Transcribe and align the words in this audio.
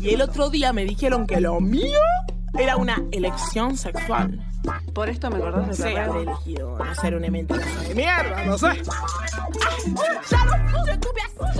Y 0.00 0.14
el 0.14 0.22
otro 0.22 0.48
día 0.48 0.72
me 0.72 0.84
dijeron 0.84 1.26
que 1.26 1.40
lo 1.40 1.60
mío 1.60 1.98
era 2.56 2.76
una 2.76 3.02
elección 3.10 3.76
sexual. 3.76 4.40
Por 4.94 5.08
esto 5.08 5.28
me 5.28 5.38
acordás 5.38 5.76
de 5.76 5.98
haber 5.98 6.28
elegido 6.28 6.78
no 6.78 6.94
ser 6.94 7.16
una 7.16 7.28
mentirosa 7.28 7.80
de 7.88 7.94
mierda, 7.96 8.44
no 8.44 8.56
sé. 8.58 8.80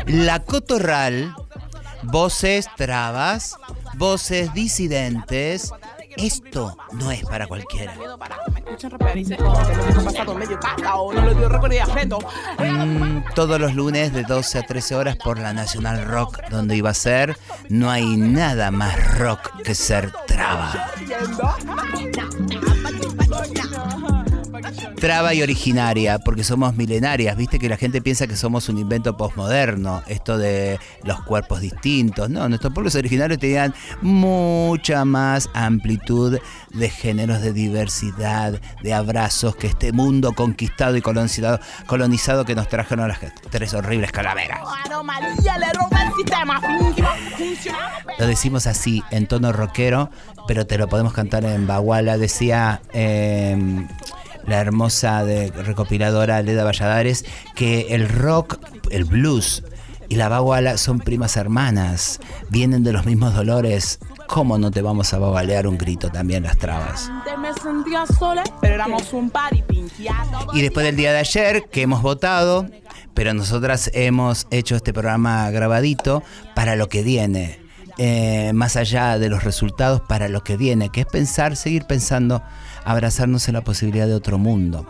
La 0.06 0.38
Cotorral, 0.38 1.35
voces 2.04 2.69
trabas, 2.77 3.56
voces 3.95 4.54
disidentes. 4.54 5.73
Esto 6.16 6.76
no 6.92 7.10
es 7.10 7.24
para 7.24 7.46
cualquiera. 7.46 7.94
Para 8.18 8.36
que 8.44 8.50
me 8.50 8.61
escuchen 8.61 8.90
rapear 8.90 9.18
y 9.18 9.24
se 9.24 9.36
jodan 9.36 9.66
que 9.66 9.76
lo 9.76 9.84
tengo 9.84 10.04
pasado 10.04 10.34
medio 10.34 10.61
caca 10.61 10.96
o 10.96 11.12
no 11.12 11.22
lo 11.22 11.34
dio 11.34 11.48
récord 11.48 11.70
de 11.70 11.80
afeto. 11.80 12.18
Mm, 12.58 13.34
todos 13.34 13.61
los 13.61 13.74
lunes 13.74 14.12
de 14.12 14.22
12 14.22 14.58
a 14.58 14.62
13 14.62 14.94
horas 14.94 15.16
por 15.16 15.38
la 15.38 15.52
Nacional 15.52 16.04
Rock, 16.04 16.40
donde 16.50 16.76
iba 16.76 16.90
a 16.90 16.94
ser. 16.94 17.36
No 17.68 17.90
hay 17.90 18.16
nada 18.16 18.70
más 18.70 19.18
rock 19.18 19.62
que 19.62 19.75
ser 19.75 20.12
traba. 20.26 20.72
Traba 24.96 25.35
y 25.35 25.43
originaria, 25.43 26.18
porque 26.18 26.44
somos 26.44 26.76
milenarias. 26.76 27.36
Viste 27.36 27.58
que 27.58 27.68
la 27.68 27.76
gente 27.76 28.00
piensa 28.00 28.26
que 28.26 28.36
somos 28.36 28.68
un 28.68 28.79
invento 28.79 29.17
postmoderno, 29.17 30.03
esto 30.07 30.39
de 30.39 30.79
los 31.04 31.21
cuerpos 31.22 31.61
distintos. 31.61 32.31
No, 32.31 32.48
nuestros 32.48 32.72
pueblos 32.72 32.95
originarios 32.95 33.39
tenían 33.39 33.75
mucha 34.00 35.05
más 35.05 35.50
amplitud 35.55 36.39
de 36.70 36.89
géneros, 36.89 37.42
de 37.42 37.53
diversidad, 37.53 38.61
de 38.83 38.95
abrazos 38.95 39.56
que 39.56 39.67
este 39.67 39.92
mundo 39.92 40.33
conquistado 40.33 40.97
y 40.97 41.03
colonizado, 41.03 41.61
colonizado 41.86 42.45
que 42.45 42.55
nos 42.55 42.69
trajeron 42.69 43.09
las 43.09 43.19
tres 43.50 43.75
horribles 43.75 44.12
calaveras. 44.12 44.61
Funcionamos. 46.11 46.62
Lo 48.19 48.27
decimos 48.27 48.67
así, 48.67 49.03
en 49.11 49.27
tono 49.27 49.53
rockero, 49.53 50.11
pero 50.47 50.67
te 50.67 50.78
lo 50.78 50.89
podemos 50.89 51.12
cantar 51.12 51.45
en 51.45 51.67
baguala. 51.67 52.19
Decía 52.19 52.83
eh, 52.93 53.56
la 54.47 54.61
hermosa 54.61 55.25
de, 55.25 55.51
recopiladora 55.51 56.43
Leda 56.43 56.65
Valladares 56.65 57.25
que 57.55 57.95
el 57.95 58.09
rock, 58.09 58.59
el 58.91 59.05
blues 59.05 59.62
y 60.09 60.17
la 60.17 60.29
baguala 60.29 60.77
son 60.77 60.99
primas 60.99 61.37
hermanas, 61.37 62.21
vienen 62.51 62.84
de 62.84 62.93
los 62.93 63.07
mismos 63.07 63.34
dolores. 63.34 63.99
¿Cómo 64.27 64.59
no 64.59 64.71
te 64.71 64.83
vamos 64.83 65.15
a 65.15 65.19
babalear 65.19 65.67
un 65.67 65.79
grito 65.79 66.11
también 66.11 66.43
las 66.43 66.59
trabas? 66.59 67.11
Pero 68.61 68.75
éramos 68.75 69.12
un. 69.12 69.33
Y 70.53 70.62
después 70.62 70.84
del 70.84 70.97
día 70.97 71.12
de 71.12 71.19
ayer, 71.19 71.65
que 71.71 71.83
hemos 71.83 72.03
votado, 72.03 72.67
pero 73.15 73.34
nosotras 73.34 73.91
hemos 73.95 74.47
hecho 74.51 74.77
este 74.77 74.93
programa 74.93 75.51
grabadito 75.51 76.23
para 76.55 76.77
lo 76.77 76.89
que 76.89 77.03
viene. 77.03 77.61
Eh, 77.99 78.53
más 78.55 78.77
allá 78.77 79.19
de 79.19 79.29
los 79.29 79.45
resultados, 79.45 80.01
para 80.01 80.29
lo 80.29 80.43
que 80.43 80.56
viene, 80.56 80.89
que 80.89 81.01
es 81.01 81.06
pensar, 81.06 81.56
seguir 81.56 81.84
pensando, 81.84 82.43
abrazarnos 82.84 83.48
en 83.48 83.55
la 83.55 83.62
posibilidad 83.62 84.06
de 84.06 84.14
otro 84.14 84.38
mundo. 84.38 84.86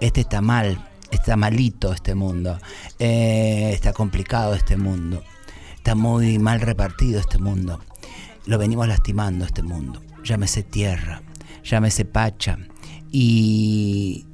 Este 0.00 0.20
está 0.22 0.40
mal, 0.40 0.78
está 1.10 1.36
malito 1.36 1.92
este 1.92 2.14
mundo, 2.14 2.58
eh, 2.98 3.70
está 3.72 3.92
complicado 3.92 4.54
este 4.54 4.76
mundo, 4.76 5.22
está 5.76 5.94
muy 5.94 6.38
mal 6.38 6.60
repartido 6.60 7.20
este 7.20 7.38
mundo. 7.38 7.80
Lo 8.46 8.58
venimos 8.58 8.86
lastimando 8.88 9.44
este 9.44 9.62
mundo. 9.62 10.02
Llámese 10.22 10.62
tierra, 10.62 11.22
llámese 11.62 12.04
pacha. 12.04 12.58
Y 13.10 14.26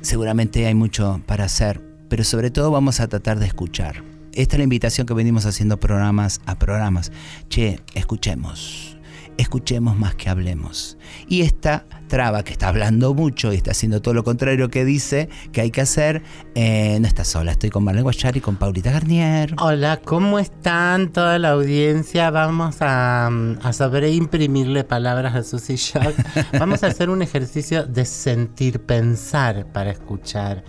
seguramente 0.00 0.66
hay 0.66 0.74
mucho 0.74 1.20
para 1.26 1.44
hacer, 1.44 1.80
pero 2.08 2.24
sobre 2.24 2.50
todo 2.50 2.70
vamos 2.70 3.00
a 3.00 3.08
tratar 3.08 3.38
de 3.38 3.46
escuchar. 3.46 4.04
Esta 4.32 4.56
es 4.56 4.58
la 4.58 4.64
invitación 4.64 5.06
que 5.06 5.14
venimos 5.14 5.44
haciendo 5.44 5.78
programas 5.78 6.40
a 6.46 6.58
programas. 6.58 7.12
Che, 7.48 7.80
escuchemos. 7.94 8.91
Escuchemos 9.38 9.96
más 9.96 10.14
que 10.14 10.28
hablemos. 10.28 10.98
Y 11.28 11.42
esta 11.42 11.86
traba 12.08 12.44
que 12.44 12.52
está 12.52 12.68
hablando 12.68 13.14
mucho 13.14 13.52
y 13.52 13.56
está 13.56 13.70
haciendo 13.70 14.02
todo 14.02 14.12
lo 14.12 14.22
contrario 14.22 14.68
que 14.68 14.84
dice 14.84 15.30
que 15.50 15.62
hay 15.62 15.70
que 15.70 15.80
hacer, 15.80 16.22
eh, 16.54 16.98
no 17.00 17.06
está 17.06 17.24
sola. 17.24 17.52
Estoy 17.52 17.70
con 17.70 17.84
Marlene 17.84 18.02
Guachar 18.02 18.36
y 18.36 18.40
con 18.40 18.56
Paulita 18.56 18.92
Garnier. 18.92 19.54
Hola, 19.58 19.98
¿cómo 20.04 20.38
están 20.38 21.10
toda 21.10 21.38
la 21.38 21.50
audiencia? 21.50 22.30
Vamos 22.30 22.76
a, 22.80 23.28
a 23.62 23.72
saber 23.72 24.04
imprimirle 24.04 24.84
palabras 24.84 25.34
a 25.34 25.42
Susy 25.42 25.76
Shock. 25.76 26.14
Vamos 26.58 26.82
a 26.82 26.88
hacer 26.88 27.08
un 27.08 27.22
ejercicio 27.22 27.84
de 27.84 28.04
sentir, 28.04 28.80
pensar 28.80 29.66
para 29.72 29.90
escuchar. 29.90 30.64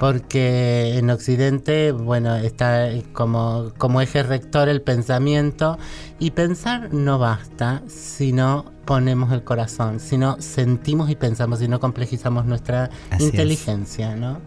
Porque 0.00 0.96
en 0.96 1.10
Occidente, 1.10 1.92
bueno, 1.92 2.34
está 2.34 2.88
como, 3.12 3.70
como 3.76 4.00
eje 4.00 4.22
rector 4.22 4.70
el 4.70 4.80
pensamiento 4.80 5.76
y 6.18 6.30
pensar 6.30 6.94
no 6.94 7.18
basta 7.18 7.82
si 7.86 8.32
no 8.32 8.64
ponemos 8.86 9.30
el 9.30 9.44
corazón, 9.44 10.00
si 10.00 10.16
no 10.16 10.40
sentimos 10.40 11.10
y 11.10 11.16
pensamos, 11.16 11.58
si 11.58 11.68
no 11.68 11.80
complejizamos 11.80 12.46
nuestra 12.46 12.84
Así 13.10 13.24
es. 13.24 13.30
inteligencia, 13.34 14.16
¿no? 14.16 14.38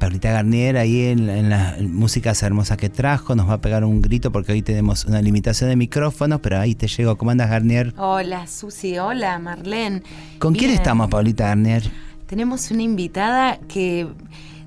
Paulita 0.00 0.32
Garnier 0.32 0.76
ahí 0.76 1.06
en, 1.06 1.28
en 1.30 1.50
las 1.50 1.80
músicas 1.80 2.42
hermosas 2.42 2.78
que 2.78 2.88
trajo 2.88 3.36
nos 3.36 3.48
va 3.48 3.54
a 3.54 3.60
pegar 3.60 3.84
un 3.84 4.02
grito 4.02 4.32
porque 4.32 4.50
hoy 4.50 4.62
tenemos 4.62 5.04
una 5.04 5.22
limitación 5.22 5.70
de 5.70 5.76
micrófonos, 5.76 6.40
pero 6.40 6.58
ahí 6.58 6.74
te 6.74 6.88
llego. 6.88 7.16
¿Cómo 7.16 7.30
andas, 7.30 7.48
Garnier? 7.48 7.94
Hola 7.96 8.48
Susi, 8.48 8.98
hola 8.98 9.38
Marlene. 9.38 10.02
¿Con 10.40 10.52
quién 10.56 10.72
estamos, 10.72 11.08
Paulita 11.08 11.46
Garnier? 11.46 11.88
Tenemos 12.26 12.70
una 12.70 12.82
invitada 12.82 13.58
que 13.68 14.06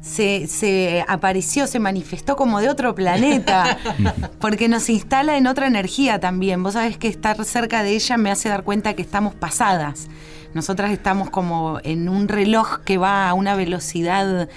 se, 0.01 0.47
se 0.47 1.05
apareció, 1.07 1.67
se 1.67 1.79
manifestó 1.79 2.35
como 2.35 2.59
de 2.59 2.69
otro 2.69 2.95
planeta, 2.95 3.77
porque 4.39 4.67
nos 4.67 4.89
instala 4.89 5.37
en 5.37 5.47
otra 5.47 5.67
energía 5.67 6.19
también. 6.19 6.63
Vos 6.63 6.73
sabés 6.73 6.97
que 6.97 7.07
estar 7.07 7.43
cerca 7.45 7.83
de 7.83 7.95
ella 7.95 8.17
me 8.17 8.31
hace 8.31 8.49
dar 8.49 8.63
cuenta 8.63 8.95
que 8.95 9.01
estamos 9.01 9.35
pasadas. 9.35 10.07
Nosotras 10.53 10.91
estamos 10.91 11.29
como 11.29 11.79
en 11.83 12.09
un 12.09 12.27
reloj 12.27 12.79
que 12.83 12.97
va 12.97 13.29
a 13.29 13.33
una 13.33 13.55
velocidad 13.55 14.49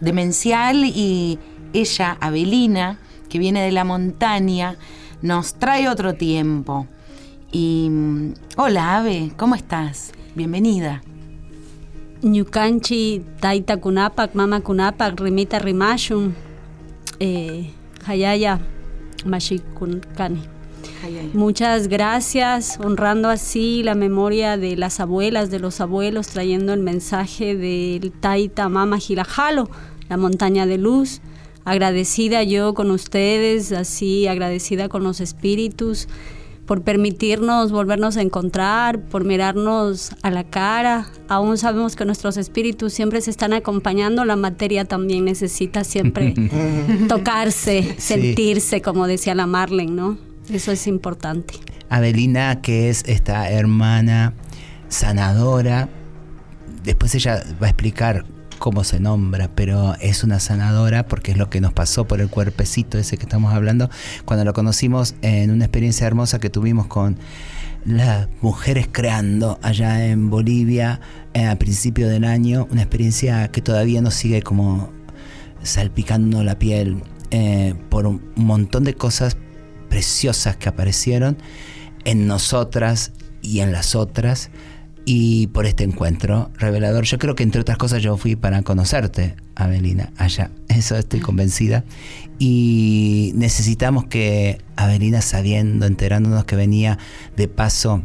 demencial 0.00 0.84
y 0.84 1.38
ella, 1.72 2.18
Abelina, 2.20 2.98
que 3.28 3.38
viene 3.38 3.62
de 3.62 3.72
la 3.72 3.84
montaña, 3.84 4.76
nos 5.22 5.54
trae 5.54 5.88
otro 5.88 6.14
tiempo. 6.14 6.86
Y 7.50 7.88
mm, 7.90 8.34
hola 8.56 8.96
Ave, 8.98 9.32
¿cómo 9.36 9.54
estás? 9.54 10.12
Bienvenida. 10.34 11.02
Ñukanchi 12.22 13.22
taita 13.40 13.76
kunapak, 13.76 14.34
mama 14.34 14.60
kunapak, 14.60 15.20
rimita 15.20 15.60
rimashun, 15.60 16.34
eh, 17.20 17.70
hayaya 18.06 18.58
mashikunkani. 19.24 20.42
Muchas 21.32 21.86
gracias, 21.86 22.78
honrando 22.82 23.28
así 23.28 23.84
la 23.84 23.94
memoria 23.94 24.56
de 24.56 24.76
las 24.76 24.98
abuelas, 24.98 25.50
de 25.50 25.60
los 25.60 25.80
abuelos, 25.80 26.26
trayendo 26.26 26.72
el 26.72 26.80
mensaje 26.80 27.56
del 27.56 28.10
Taita 28.10 28.68
Mama 28.68 28.98
Jirajalo, 28.98 29.70
la 30.08 30.16
montaña 30.16 30.66
de 30.66 30.78
luz. 30.78 31.20
Agradecida 31.64 32.42
yo 32.42 32.74
con 32.74 32.90
ustedes, 32.90 33.70
así 33.70 34.26
agradecida 34.26 34.88
con 34.88 35.04
los 35.04 35.20
espíritus, 35.20 36.08
por 36.68 36.82
permitirnos 36.82 37.72
volvernos 37.72 38.18
a 38.18 38.22
encontrar, 38.22 39.00
por 39.00 39.24
mirarnos 39.24 40.12
a 40.22 40.30
la 40.30 40.44
cara. 40.44 41.06
Aún 41.26 41.56
sabemos 41.56 41.96
que 41.96 42.04
nuestros 42.04 42.36
espíritus 42.36 42.92
siempre 42.92 43.22
se 43.22 43.30
están 43.30 43.54
acompañando, 43.54 44.26
la 44.26 44.36
materia 44.36 44.84
también 44.84 45.24
necesita 45.24 45.82
siempre 45.82 46.34
tocarse, 47.08 47.96
sentirse, 47.96 48.82
como 48.82 49.06
decía 49.06 49.34
la 49.34 49.46
Marlene, 49.46 49.92
¿no? 49.92 50.18
Eso 50.52 50.70
es 50.70 50.86
importante. 50.86 51.54
Avelina, 51.88 52.60
que 52.60 52.90
es 52.90 53.02
esta 53.06 53.50
hermana 53.50 54.34
sanadora. 54.90 55.88
Después 56.84 57.14
ella 57.14 57.44
va 57.62 57.68
a 57.68 57.70
explicar 57.70 58.26
cómo 58.58 58.84
se 58.84 59.00
nombra, 59.00 59.50
pero 59.54 59.94
es 60.00 60.24
una 60.24 60.40
sanadora 60.40 61.06
porque 61.06 61.32
es 61.32 61.38
lo 61.38 61.48
que 61.50 61.60
nos 61.60 61.72
pasó 61.72 62.06
por 62.06 62.20
el 62.20 62.28
cuerpecito 62.28 62.98
ese 62.98 63.16
que 63.16 63.24
estamos 63.24 63.54
hablando. 63.54 63.90
Cuando 64.24 64.44
lo 64.44 64.52
conocimos 64.52 65.14
en 65.22 65.50
una 65.50 65.64
experiencia 65.64 66.06
hermosa 66.06 66.38
que 66.38 66.50
tuvimos 66.50 66.86
con 66.86 67.18
las 67.84 68.28
mujeres 68.40 68.88
creando 68.90 69.58
allá 69.62 70.06
en 70.06 70.30
Bolivia 70.30 71.00
eh, 71.32 71.46
a 71.46 71.56
principio 71.56 72.08
del 72.08 72.24
año, 72.24 72.66
una 72.70 72.82
experiencia 72.82 73.48
que 73.48 73.62
todavía 73.62 74.02
nos 74.02 74.14
sigue 74.14 74.42
como 74.42 74.90
salpicando 75.62 76.42
la 76.44 76.58
piel 76.58 77.02
eh, 77.30 77.74
por 77.88 78.06
un 78.06 78.22
montón 78.36 78.84
de 78.84 78.94
cosas 78.94 79.36
preciosas 79.88 80.56
que 80.56 80.68
aparecieron 80.68 81.38
en 82.04 82.26
nosotras 82.26 83.12
y 83.42 83.60
en 83.60 83.72
las 83.72 83.94
otras 83.94 84.50
y 85.10 85.46
por 85.46 85.64
este 85.64 85.84
encuentro 85.84 86.50
revelador. 86.58 87.06
Yo 87.06 87.18
creo 87.18 87.34
que 87.34 87.42
entre 87.42 87.62
otras 87.62 87.78
cosas 87.78 88.02
yo 88.02 88.18
fui 88.18 88.36
para 88.36 88.60
conocerte, 88.60 89.36
Avelina, 89.54 90.12
allá. 90.18 90.50
Eso 90.68 90.96
estoy 90.98 91.20
convencida. 91.20 91.82
Y 92.38 93.32
necesitamos 93.34 94.04
que 94.04 94.58
Avelina, 94.76 95.22
sabiendo, 95.22 95.86
enterándonos 95.86 96.44
que 96.44 96.56
venía 96.56 96.98
de 97.38 97.48
paso 97.48 98.02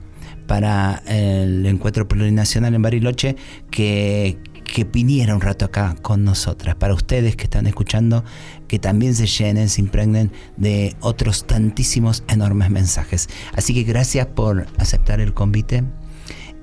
para 0.47 1.03
el 1.05 1.65
encuentro 1.65 2.07
plurinacional 2.07 2.73
en 2.73 2.81
Bariloche, 2.81 3.35
que, 3.69 4.38
que 4.63 4.85
viniera 4.85 5.35
un 5.35 5.41
rato 5.41 5.65
acá 5.65 5.97
con 6.01 6.23
nosotras. 6.23 6.75
Para 6.75 6.94
ustedes 6.94 7.35
que 7.35 7.44
están 7.44 7.67
escuchando, 7.67 8.23
que 8.69 8.79
también 8.79 9.13
se 9.13 9.27
llenen, 9.27 9.67
se 9.67 9.81
impregnen 9.81 10.31
de 10.56 10.95
otros 11.01 11.47
tantísimos 11.47 12.23
enormes 12.29 12.69
mensajes. 12.69 13.27
Así 13.57 13.73
que 13.73 13.83
gracias 13.83 14.27
por 14.27 14.67
aceptar 14.77 15.19
el 15.19 15.33
convite. 15.33 15.83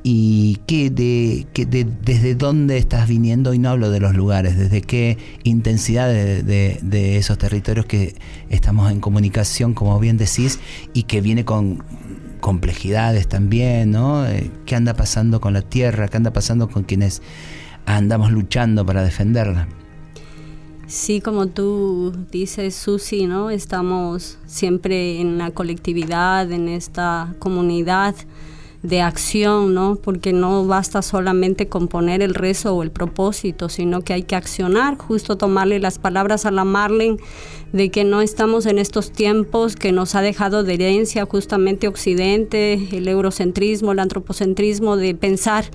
¿Y 0.02 0.56
qué 0.66 0.88
de, 0.88 1.46
desde 2.02 2.34
dónde 2.34 2.78
estás 2.78 3.06
viniendo? 3.06 3.52
Y 3.52 3.58
no 3.58 3.68
hablo 3.68 3.90
de 3.90 4.00
los 4.00 4.14
lugares, 4.14 4.56
desde 4.56 4.80
qué 4.80 5.18
intensidad 5.44 6.08
de, 6.08 7.16
esos 7.18 7.36
territorios 7.36 7.84
que 7.84 8.14
estamos 8.48 8.90
en 8.90 9.00
comunicación, 9.00 9.74
como 9.74 9.98
bien 9.98 10.16
decís, 10.16 10.58
y 10.94 11.02
que 11.02 11.20
viene 11.20 11.44
con 11.44 11.84
complejidades 12.40 13.28
también, 13.28 13.90
¿no? 13.90 14.26
Eh, 14.26 14.50
¿Qué 14.64 14.74
anda 14.74 14.94
pasando 14.94 15.42
con 15.42 15.52
la 15.52 15.60
tierra? 15.60 16.08
¿Qué 16.08 16.16
anda 16.16 16.32
pasando 16.32 16.70
con 16.70 16.84
quienes 16.84 17.20
andamos 17.84 18.32
luchando 18.32 18.86
para 18.86 19.02
defenderla? 19.02 19.68
Sí, 20.86 21.20
como 21.20 21.46
tú 21.48 22.16
dices, 22.32 22.74
Susi, 22.74 23.26
¿no? 23.26 23.50
Estamos 23.50 24.38
siempre 24.46 25.20
en 25.20 25.36
la 25.36 25.50
colectividad, 25.50 26.50
en 26.50 26.68
esta 26.68 27.34
comunidad 27.38 28.14
de 28.82 29.02
acción, 29.02 29.74
¿no? 29.74 29.96
Porque 29.96 30.32
no 30.32 30.66
basta 30.66 31.02
solamente 31.02 31.68
componer 31.68 32.22
el 32.22 32.34
rezo 32.34 32.74
o 32.74 32.82
el 32.82 32.90
propósito, 32.90 33.68
sino 33.68 34.00
que 34.00 34.14
hay 34.14 34.22
que 34.22 34.36
accionar, 34.36 34.96
justo 34.96 35.36
tomarle 35.36 35.80
las 35.80 35.98
palabras 35.98 36.46
a 36.46 36.50
la 36.50 36.64
Marlene 36.64 37.18
de 37.72 37.90
que 37.90 38.04
no 38.04 38.22
estamos 38.22 38.66
en 38.66 38.78
estos 38.78 39.12
tiempos 39.12 39.76
que 39.76 39.92
nos 39.92 40.14
ha 40.14 40.22
dejado 40.22 40.64
de 40.64 40.74
herencia 40.74 41.26
justamente 41.26 41.88
Occidente, 41.88 42.88
el 42.92 43.06
eurocentrismo, 43.06 43.92
el 43.92 43.98
antropocentrismo, 43.98 44.96
de 44.96 45.14
pensar, 45.14 45.66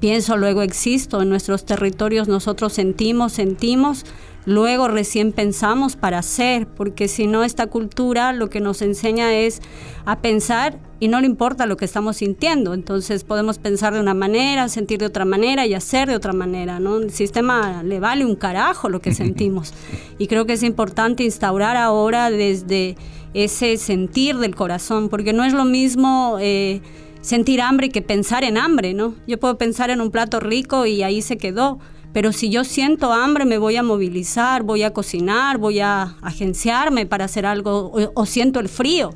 pienso, 0.00 0.36
luego 0.36 0.62
existo, 0.62 1.22
en 1.22 1.28
nuestros 1.28 1.66
territorios 1.66 2.26
nosotros 2.26 2.72
sentimos, 2.72 3.32
sentimos, 3.32 4.06
luego 4.46 4.88
recién 4.88 5.32
pensamos 5.32 5.96
para 5.96 6.18
hacer, 6.18 6.66
porque 6.66 7.08
si 7.08 7.26
no 7.26 7.44
esta 7.44 7.66
cultura 7.66 8.32
lo 8.32 8.48
que 8.48 8.60
nos 8.60 8.80
enseña 8.80 9.34
es 9.34 9.60
a 10.06 10.20
pensar 10.20 10.78
y 11.00 11.08
no 11.08 11.20
le 11.20 11.26
importa 11.26 11.66
lo 11.66 11.76
que 11.76 11.84
estamos 11.84 12.18
sintiendo, 12.18 12.72
entonces 12.72 13.24
podemos 13.24 13.58
pensar 13.58 13.92
de 13.92 14.00
una 14.00 14.14
manera, 14.14 14.68
sentir 14.68 15.00
de 15.00 15.06
otra 15.06 15.24
manera 15.24 15.66
y 15.66 15.74
hacer 15.74 16.08
de 16.08 16.16
otra 16.16 16.32
manera, 16.32 16.80
¿no? 16.80 16.96
El 16.96 17.10
sistema 17.10 17.82
le 17.82 18.00
vale 18.00 18.24
un 18.24 18.36
carajo 18.36 18.88
lo 18.88 19.02
que 19.02 19.12
sentimos 19.14 19.74
y 20.16 20.28
creo 20.28 20.46
que 20.46 20.54
es 20.54 20.62
importante 20.62 21.24
instaurar 21.24 21.76
ahora 21.76 22.30
desde 22.30 22.96
ese 23.34 23.76
sentir 23.76 24.38
del 24.38 24.54
corazón, 24.54 25.08
porque 25.08 25.32
no 25.32 25.44
es 25.44 25.52
lo 25.52 25.64
mismo... 25.64 26.38
Eh, 26.40 26.80
sentir 27.26 27.60
hambre 27.60 27.90
que 27.90 28.02
pensar 28.02 28.44
en 28.44 28.56
hambre, 28.56 28.94
¿no? 28.94 29.16
Yo 29.26 29.40
puedo 29.40 29.58
pensar 29.58 29.90
en 29.90 30.00
un 30.00 30.12
plato 30.12 30.38
rico 30.38 30.86
y 30.86 31.02
ahí 31.02 31.22
se 31.22 31.36
quedó, 31.36 31.80
pero 32.16 32.32
si 32.32 32.48
yo 32.48 32.64
siento 32.64 33.12
hambre, 33.12 33.44
me 33.44 33.58
voy 33.58 33.76
a 33.76 33.82
movilizar, 33.82 34.62
voy 34.62 34.84
a 34.84 34.94
cocinar, 34.94 35.58
voy 35.58 35.80
a 35.80 36.16
agenciarme 36.22 37.04
para 37.04 37.26
hacer 37.26 37.44
algo, 37.44 37.92
o, 37.92 38.24
siento 38.24 38.58
el 38.58 38.70
frío. 38.70 39.10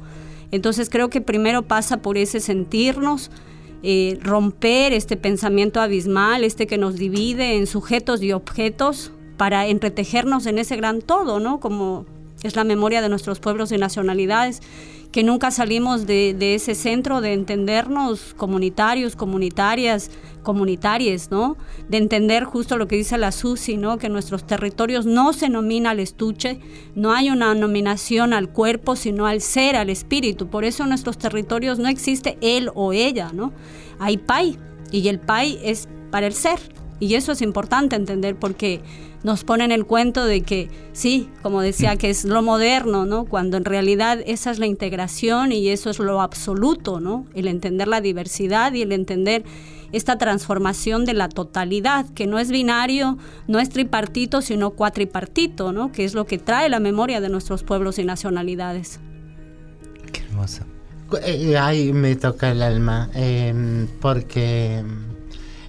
Entonces 0.50 0.91
creo 0.91 1.08
que 1.08 1.23
primero 1.23 1.62
pasa 1.62 2.02
por 2.02 2.19
ese 2.19 2.41
sentirnos, 2.41 3.31
eh, 3.82 4.19
romper 4.20 4.93
este 4.93 5.17
pensamiento 5.17 5.81
abismal, 5.81 6.44
este 6.44 6.67
que 6.67 6.76
nos 6.76 6.97
divide 6.97 7.56
en 7.56 7.67
sujetos 7.67 8.20
y 8.20 8.32
objetos, 8.32 9.12
para 9.38 9.67
entretejernos 9.67 10.44
en 10.44 10.58
ese 10.58 10.76
gran 10.76 11.00
todo, 11.00 11.41
¿no? 11.41 11.58
Como 11.58 12.05
es 12.43 12.55
la 12.55 12.64
memoria 12.64 13.00
de 13.00 13.08
nuestros 13.08 13.41
pueblos 13.41 13.73
y 13.73 13.79
nacionalidades 13.79 14.61
que 15.12 15.25
nunca 15.25 15.51
salimos 15.51 16.07
de, 16.07 16.55
ese 16.55 16.75
centro 16.75 17.21
de 17.21 17.33
entendernos 17.33 18.35
comunitarios, 18.35 19.17
comunitarias, 19.17 20.11
comunitarias, 20.43 21.31
¿no? 21.31 21.57
De 21.89 21.99
entender 21.99 22.45
justo 22.45 22.79
lo 22.79 22.87
que 22.87 22.97
dice 22.97 23.19
la 23.19 23.33
SUSI, 23.33 23.77
¿no? 23.77 23.99
Que 23.99 24.09
nuestros 24.09 24.47
territorios 24.47 25.07
no 25.07 25.33
se 25.33 25.49
nomina 25.49 25.91
al 25.91 26.01
estuche, 26.01 26.61
no 26.95 27.12
hay 27.12 27.31
una 27.31 27.55
nominación 27.55 28.33
al 28.33 28.51
cuerpo, 28.51 28.95
sino 28.95 29.27
al 29.27 29.41
ser, 29.41 29.75
al 29.75 29.91
espíritu. 29.91 30.47
Por 30.47 30.65
eso 30.65 30.85
en 30.85 30.91
nuestros 30.91 31.19
territorios 31.19 31.79
no 31.79 31.89
existe 31.89 32.39
él 32.41 32.71
o 32.75 32.93
ella, 32.93 33.33
¿no? 33.33 33.53
Hay 33.99 34.17
PAI 34.17 34.59
y 34.93 35.09
el 35.09 35.19
PAI 35.19 35.59
es 35.63 35.89
para 36.11 36.29
el 36.29 36.35
ser. 36.35 36.61
Y 37.01 37.15
eso 37.15 37.33
es 37.33 37.43
importante 37.43 37.97
entender 37.97 38.37
porque 38.37 38.83
nos 39.22 39.44
ponen 39.44 39.72
el 39.72 39.84
cuento 39.84 40.25
de 40.25 40.43
que 40.43 40.69
sí, 40.93 41.28
como 41.43 41.61
decía, 41.61 41.96
que 41.96 42.11
es 42.11 42.25
lo 42.25 42.43
moderno, 42.43 43.05
¿no? 43.05 43.25
Cuando 43.25 43.56
en 43.56 43.64
realidad 43.64 44.20
esa 44.26 44.50
es 44.50 44.58
la 44.58 44.67
integración 44.67 45.52
y 45.52 45.69
eso 45.69 45.90
es 45.90 45.99
lo 45.99 46.20
absoluto, 46.20 47.00
¿no? 47.00 47.26
El 47.34 47.49
entender 47.49 47.88
la 47.88 48.00
diversidad 48.00 48.72
y 48.72 48.82
el 48.82 48.93
entender 48.93 49.44
esta 49.93 50.19
transformación 50.19 51.05
de 51.05 51.14
la 51.14 51.28
totalidad, 51.28 52.08
que 52.11 52.26
no 52.26 52.38
es 52.38 52.50
binario, 52.50 53.19
no 53.49 53.58
es 53.58 53.70
tripartito, 53.70 54.40
sino 54.40 54.70
cuatripartito, 54.70 55.72
¿no? 55.72 55.93
Que 55.93 56.05
es 56.05 56.14
lo 56.14 56.26
que 56.26 56.38
trae 56.38 56.69
la 56.69 56.81
memoria 56.81 57.20
de 57.20 57.28
nuestros 57.28 57.64
pueblos 57.64 57.99
y 57.99 58.05
nacionalidades. 58.05 59.00
Qué 60.12 60.22
hermoso. 60.22 60.64
Eh, 61.25 61.58
ahí 61.58 61.93
me 61.93 62.14
toca 62.14 62.52
el 62.52 62.62
alma, 62.62 63.11
em, 63.14 63.88
porque 64.00 64.84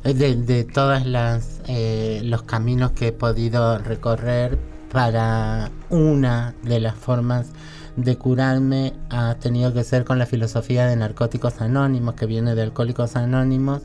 de, 0.03 0.35
de 0.35 0.63
todas 0.63 1.05
las 1.05 1.61
eh, 1.67 2.21
los 2.23 2.43
caminos 2.43 2.91
que 2.91 3.07
he 3.07 3.11
podido 3.11 3.77
recorrer 3.77 4.57
para 4.91 5.71
una 5.89 6.55
de 6.63 6.79
las 6.79 6.95
formas 6.95 7.49
de 7.95 8.17
curarme 8.17 8.93
ha 9.09 9.35
tenido 9.35 9.73
que 9.73 9.83
ser 9.83 10.03
con 10.03 10.17
la 10.17 10.25
filosofía 10.25 10.87
de 10.87 10.95
narcóticos 10.95 11.61
anónimos 11.61 12.15
que 12.15 12.25
viene 12.25 12.55
de 12.55 12.63
alcohólicos 12.63 13.15
anónimos 13.15 13.83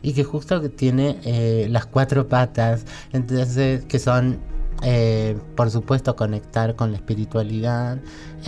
y 0.00 0.14
que 0.14 0.24
justo 0.24 0.60
tiene 0.70 1.18
eh, 1.24 1.66
las 1.70 1.86
cuatro 1.86 2.28
patas 2.28 2.84
entonces 3.12 3.84
que 3.84 3.98
son 3.98 4.38
eh, 4.82 5.36
por 5.56 5.70
supuesto 5.70 6.16
conectar 6.16 6.76
con 6.76 6.92
la 6.92 6.98
espiritualidad 6.98 7.98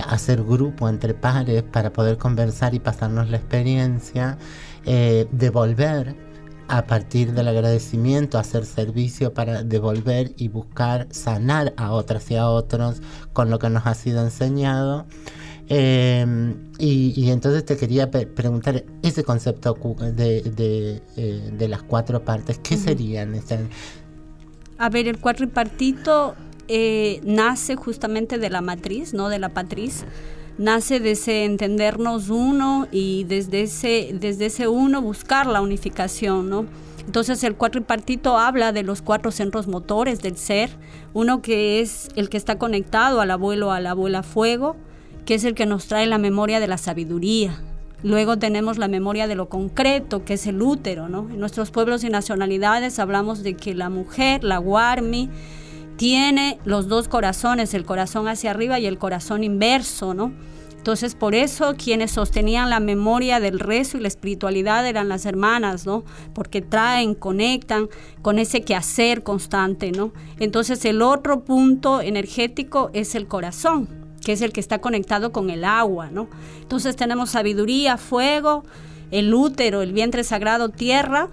hacer 0.07 0.43
grupo 0.43 0.89
entre 0.89 1.13
pares 1.13 1.65
para 1.65 1.93
poder 1.93 2.17
conversar 2.19 2.73
y 2.75 2.79
pasarnos 2.79 3.29
la 3.31 3.37
experiencia 3.37 4.39
devolver 4.85 6.30
a 6.71 6.87
partir 6.87 7.33
del 7.33 7.49
agradecimiento, 7.49 8.39
hacer 8.39 8.65
servicio 8.65 9.35
para 9.35 9.65
devolver 9.65 10.33
y 10.37 10.47
buscar 10.47 11.09
sanar 11.11 11.75
a 11.77 11.91
otras 11.91 12.31
y 12.31 12.37
a 12.37 12.49
otros 12.49 13.03
con 13.33 13.51
lo 13.51 13.59
que 13.59 13.69
nos 13.69 13.87
ha 13.87 13.95
sido 13.95 14.23
enseñado. 14.23 15.07
Em, 15.69 16.71
y, 16.79 17.29
entonces 17.31 17.65
te 17.65 17.77
quería 17.77 18.11
preguntar 18.11 18.85
ese 19.03 19.25
concepto 19.25 19.75
de, 19.75 21.03
eh, 21.17 21.51
de, 21.53 21.69
las 21.69 21.83
cuatro 21.83 22.25
partes, 22.25 22.59
¿qué 22.59 22.77
serían? 22.77 23.35
A 24.79 24.89
ver, 24.91 25.09
el 25.09 25.19
cuatripartito 25.19 26.37
eh, 26.69 27.21
nace 27.25 27.75
justamente 27.75 28.39
de 28.39 28.49
la 28.49 28.61
matriz, 28.61 29.13
no 29.13 29.29
de 29.29 29.41
la 29.41 29.49
patriz 29.49 30.05
nace 30.59 31.01
de 31.01 31.13
ese 31.13 31.45
entendernos 31.45 32.29
uno 32.29 32.87
y 32.91 33.25
desde 33.25 33.63
ese, 33.63 34.11
desde 34.15 34.47
ese 34.47 34.69
uno 34.69 35.01
buscar 35.03 35.47
la 35.47 35.61
unificación, 35.61 36.51
¿no? 36.51 36.67
Entonces 37.07 37.43
el 37.45 37.57
cuatripartito 37.57 38.39
habla 38.39 38.73
de 38.73 38.83
los 38.83 39.03
cuatro 39.03 39.31
centros 39.31 39.67
motores 39.67 40.21
del 40.23 40.37
ser, 40.37 40.71
uno 41.13 41.43
que 41.43 41.81
es 41.81 42.09
el 42.15 42.29
que 42.29 42.37
está 42.37 42.59
conectado 42.59 43.21
al 43.21 43.31
abuelo, 43.31 43.73
a 43.73 43.81
la 43.81 43.93
abuela 43.93 44.23
fuego, 44.23 44.77
que 45.25 45.35
es 45.35 45.45
el 45.45 45.55
que 45.55 45.67
nos 45.67 45.87
trae 45.87 46.07
la 46.07 46.19
memoria 46.19 46.61
de 46.61 46.69
la 46.69 46.79
sabiduría. 46.79 47.61
Luego 48.03 48.39
tenemos 48.39 48.79
la 48.79 48.89
memoria 48.89 49.27
de 49.27 49.35
lo 49.35 49.49
concreto, 49.49 50.25
que 50.25 50.35
es 50.35 50.47
el 50.47 50.63
útero, 50.63 51.09
¿no? 51.09 51.29
En 51.31 51.39
nuestros 51.39 51.71
pueblos 51.71 52.03
y 52.05 52.09
nacionalidades 52.09 52.99
hablamos 52.99 53.43
de 53.43 53.55
que 53.55 53.75
la 53.75 53.91
mujer, 53.91 54.43
la 54.43 54.59
guarmi, 54.59 55.29
tiene 56.01 56.59
los 56.65 56.89
dos 56.89 57.09
corazones, 57.09 57.75
el 57.75 57.85
corazón 57.85 58.27
hacia 58.27 58.53
arriba 58.53 58.79
y 58.79 58.87
el 58.87 58.97
corazón 58.97 59.45
inverso, 59.45 60.15
¿no? 60.15 60.33
Entonces, 60.79 61.15
por 61.15 61.35
eso 61.35 61.75
quienes 61.77 62.13
sostenían 62.13 62.71
la 62.71 62.81
memoria 62.81 63.39
del 63.39 63.59
rezo 63.61 63.99
y 63.99 64.01
la 64.01 64.09
espiritualidad 64.09 64.87
eran 64.87 65.11
las 65.11 65.27
hermanas, 65.27 65.85
¿no? 65.85 66.05
Porque 66.33 66.63
traen, 66.63 67.15
conectan 67.15 67.91
con 68.23 68.39
ese 68.39 68.63
quehacer 68.63 69.23
constante, 69.23 69.93
¿no? 69.93 70.15
Entonces, 70.39 70.87
el 70.87 71.03
otro 71.03 71.41
punto 71.41 72.01
energético 72.01 72.89
es 72.95 73.15
el 73.15 73.29
corazón, 73.29 73.87
que 74.25 74.33
es 74.33 74.41
el 74.41 74.55
que 74.55 74.61
está 74.61 74.79
conectado 74.79 75.33
con 75.33 75.51
el 75.51 75.67
agua, 75.67 76.09
¿no? 76.11 76.29
Entonces, 76.63 76.97
tenemos 76.97 77.29
sabiduría, 77.29 77.99
fuego, 77.99 78.65
el 79.11 79.35
útero, 79.35 79.83
el 79.83 79.93
vientre 79.93 80.25
sagrado, 80.25 80.71
tierra, 80.71 81.29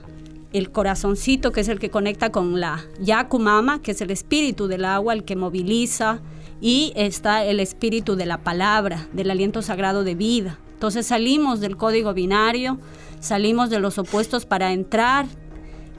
el 0.53 0.71
corazoncito, 0.71 1.51
que 1.51 1.61
es 1.61 1.67
el 1.67 1.79
que 1.79 1.89
conecta 1.89 2.31
con 2.31 2.59
la 2.59 2.85
Yakumama, 2.99 3.81
que 3.81 3.91
es 3.91 4.01
el 4.01 4.11
espíritu 4.11 4.67
del 4.67 4.85
agua, 4.85 5.13
el 5.13 5.23
que 5.23 5.35
moviliza, 5.35 6.19
y 6.61 6.93
está 6.95 7.43
el 7.45 7.59
espíritu 7.59 8.15
de 8.15 8.25
la 8.25 8.39
palabra, 8.39 9.07
del 9.13 9.29
aliento 9.29 9.61
sagrado 9.61 10.03
de 10.03 10.15
vida. 10.15 10.59
Entonces 10.73 11.07
salimos 11.07 11.59
del 11.59 11.77
código 11.77 12.13
binario, 12.13 12.79
salimos 13.19 13.69
de 13.69 13.79
los 13.79 13.97
opuestos 13.97 14.45
para 14.45 14.73
entrar 14.73 15.25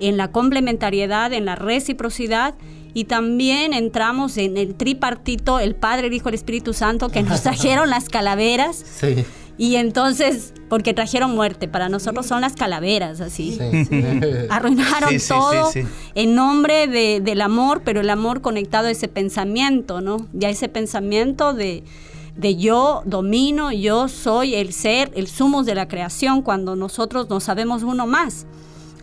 en 0.01 0.17
la 0.17 0.31
complementariedad, 0.31 1.33
en 1.33 1.45
la 1.45 1.57
reciprocidad 1.57 2.55
y 2.95 3.05
también 3.05 3.75
entramos 3.75 4.37
en 4.37 4.57
el 4.57 4.75
tripartito, 4.75 5.61
el 5.61 5.75
Padre, 5.75 6.09
el 6.09 6.15
Hijo, 6.15 6.29
el 6.29 6.35
Espíritu 6.35 6.73
Santo, 6.73 7.09
que 7.09 7.23
nos 7.23 7.43
trajeron 7.45 7.91
las 7.91 8.09
calaveras. 8.09 8.85
Y 9.59 9.75
entonces 9.77 10.55
porque 10.69 10.95
trajeron 10.95 11.35
muerte. 11.35 11.67
Para 11.69 11.89
nosotros 11.89 12.27
son 12.27 12.41
las 12.43 12.55
calaveras, 12.55 13.21
así. 13.21 13.59
Sí. 13.59 14.03
Arruinaron 14.51 15.11
Sí, 15.11 15.19
sí, 15.19 15.29
todo 15.29 15.71
sí, 15.73 15.83
sí. 15.83 15.89
en 16.15 16.35
nombre 16.35 16.87
de- 16.87 17.21
del 17.21 17.41
amor, 17.41 17.83
pero 17.85 18.01
el 18.01 18.11
amor 18.11 18.41
conectado 18.41 18.87
a 18.87 18.91
ese 18.91 19.09
pensamiento, 19.09 20.01
¿no? 20.01 20.27
Ya 20.33 20.49
ese 20.49 20.69
pensamiento 20.69 21.55
de, 21.55 21.83
de 22.37 22.55
yo 22.57 23.03
domino, 23.05 23.73
yo 23.73 24.07
soy 24.09 24.55
el 24.55 24.73
ser, 24.73 25.11
el 25.17 25.27
sumos 25.27 25.67
de 25.67 25.75
la 25.75 25.89
creación, 25.89 26.43
cuando 26.43 26.77
nosotros 26.77 27.29
no 27.29 27.41
sabemos 27.41 27.83
uno 27.83 28.07
más. 28.07 28.47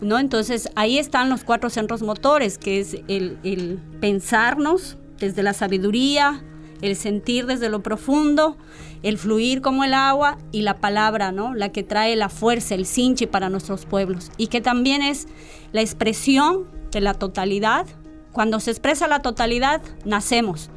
¿No? 0.02 0.18
Entonces 0.18 0.68
ahí 0.74 0.98
están 0.98 1.30
los 1.30 1.42
cuatro 1.42 1.70
centros 1.70 2.02
motores, 2.02 2.58
que 2.58 2.80
es 2.80 2.98
el, 3.08 3.38
el 3.44 3.78
pensarnos 3.98 4.98
desde 5.18 5.42
la 5.42 5.54
sabiduría, 5.54 6.44
el 6.82 6.96
sentir 6.96 7.46
desde 7.46 7.68
lo 7.68 7.82
profundo, 7.82 8.56
el 9.02 9.18
fluir 9.18 9.60
como 9.60 9.84
el 9.84 9.94
agua 9.94 10.38
y 10.52 10.62
la 10.62 10.78
palabra, 10.78 11.32
¿no? 11.32 11.54
La 11.54 11.70
que 11.70 11.82
trae 11.82 12.16
la 12.16 12.28
fuerza, 12.28 12.74
el 12.74 12.86
sinchi 12.86 13.26
para 13.26 13.48
nuestros 13.48 13.86
pueblos. 13.86 14.30
Y 14.36 14.48
que 14.48 14.60
también 14.60 15.02
es 15.02 15.26
la 15.72 15.80
expresión 15.80 16.64
de 16.90 17.00
la 17.00 17.14
totalidad. 17.14 17.86
Cuando 18.32 18.60
se 18.60 18.70
expresa 18.70 19.06
la 19.08 19.20
totalidad, 19.20 19.82
nacemos. 20.04 20.70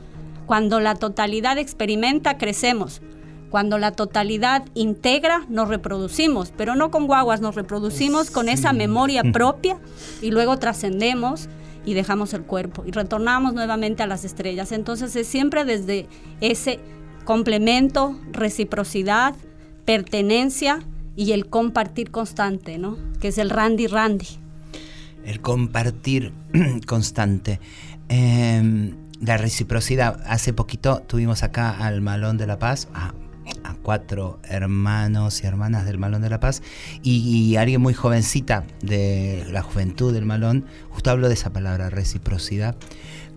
Cuando 0.46 0.80
la 0.80 0.96
totalidad 0.96 1.58
experimenta, 1.58 2.38
crecemos. 2.38 3.02
Cuando 3.50 3.78
la 3.80 3.92
totalidad 3.92 4.64
integra, 4.76 5.46
nos 5.50 5.70
reproducimos, 5.70 6.54
pero 6.56 6.76
no 6.76 6.92
con 6.92 7.08
guaguas, 7.08 7.42
nos 7.42 7.56
reproducimos 7.56 8.30
con 8.30 8.48
esa 8.48 8.74
memoria 8.74 9.24
propia 9.34 9.80
y 10.22 10.32
luego 10.32 10.58
trascendemos 10.58 11.50
y 11.90 11.96
dejamos 11.96 12.36
el 12.36 12.44
cuerpo 12.44 12.84
y 12.86 12.92
retornamos 12.92 13.56
nuevamente 13.56 14.04
a 14.04 14.08
las 14.08 14.24
estrellas. 14.24 14.72
Entonces 14.72 15.16
es 15.16 15.26
siempre 15.26 15.66
desde 15.66 16.08
ese 16.40 16.80
complemento, 17.26 18.16
reciprocidad, 18.32 19.34
pertenencia 19.86 20.84
y 21.16 21.32
el 21.32 21.48
compartir 21.48 22.12
constante, 22.12 22.78
¿no? 22.78 22.96
Que 23.20 23.30
es 23.30 23.40
el 23.40 23.50
randy 23.50 23.88
randy. 23.88 24.28
El 25.26 25.42
compartir 25.42 26.32
constante. 26.86 27.60
Eh, 28.08 28.94
la 29.20 29.38
reciprocidad. 29.38 30.22
Hace 30.28 30.54
poquito 30.54 31.02
tuvimos 31.08 31.42
acá 31.42 31.72
al 31.72 32.02
Malón 32.02 32.38
de 32.38 32.46
la 32.46 32.60
Paz, 32.60 32.88
a 33.64 33.76
cuatro 33.76 34.40
hermanos 34.44 35.44
y 35.44 35.48
hermanas 35.48 35.86
del 35.86 35.98
Malón 35.98 36.22
de 36.22 36.30
la 36.30 36.40
Paz, 36.40 36.62
y, 37.04 37.56
alguien 37.56 37.82
muy 37.82 37.94
jovencita 37.94 38.66
de 38.82 39.46
la 39.52 39.62
juventud 39.62 40.14
del 40.14 40.26
Malón, 40.26 40.66
justo 40.90 41.12
habló 41.12 41.28
de 41.28 41.34
esa 41.34 41.52
palabra, 41.52 41.90
reciprocidad, 41.90 42.76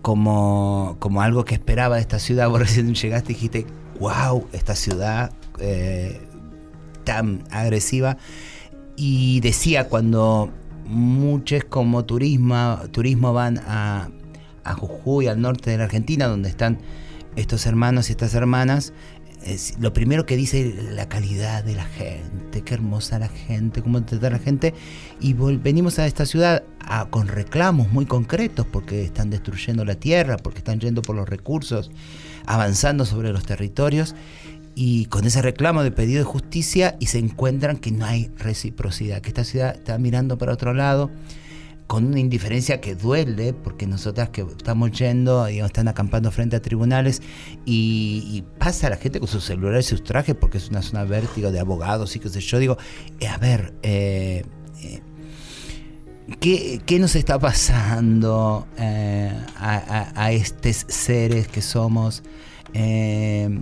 como, 0.01 0.97
como 0.99 1.21
algo 1.21 1.45
que 1.45 1.55
esperaba 1.55 1.95
de 1.95 2.01
esta 2.01 2.19
ciudad. 2.19 2.49
Vos 2.51 2.59
recién 2.59 2.93
llegaste 2.93 3.31
y 3.31 3.35
dijiste, 3.35 3.65
wow, 3.99 4.47
esta 4.53 4.75
ciudad 4.75 5.31
eh, 5.59 6.21
tan 7.03 7.43
agresiva. 7.51 8.17
Y 8.95 9.39
decía 9.39 9.89
cuando 9.89 10.51
muchos 10.85 11.63
como 11.63 12.05
turismo, 12.05 12.79
turismo 12.91 13.33
van 13.33 13.59
a, 13.59 14.09
a 14.63 14.73
Jujuy, 14.73 15.27
al 15.27 15.41
norte 15.41 15.71
de 15.71 15.77
la 15.77 15.85
Argentina, 15.85 16.27
donde 16.27 16.49
están 16.49 16.79
estos 17.35 17.65
hermanos 17.65 18.09
y 18.09 18.11
estas 18.11 18.33
hermanas, 18.35 18.93
es- 19.45 19.77
lo 19.79 19.93
primero 19.93 20.25
que 20.25 20.35
dice 20.35 20.73
la 20.91 21.07
calidad 21.09 21.63
de 21.63 21.75
la 21.75 21.85
gente, 21.85 22.61
qué 22.61 22.73
hermosa 22.73 23.19
la 23.19 23.29
gente, 23.29 23.81
cómo 23.81 24.03
trata 24.03 24.29
la 24.29 24.39
gente, 24.39 24.73
y 25.19 25.33
venimos 25.33 25.99
a 25.99 26.07
esta 26.07 26.25
ciudad 26.25 26.63
con 27.09 27.27
reclamos 27.27 27.91
muy 27.91 28.05
concretos 28.05 28.65
porque 28.65 29.03
están 29.03 29.29
destruyendo 29.29 29.85
la 29.85 29.95
tierra, 29.95 30.37
porque 30.37 30.59
están 30.59 30.79
yendo 30.79 31.01
por 31.01 31.15
los 31.15 31.27
recursos, 31.27 31.91
avanzando 32.45 33.05
sobre 33.05 33.31
los 33.31 33.45
territorios, 33.45 34.15
y 34.75 35.05
con 35.05 35.25
ese 35.25 35.41
reclamo 35.41 35.83
de 35.83 35.91
pedido 35.91 36.17
de 36.19 36.23
justicia 36.25 36.95
y 36.99 37.05
se 37.05 37.19
encuentran 37.19 37.77
que 37.77 37.91
no 37.91 38.05
hay 38.05 38.31
reciprocidad, 38.37 39.21
que 39.21 39.29
esta 39.29 39.43
ciudad 39.43 39.75
está 39.75 39.97
mirando 39.99 40.37
para 40.37 40.51
otro 40.51 40.73
lado 40.73 41.11
con 41.87 42.05
una 42.05 42.19
indiferencia 42.19 42.81
que 42.81 42.95
duele, 42.95 43.53
porque 43.53 43.85
nosotras 43.87 44.29
que 44.29 44.41
estamos 44.41 44.91
yendo, 44.91 45.45
digamos, 45.45 45.69
están 45.69 45.87
acampando 45.87 46.31
frente 46.31 46.55
a 46.55 46.61
tribunales 46.61 47.21
y, 47.65 48.43
pasa 48.57 48.89
la 48.89 48.97
gente 48.97 49.19
con 49.19 49.27
sus 49.27 49.43
celulares 49.43 49.87
y 49.87 49.89
sus 49.89 50.03
trajes 50.03 50.35
porque 50.35 50.57
es 50.57 50.69
una 50.69 50.81
zona 50.81 51.03
vértigo 51.03 51.51
de 51.51 51.59
abogados 51.59 52.15
y 52.15 52.19
qué 52.19 52.29
sé 52.29 52.39
yo. 52.39 52.59
Digo, 52.59 52.77
eh, 53.19 53.27
a 53.27 53.37
ver, 53.37 53.73
eh, 53.83 54.43
eh, 54.81 55.01
¿qué, 56.39 56.81
qué 56.85 56.99
nos 56.99 57.15
está 57.15 57.37
pasando 57.39 58.67
a, 58.77 59.45
a- 59.57 60.11
a 60.23 60.31
estos 60.31 60.85
seres 60.87 61.47
que 61.47 61.61
somos? 61.61 62.23
¿De 62.73 63.59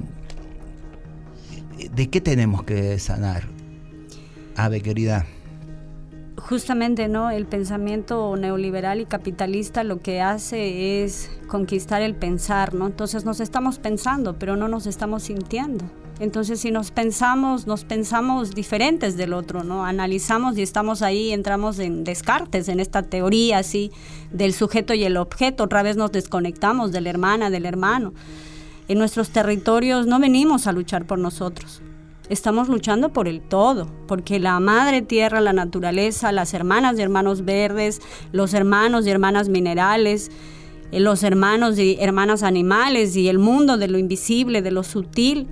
qué 2.10 2.22
tenemos 2.22 2.63
que 2.63 2.98
sanar? 3.00 3.48
Ave 4.56 4.82
querida. 4.82 5.25
Justamente, 6.51 7.08
¿no? 7.08 7.31
El 7.31 7.46
pensamiento 7.46 8.36
neoliberal 8.36 9.00
y 9.00 9.05
capitalista 9.05 9.86
lo 9.86 10.01
que 10.01 10.20
hace 10.20 11.01
es 11.01 11.31
conquistar 11.48 12.01
el 12.01 12.13
pensar, 12.13 12.74
¿no? 12.74 12.88
Entonces 12.88 13.24
nos 13.24 13.39
estamos 13.39 13.79
pensando, 13.79 14.38
pero 14.38 14.58
no 14.58 14.67
nos 14.67 14.86
estamos 14.86 15.24
sintiendo. 15.24 15.86
Entonces, 16.20 16.60
si 16.60 16.70
nos 16.70 16.91
pensamos, 16.91 17.67
nos 17.67 17.86
pensamos 17.86 18.53
diferentes 18.53 19.15
del 19.15 19.31
otro, 19.31 19.63
¿no? 19.63 19.86
Analizamos 19.86 20.58
y 20.58 20.62
estamos 20.62 21.01
ahí, 21.03 21.31
entramos 21.31 21.79
en 21.79 22.03
descartes, 22.03 22.67
en 22.67 22.81
esta 22.81 23.01
teoría 23.03 23.60
así 23.60 23.89
del 24.34 24.53
sujeto 24.53 24.93
y 24.93 25.05
el 25.05 25.15
objeto. 25.15 25.63
Otra 25.63 25.84
vez 25.84 25.96
nos 25.96 26.12
desconectamos 26.12 26.91
de 26.91 27.00
la 27.00 27.12
hermana, 27.12 27.50
del 27.50 27.65
hermano. 27.65 28.13
En 28.89 28.98
nuestros 28.98 29.29
territorios 29.29 30.05
no 30.05 30.20
venimos 30.20 30.67
a 30.67 30.74
luchar 30.74 31.05
por 31.05 31.17
nosotros. 31.17 31.81
Estamos 32.32 32.70
luchando 32.70 33.12
por 33.12 33.28
el 33.28 33.42
todo, 33.42 33.92
porque 34.08 34.40
la 34.40 34.58
madre 34.62 35.02
tierra, 35.02 35.42
la 35.42 35.52
naturaleza, 35.52 36.32
las 36.32 36.54
hermanas 36.54 36.98
y 36.98 37.02
hermanos 37.02 37.44
verdes, 37.44 38.02
los 38.32 38.54
hermanos 38.54 39.06
y 39.06 39.10
hermanas 39.10 39.50
minerales, 39.50 40.32
eh, 40.94 41.02
los 41.02 41.24
hermanos 41.24 41.78
y 41.78 41.98
hermanas 42.00 42.44
animales 42.44 43.18
y 43.18 43.28
el 43.28 43.38
mundo 43.38 43.76
de 43.78 43.90
lo 43.90 43.98
invisible, 43.98 44.62
de 44.62 44.72
lo 44.72 44.84
sutil, 44.84 45.50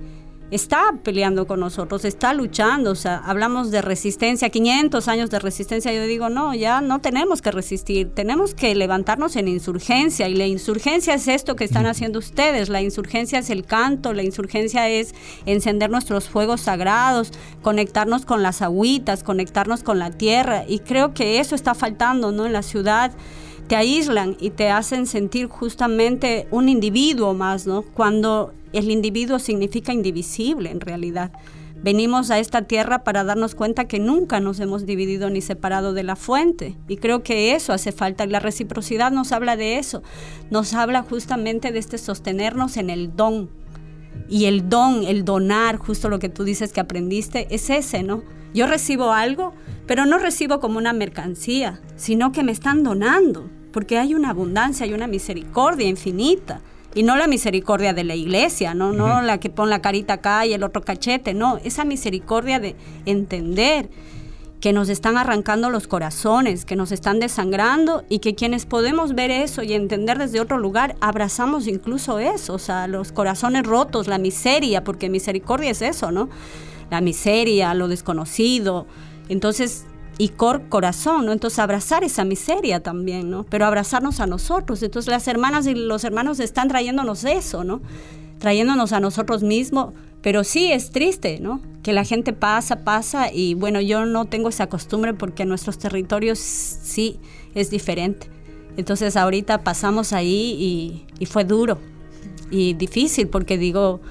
está 0.50 0.94
peleando 1.02 1.46
con 1.46 1.60
nosotros, 1.60 2.04
está 2.04 2.34
luchando, 2.34 2.90
o 2.92 2.94
sea, 2.94 3.18
hablamos 3.18 3.70
de 3.70 3.82
resistencia, 3.82 4.50
500 4.50 5.08
años 5.08 5.30
de 5.30 5.38
resistencia, 5.38 5.92
yo 5.92 6.04
digo, 6.04 6.28
no, 6.28 6.54
ya 6.54 6.80
no 6.80 7.00
tenemos 7.00 7.42
que 7.42 7.50
resistir, 7.50 8.12
tenemos 8.14 8.54
que 8.54 8.74
levantarnos 8.74 9.36
en 9.36 9.48
insurgencia 9.48 10.28
y 10.28 10.34
la 10.34 10.46
insurgencia 10.46 11.14
es 11.14 11.28
esto 11.28 11.56
que 11.56 11.64
están 11.64 11.86
haciendo 11.86 12.18
ustedes, 12.18 12.68
la 12.68 12.82
insurgencia 12.82 13.38
es 13.38 13.50
el 13.50 13.64
canto, 13.64 14.12
la 14.12 14.22
insurgencia 14.22 14.88
es 14.88 15.14
encender 15.46 15.90
nuestros 15.90 16.28
fuegos 16.28 16.62
sagrados, 16.62 17.32
conectarnos 17.62 18.24
con 18.24 18.42
las 18.42 18.62
agüitas, 18.62 19.22
conectarnos 19.22 19.82
con 19.82 19.98
la 19.98 20.10
tierra 20.10 20.64
y 20.66 20.80
creo 20.80 21.14
que 21.14 21.40
eso 21.40 21.54
está 21.54 21.74
faltando, 21.74 22.32
¿no? 22.32 22.46
En 22.46 22.52
la 22.52 22.62
ciudad 22.62 23.12
te 23.70 23.76
aíslan 23.76 24.36
y 24.40 24.50
te 24.50 24.68
hacen 24.68 25.06
sentir 25.06 25.46
justamente 25.46 26.48
un 26.50 26.68
individuo 26.68 27.34
más, 27.34 27.68
¿no? 27.68 27.82
Cuando 27.82 28.52
el 28.72 28.90
individuo 28.90 29.38
significa 29.38 29.92
indivisible 29.92 30.72
en 30.72 30.80
realidad. 30.80 31.30
Venimos 31.80 32.32
a 32.32 32.40
esta 32.40 32.62
tierra 32.62 33.04
para 33.04 33.22
darnos 33.22 33.54
cuenta 33.54 33.86
que 33.86 34.00
nunca 34.00 34.40
nos 34.40 34.58
hemos 34.58 34.86
dividido 34.86 35.30
ni 35.30 35.40
separado 35.40 35.92
de 35.92 36.02
la 36.02 36.16
fuente. 36.16 36.76
Y 36.88 36.96
creo 36.96 37.22
que 37.22 37.54
eso 37.54 37.72
hace 37.72 37.92
falta. 37.92 38.26
La 38.26 38.40
reciprocidad 38.40 39.12
nos 39.12 39.30
habla 39.30 39.54
de 39.54 39.78
eso. 39.78 40.02
Nos 40.50 40.74
habla 40.74 41.04
justamente 41.04 41.70
de 41.70 41.78
este 41.78 41.96
sostenernos 41.96 42.76
en 42.76 42.90
el 42.90 43.14
don. 43.14 43.50
Y 44.28 44.46
el 44.46 44.68
don, 44.68 45.04
el 45.04 45.24
donar, 45.24 45.76
justo 45.76 46.08
lo 46.08 46.18
que 46.18 46.28
tú 46.28 46.42
dices 46.42 46.72
que 46.72 46.80
aprendiste, 46.80 47.46
es 47.54 47.70
ese, 47.70 48.02
¿no? 48.02 48.24
Yo 48.52 48.66
recibo 48.66 49.12
algo, 49.12 49.54
pero 49.86 50.06
no 50.06 50.18
recibo 50.18 50.58
como 50.58 50.78
una 50.78 50.92
mercancía, 50.92 51.80
sino 51.94 52.32
que 52.32 52.42
me 52.42 52.50
están 52.50 52.82
donando, 52.82 53.48
porque 53.72 53.98
hay 53.98 54.14
una 54.14 54.30
abundancia, 54.30 54.84
hay 54.84 54.92
una 54.92 55.06
misericordia 55.06 55.88
infinita. 55.88 56.60
Y 56.94 57.04
no 57.04 57.16
la 57.16 57.28
misericordia 57.28 57.92
de 57.92 58.02
la 58.02 58.16
iglesia, 58.16 58.74
no, 58.74 58.92
no 58.92 59.22
la 59.22 59.38
que 59.38 59.48
pone 59.48 59.70
la 59.70 59.80
carita 59.80 60.14
acá 60.14 60.44
y 60.44 60.54
el 60.54 60.64
otro 60.64 60.82
cachete, 60.82 61.34
no, 61.34 61.58
esa 61.62 61.84
misericordia 61.84 62.58
de 62.58 62.74
entender 63.06 63.88
que 64.60 64.72
nos 64.72 64.88
están 64.88 65.16
arrancando 65.16 65.70
los 65.70 65.86
corazones, 65.86 66.64
que 66.64 66.76
nos 66.76 66.92
están 66.92 67.18
desangrando 67.18 68.04
y 68.08 68.18
que 68.18 68.34
quienes 68.34 68.66
podemos 68.66 69.14
ver 69.14 69.30
eso 69.30 69.62
y 69.62 69.72
entender 69.72 70.18
desde 70.18 70.40
otro 70.40 70.58
lugar, 70.58 70.96
abrazamos 71.00 71.66
incluso 71.66 72.18
eso, 72.18 72.54
o 72.54 72.58
sea, 72.58 72.86
los 72.86 73.10
corazones 73.12 73.64
rotos, 73.64 74.06
la 74.06 74.18
miseria, 74.18 74.84
porque 74.84 75.08
misericordia 75.08 75.70
es 75.70 75.80
eso, 75.80 76.10
¿no? 76.10 76.28
La 76.90 77.00
miseria, 77.00 77.72
lo 77.72 77.88
desconocido. 77.88 78.86
Entonces, 79.28 79.86
y 80.20 80.28
cor 80.28 80.68
corazón, 80.68 81.24
¿no? 81.24 81.32
Entonces 81.32 81.58
abrazar 81.60 82.04
esa 82.04 82.26
miseria 82.26 82.82
también, 82.82 83.30
¿no? 83.30 83.44
Pero 83.44 83.64
abrazarnos 83.64 84.20
a 84.20 84.26
nosotros. 84.26 84.82
Entonces 84.82 85.10
las 85.10 85.26
hermanas 85.26 85.66
y 85.66 85.74
los 85.74 86.04
hermanos 86.04 86.40
están 86.40 86.68
trayéndonos 86.68 87.24
eso, 87.24 87.64
¿no? 87.64 87.80
Trayéndonos 88.38 88.92
a 88.92 89.00
nosotros 89.00 89.42
mismos. 89.42 89.94
Pero 90.20 90.44
sí 90.44 90.70
es 90.72 90.90
triste, 90.90 91.40
¿no? 91.40 91.62
Que 91.82 91.94
la 91.94 92.04
gente 92.04 92.34
pasa, 92.34 92.84
pasa 92.84 93.32
y 93.32 93.54
bueno, 93.54 93.80
yo 93.80 94.04
no 94.04 94.26
tengo 94.26 94.50
esa 94.50 94.66
costumbre 94.66 95.14
porque 95.14 95.46
nuestros 95.46 95.78
territorios 95.78 96.38
sí 96.38 97.18
es 97.54 97.70
diferente. 97.70 98.28
Entonces 98.76 99.16
ahorita 99.16 99.64
pasamos 99.64 100.12
ahí 100.12 100.54
y, 100.58 101.06
y 101.18 101.24
fue 101.24 101.44
duro 101.44 101.78
y 102.50 102.74
difícil 102.74 103.28
porque 103.28 103.56
digo, 103.56 104.02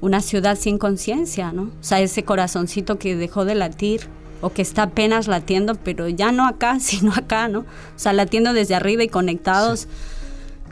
una 0.00 0.22
ciudad 0.22 0.58
sin 0.58 0.76
conciencia, 0.76 1.52
¿no? 1.52 1.70
O 1.80 1.84
sea, 1.84 2.00
ese 2.00 2.24
corazoncito 2.24 2.98
que 2.98 3.14
dejó 3.14 3.44
de 3.44 3.54
latir 3.54 4.08
o 4.42 4.52
que 4.52 4.60
está 4.60 4.82
apenas 4.82 5.26
latiendo, 5.28 5.76
pero 5.76 6.08
ya 6.08 6.32
no 6.32 6.46
acá, 6.46 6.78
sino 6.80 7.12
acá, 7.12 7.48
¿no? 7.48 7.60
O 7.60 7.64
sea, 7.96 8.12
latiendo 8.12 8.52
desde 8.52 8.74
arriba 8.74 9.02
y 9.02 9.08
conectados 9.08 9.88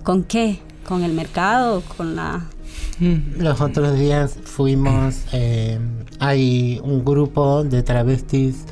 con 0.03 0.25
qué? 0.25 0.61
Con 0.87 1.03
el 1.03 1.13
mercado, 1.13 1.83
con 1.97 2.17
la... 2.17 2.45
Los 3.39 3.63
otros 3.63 3.99
días 3.99 4.37
fuimos, 4.45 5.23
eh, 5.33 5.79
hay 6.19 6.79
un 6.85 7.03
grupo 7.03 7.65
de 7.65 7.83
travestis 7.83 8.67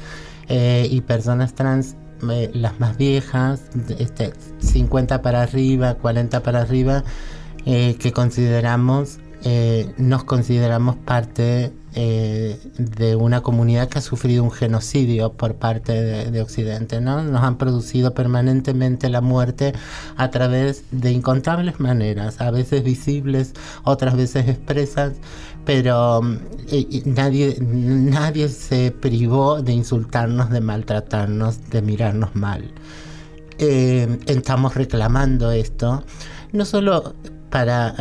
eh, 0.49 0.87
y 0.91 1.01
personas 1.01 1.55
trans, 1.55 1.97
eh, 2.31 2.51
las 2.53 2.79
más 2.79 2.99
viejas, 2.99 3.63
este, 3.99 4.35
50 4.59 5.23
para 5.23 5.43
arriba, 5.43 5.95
40 5.95 6.43
para 6.43 6.61
arriba, 6.61 7.05
que 7.65 8.13
consideramos 8.15 9.19
eh, 9.45 9.93
nos 9.99 10.25
consideramos 10.25 10.97
parte 10.97 11.73
eh, 11.95 12.59
de 12.79 13.17
una 13.17 13.41
comunidad 13.41 13.89
que 13.89 13.99
ha 13.99 14.03
sufrido 14.03 14.45
un 14.45 14.51
genocidio 14.51 15.33
por 15.33 15.57
parte 15.57 15.93
de, 15.93 16.41
Occidente. 16.41 17.01
¿no? 17.01 17.23
Nos 17.23 17.43
han 17.43 17.59
producido 17.59 18.15
permanentemente 18.15 19.09
la 19.09 19.21
muerte 19.21 19.73
a 20.17 20.31
través 20.31 20.85
de 20.91 21.11
incontables 21.13 21.81
maneras, 21.81 22.41
a 22.41 22.51
veces 22.51 22.85
visibles, 22.85 23.55
otras 23.85 24.17
veces 24.17 24.49
expresas, 24.49 25.15
pero 25.65 26.21
eh, 26.71 27.03
nadie, 27.05 27.57
nadie 27.61 28.49
se 28.49 28.91
privó 28.91 29.63
de 29.63 29.73
insultarnos, 29.73 30.51
de 30.51 30.61
maltratarnos, 30.61 31.71
de 31.71 31.83
mirarnos 31.83 32.35
mal. 32.37 32.71
estamos 33.59 34.75
reclamando 34.77 35.51
esto, 35.51 36.05
no 36.53 36.65
solo 36.65 37.15
para, 37.51 37.95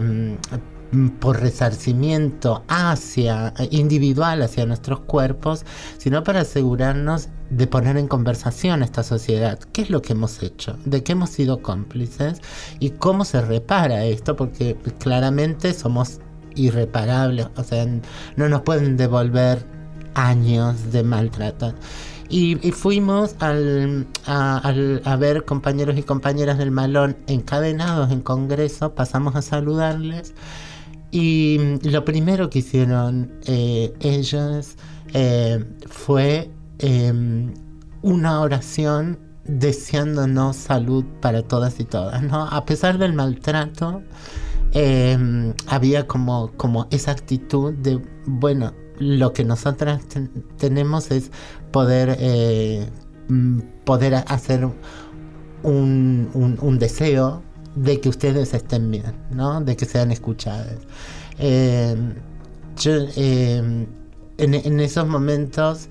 Mm, 0.00 0.36
por 1.20 1.40
resarcimiento 1.40 2.64
hacia 2.68 3.54
individual 3.70 4.42
hacia 4.42 4.66
nuestros 4.66 5.00
cuerpos, 5.00 5.64
sino 5.98 6.22
para 6.22 6.40
asegurarnos 6.40 7.28
de 7.50 7.66
poner 7.66 7.96
en 7.96 8.08
conversación 8.08 8.82
esta 8.82 9.02
sociedad. 9.02 9.58
¿Qué 9.72 9.82
es 9.82 9.90
lo 9.90 10.02
que 10.02 10.12
hemos 10.12 10.42
hecho? 10.42 10.76
¿De 10.84 11.02
qué 11.02 11.12
hemos 11.12 11.30
sido 11.30 11.62
cómplices? 11.62 12.40
¿Y 12.78 12.90
cómo 12.90 13.24
se 13.24 13.40
repara 13.40 14.04
esto? 14.04 14.36
Porque 14.36 14.76
claramente 14.98 15.72
somos 15.72 16.20
irreparables, 16.54 17.48
o 17.56 17.64
sea, 17.64 17.86
no 18.36 18.48
nos 18.48 18.62
pueden 18.62 18.96
devolver 18.96 19.64
años 20.14 20.92
de 20.92 21.02
maltrato. 21.02 21.74
Y, 22.28 22.56
fuimos 22.72 23.34
al, 23.40 24.06
a, 24.24 25.16
ver 25.18 25.44
compañeros 25.44 25.98
y 25.98 26.02
compañeras 26.02 26.56
del 26.56 26.70
malón 26.70 27.14
encadenados 27.26 28.10
en 28.10 28.22
Congreso, 28.22 28.94
pasamos 28.94 29.36
a 29.36 29.42
saludarles 29.42 30.32
y 31.12 31.58
lo 31.82 32.04
primero 32.06 32.48
que 32.48 32.60
hicieron 32.60 33.38
eh, 33.44 33.92
ellos 34.00 34.76
eh, 35.12 35.62
fue 35.86 36.50
em, 36.78 37.52
una 38.00 38.40
oración 38.40 39.18
deseándonos 39.44 40.56
salud 40.56 41.04
para 41.20 41.42
todas 41.42 41.78
y 41.80 41.84
todas, 41.84 42.22
¿no? 42.22 42.48
A 42.48 42.64
pesar 42.64 42.96
del 42.96 43.12
maltrato, 43.12 44.02
em, 44.72 45.52
había 45.66 46.06
como, 46.06 46.50
como 46.56 46.86
esa 46.90 47.10
actitud 47.10 47.74
de, 47.74 48.00
bueno, 48.26 48.72
lo 48.98 49.34
que 49.34 49.44
nosotras 49.44 50.02
tenemos 50.56 51.10
es 51.10 51.30
poder, 51.72 52.16
eh, 52.20 52.88
mm, 53.28 53.58
poder 53.84 54.14
hacer 54.14 54.66
un, 55.62 56.30
un 56.34 56.78
deseo 56.78 57.42
de 57.74 58.00
que 58.00 58.08
ustedes 58.08 58.54
estén 58.54 58.90
bien, 58.90 59.14
¿no? 59.30 59.60
De 59.60 59.76
que 59.76 59.84
sean 59.84 60.10
escuchadas. 60.12 60.78
Eh, 61.38 61.96
yo, 62.80 62.92
eh, 63.16 63.86
en, 64.38 64.80
esos 64.80 65.06
momentos 65.06 65.88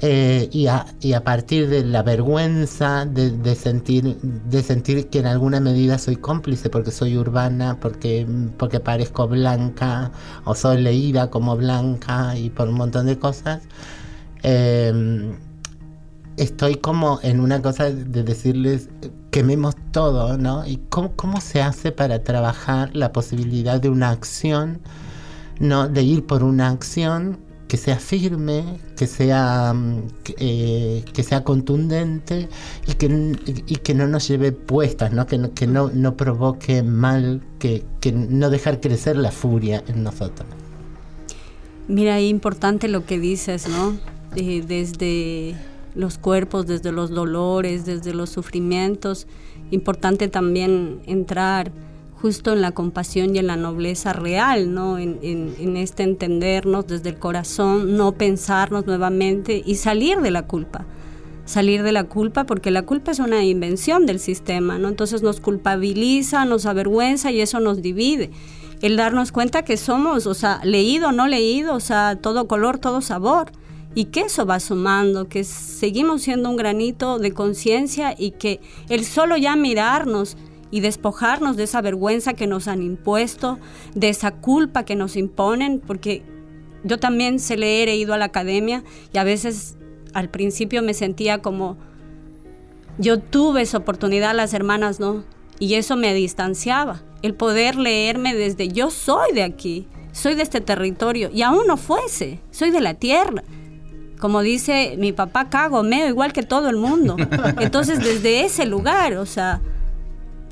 eh, 0.00 0.48
y, 0.50 0.66
a, 0.66 1.24
partir 1.24 1.68
de 1.68 1.84
la 1.84 2.02
vergüenza 2.02 3.06
de, 3.06 3.54
sentir 3.54 4.16
de 4.20 4.62
sentir 4.62 5.08
que 5.08 5.20
en 5.20 5.26
alguna 5.26 5.60
medida 5.60 5.98
soy 5.98 6.16
cómplice 6.16 6.70
porque 6.70 6.90
soy 6.90 7.16
urbana 7.16 7.78
porque 7.80 8.26
porque 8.56 8.80
parezco 8.80 9.28
blanca 9.28 10.10
o 10.44 10.54
soy 10.54 10.82
leída 10.82 11.30
como 11.30 11.56
blanca 11.56 12.36
y 12.36 12.50
por 12.50 12.68
un 12.68 12.74
montón 12.74 13.06
de 13.06 13.18
cosas 13.18 13.62
estoy 16.36 16.76
como 16.76 17.20
en 17.22 17.40
una 17.40 17.60
cosa 17.60 17.90
de 17.90 18.22
decirles 18.22 18.88
quememos 19.30 19.74
todo, 19.92 20.36
¿no? 20.38 20.66
¿Y 20.66 20.78
cómo, 20.88 21.12
cómo 21.16 21.40
se 21.40 21.62
hace 21.62 21.92
para 21.92 22.22
trabajar 22.22 22.94
la 22.94 23.12
posibilidad 23.12 23.80
de 23.80 23.88
una 23.88 24.10
acción, 24.10 24.80
¿no? 25.58 25.88
De 25.88 26.02
ir 26.02 26.26
por 26.26 26.42
una 26.44 26.68
acción 26.68 27.38
que 27.72 27.78
sea 27.78 27.96
firme, 27.96 28.64
que 28.98 29.06
sea, 29.06 29.72
mm, 29.72 30.02
eh, 30.36 31.02
que 31.14 31.22
sea 31.22 31.42
contundente 31.42 32.50
y 32.86 32.92
que, 32.92 33.06
y 33.66 33.76
que 33.76 33.94
no 33.94 34.06
nos 34.06 34.28
lleve 34.28 34.52
puestas, 34.52 35.10
¿no? 35.12 35.26
que, 35.26 35.38
no, 35.38 35.54
que 35.54 35.66
no, 35.66 35.88
no 35.88 36.14
provoque 36.14 36.82
mal, 36.82 37.40
que, 37.58 37.82
que 38.00 38.12
no 38.12 38.50
dejar 38.50 38.78
crecer 38.78 39.16
la 39.16 39.30
furia 39.30 39.82
en 39.88 40.02
nosotros. 40.02 40.46
Mira, 41.88 42.18
es 42.18 42.28
importante 42.28 42.88
lo 42.88 43.06
que 43.06 43.18
dices, 43.18 43.66
¿no? 43.66 43.96
Eh, 44.36 44.62
desde 44.66 45.54
los 45.94 46.18
cuerpos, 46.18 46.66
desde 46.66 46.92
los 46.92 47.10
dolores, 47.10 47.84
desde 47.84 48.14
los 48.14 48.30
sufrimientos. 48.30 49.26
Importante 49.70 50.28
también 50.28 51.00
entrar 51.06 51.72
justo 52.20 52.52
en 52.52 52.62
la 52.62 52.70
compasión 52.70 53.34
y 53.34 53.40
en 53.40 53.48
la 53.48 53.56
nobleza 53.56 54.12
real, 54.12 54.72
¿no? 54.72 54.96
En, 54.96 55.18
en, 55.22 55.76
este 55.76 56.04
entendernos 56.04 56.86
desde 56.86 57.10
el 57.10 57.18
corazón, 57.18 57.96
no 57.96 58.12
pensarnos 58.12 58.86
nuevamente 58.86 59.60
y 59.64 59.74
salir 59.74 60.20
de 60.20 60.30
la 60.30 60.46
culpa. 60.46 60.86
Salir 61.44 61.82
de 61.82 61.90
la 61.90 62.04
culpa 62.04 62.44
porque 62.44 62.70
la 62.70 62.82
culpa 62.82 63.10
es 63.10 63.18
una 63.18 63.42
invención 63.44 64.06
del 64.06 64.20
sistema, 64.20 64.78
¿no? 64.78 64.88
Entonces 64.88 65.22
nos 65.22 65.40
culpabiliza, 65.40 66.44
nos 66.44 66.66
avergüenza 66.66 67.32
y 67.32 67.40
eso 67.40 67.58
nos 67.58 67.82
divide. 67.82 68.30
El 68.80 68.96
darnos 68.96 69.32
cuenta 69.32 69.64
que 69.64 69.76
somos, 69.76 70.26
o 70.26 70.34
sea, 70.34 70.60
leído, 70.62 71.10
no 71.10 71.26
leído, 71.26 71.74
o 71.74 71.80
sea, 71.80 72.16
todo 72.20 72.46
color, 72.46 72.78
todo 72.78 73.00
sabor 73.00 73.50
y 73.94 74.06
que 74.06 74.22
eso 74.22 74.46
va 74.46 74.60
sumando, 74.60 75.28
que 75.28 75.44
seguimos 75.44 76.22
siendo 76.22 76.48
un 76.48 76.56
granito 76.56 77.18
de 77.18 77.32
conciencia 77.32 78.14
y 78.16 78.32
que 78.32 78.60
el 78.88 79.04
solo 79.04 79.36
ya 79.36 79.56
mirarnos 79.56 80.36
y 80.70 80.80
despojarnos 80.80 81.56
de 81.56 81.64
esa 81.64 81.82
vergüenza 81.82 82.32
que 82.32 82.46
nos 82.46 82.68
han 82.68 82.82
impuesto, 82.82 83.58
de 83.94 84.08
esa 84.08 84.32
culpa 84.32 84.84
que 84.84 84.96
nos 84.96 85.16
imponen, 85.16 85.80
porque 85.80 86.22
yo 86.84 86.98
también 86.98 87.38
sé 87.38 87.56
leer, 87.56 87.88
he 87.88 87.96
ido 87.96 88.14
a 88.14 88.18
la 88.18 88.24
academia 88.26 88.82
y 89.12 89.18
a 89.18 89.24
veces 89.24 89.76
al 90.14 90.30
principio 90.30 90.82
me 90.82 90.94
sentía 90.94 91.42
como, 91.42 91.76
yo 92.98 93.18
tuve 93.20 93.62
esa 93.62 93.78
oportunidad, 93.78 94.34
las 94.34 94.54
hermanas 94.54 94.98
no, 94.98 95.24
y 95.58 95.74
eso 95.74 95.96
me 95.96 96.14
distanciaba, 96.14 97.02
el 97.20 97.34
poder 97.34 97.76
leerme 97.76 98.34
desde 98.34 98.68
yo 98.68 98.90
soy 98.90 99.32
de 99.34 99.42
aquí, 99.42 99.86
soy 100.12 100.34
de 100.34 100.42
este 100.42 100.62
territorio 100.62 101.30
y 101.32 101.42
aún 101.42 101.66
no 101.66 101.76
fuese, 101.76 102.40
soy 102.50 102.70
de 102.70 102.80
la 102.80 102.94
tierra 102.94 103.44
como 104.22 104.40
dice 104.40 104.94
mi 104.98 105.12
papá, 105.12 105.50
cago, 105.50 105.82
meo 105.82 106.06
igual 106.06 106.32
que 106.32 106.44
todo 106.44 106.68
el 106.68 106.76
mundo. 106.76 107.16
Entonces, 107.58 107.98
desde 107.98 108.44
ese 108.44 108.66
lugar, 108.66 109.14
o 109.14 109.26
sea, 109.26 109.60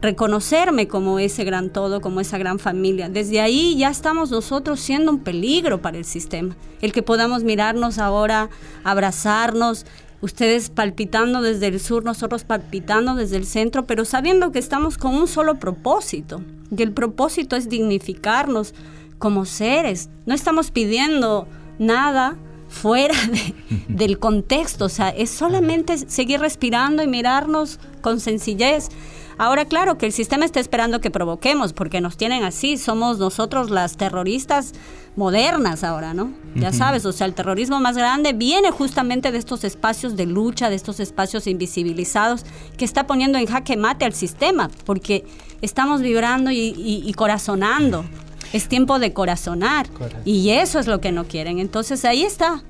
reconocerme 0.02 0.88
como 0.88 1.20
ese 1.20 1.44
gran 1.44 1.70
todo, 1.70 2.00
como 2.00 2.20
esa 2.20 2.36
gran 2.36 2.58
familia. 2.58 3.08
Desde 3.08 3.40
ahí 3.40 3.76
ya 3.78 3.88
estamos 3.88 4.32
nosotros 4.32 4.80
siendo 4.80 5.12
un 5.12 5.20
peligro 5.20 5.80
para 5.80 5.98
el 5.98 6.04
sistema. 6.04 6.56
El 6.80 6.92
que 6.92 7.04
podamos 7.04 7.44
mirarnos 7.44 7.98
ahora, 7.98 8.50
abrazarnos, 8.82 9.86
ustedes 10.20 10.68
palpitando 10.68 11.40
desde 11.40 11.68
el 11.68 11.78
sur, 11.78 12.04
nosotros 12.04 12.42
palpitando 12.42 13.14
desde 13.14 13.36
el 13.36 13.46
centro, 13.46 13.86
pero 13.86 14.04
sabiendo 14.04 14.50
que 14.50 14.58
estamos 14.58 14.98
con 14.98 15.14
un 15.14 15.28
solo 15.28 15.60
propósito. 15.60 16.42
Y 16.76 16.82
el 16.82 16.90
propósito 16.90 17.54
es 17.54 17.68
dignificarnos 17.68 18.74
como 19.20 19.44
seres. 19.44 20.10
No 20.26 20.34
estamos 20.34 20.72
pidiendo 20.72 21.46
nada 21.78 22.36
fuera 22.70 23.14
del 23.88 24.18
contexto, 24.18 24.86
o 24.86 24.88
sea, 24.88 25.10
es 25.10 25.28
solamente 25.28 25.98
seguir 25.98 26.40
respirando 26.40 27.02
y 27.02 27.06
mirarnos 27.06 27.78
con 28.00 28.20
sencillez. 28.20 28.88
Ahora, 29.36 29.64
claro 29.64 29.96
que 29.96 30.04
el 30.04 30.12
sistema 30.12 30.44
está 30.44 30.60
esperando 30.60 31.00
que 31.00 31.10
provoquemos, 31.10 31.72
porque 31.72 32.02
nos 32.02 32.18
tienen 32.18 32.44
así, 32.44 32.76
somos 32.76 33.18
nosotros 33.18 33.70
las 33.70 33.96
terroristas 33.96 34.74
modernas 35.16 35.82
ahora, 35.82 36.12
¿no? 36.12 36.32
Ya 36.54 36.72
sabes, 36.72 37.06
o 37.06 37.12
sea, 37.12 37.26
el 37.26 37.32
terrorismo 37.32 37.80
más 37.80 37.96
grande 37.96 38.34
viene 38.34 38.70
justamente 38.70 39.32
de 39.32 39.38
estos 39.38 39.64
espacios 39.64 40.14
de 40.14 40.26
lucha, 40.26 40.68
de 40.68 40.76
estos 40.76 41.00
espacios 41.00 41.46
invisibilizados, 41.46 42.44
que 42.76 42.84
está 42.84 43.06
poniendo 43.06 43.38
en 43.38 43.46
jaque 43.46 43.78
mate 43.78 44.04
al 44.04 44.12
sistema, 44.12 44.70
porque 44.84 45.24
estamos 45.62 46.02
vibrando 46.02 46.50
y 46.52 47.12
corazonando 47.16 48.04
es 48.52 48.68
tiempo 48.68 48.98
de 48.98 49.12
corazonar. 49.12 49.86
Y 50.24 50.50
eso 50.50 50.78
es 50.78 50.86
lo 50.86 51.00
que 51.00 51.12
no 51.12 51.24
quieren. 51.24 51.58
Entonces 51.58 52.04
ahí 52.04 52.22
está. 52.22 52.62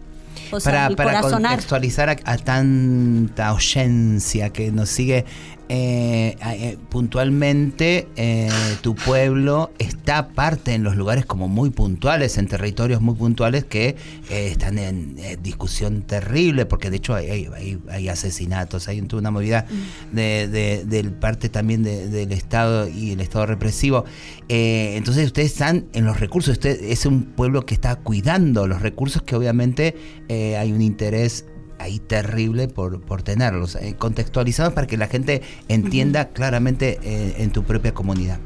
para, 0.64 0.90
para 0.90 1.20
contextualizar 1.22 2.10
a, 2.24 2.36
tanta 2.38 3.52
oyencia 3.52 4.50
que 4.50 4.70
nos 4.72 4.90
sigue, 4.90 5.24
eh, 5.72 6.36
eh, 6.44 6.78
puntualmente 6.88 8.08
eh, 8.16 8.50
tu 8.80 8.96
pueblo 8.96 9.70
está 9.78 10.30
parte 10.30 10.74
en 10.74 10.82
los 10.82 10.96
lugares 10.96 11.24
como 11.26 11.46
muy 11.46 11.70
puntuales, 11.70 12.38
en 12.38 12.48
territorios 12.48 13.00
muy 13.00 13.14
puntuales 13.14 13.66
que 13.66 13.94
están 14.28 14.78
en 14.78 15.14
discusión 15.44 16.02
terrible, 16.02 16.66
porque 16.66 16.90
de 16.90 16.96
hecho 16.96 17.14
hay, 17.14 18.08
asesinatos, 18.08 18.88
hay 18.88 19.00
una 19.12 19.30
movida 19.30 19.64
de, 20.10 20.84
del 20.84 21.12
parte 21.12 21.48
también 21.48 21.84
del 21.84 22.32
Estado 22.32 22.88
y 22.88 23.12
el 23.12 23.20
Estado 23.20 23.46
represivo. 23.46 24.04
entonces 24.48 25.26
ustedes 25.26 25.52
están 25.52 25.86
en 25.92 26.04
los 26.04 26.18
recursos, 26.18 26.54
usted 26.54 26.82
es 26.82 27.06
un 27.06 27.22
pueblo 27.22 27.64
que 27.64 27.74
está 27.74 27.94
cuidando 27.94 28.66
los 28.66 28.82
recursos 28.82 29.22
que 29.22 29.36
obviamente 29.36 29.94
hay 30.28 30.72
un 30.72 30.82
interés 30.82 31.44
ahí 31.80 31.98
terrible 31.98 32.68
por, 32.68 33.00
por 33.00 33.22
tenerlos, 33.22 33.74
eh, 33.74 33.96
contextualizados 33.98 34.72
para 34.72 34.86
que 34.86 34.96
la 34.96 35.06
gente 35.06 35.42
entienda 35.68 36.28
claramente 36.28 36.98
eh, 37.02 37.36
en 37.38 37.50
tu 37.50 37.64
propia 37.64 37.92
comunidad. 37.94 38.38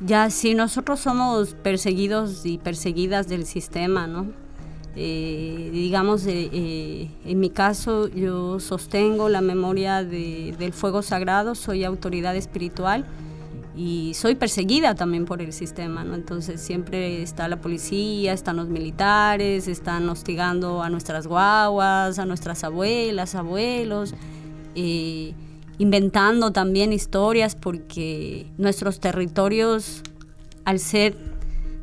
Ya, 0.00 0.30
sí, 0.30 0.54
nosotros 0.54 1.00
somos 1.00 1.54
perseguidos 1.54 2.46
y 2.46 2.58
perseguidas 2.58 3.28
del 3.28 3.44
sistema, 3.46 4.06
¿no? 4.06 4.26
Eh, 4.94 5.70
digamos, 5.72 6.24
en 6.26 7.40
mi 7.40 7.50
caso 7.50 8.08
yo 8.08 8.58
sostengo 8.58 9.28
la 9.28 9.40
memoria 9.40 10.02
del 10.02 10.72
fuego 10.72 11.02
sagrado, 11.02 11.54
soy 11.54 11.84
autoridad 11.84 12.34
espiritual 12.34 13.04
y 13.78 14.12
soy 14.14 14.34
perseguida 14.34 14.96
también 14.96 15.24
por 15.24 15.40
el 15.40 15.52
sistema, 15.52 16.02
¿no? 16.02 16.16
Entonces 16.16 16.60
siempre 16.60 17.22
está 17.22 17.46
la 17.46 17.60
policía, 17.60 18.32
están 18.32 18.56
los 18.56 18.66
militares, 18.66 19.68
están 19.68 20.08
hostigando 20.08 20.82
a 20.82 20.90
nuestras 20.90 21.28
guaguas, 21.28 22.18
a 22.18 22.26
nuestras 22.26 22.64
abuelas, 22.64 23.36
abuelos, 23.36 24.14
eh, 24.74 25.32
inventando 25.78 26.50
también 26.50 26.92
historias 26.92 27.54
porque 27.54 28.50
nuestros 28.58 28.98
territorios, 28.98 30.02
al 30.64 30.80
ser 30.80 31.16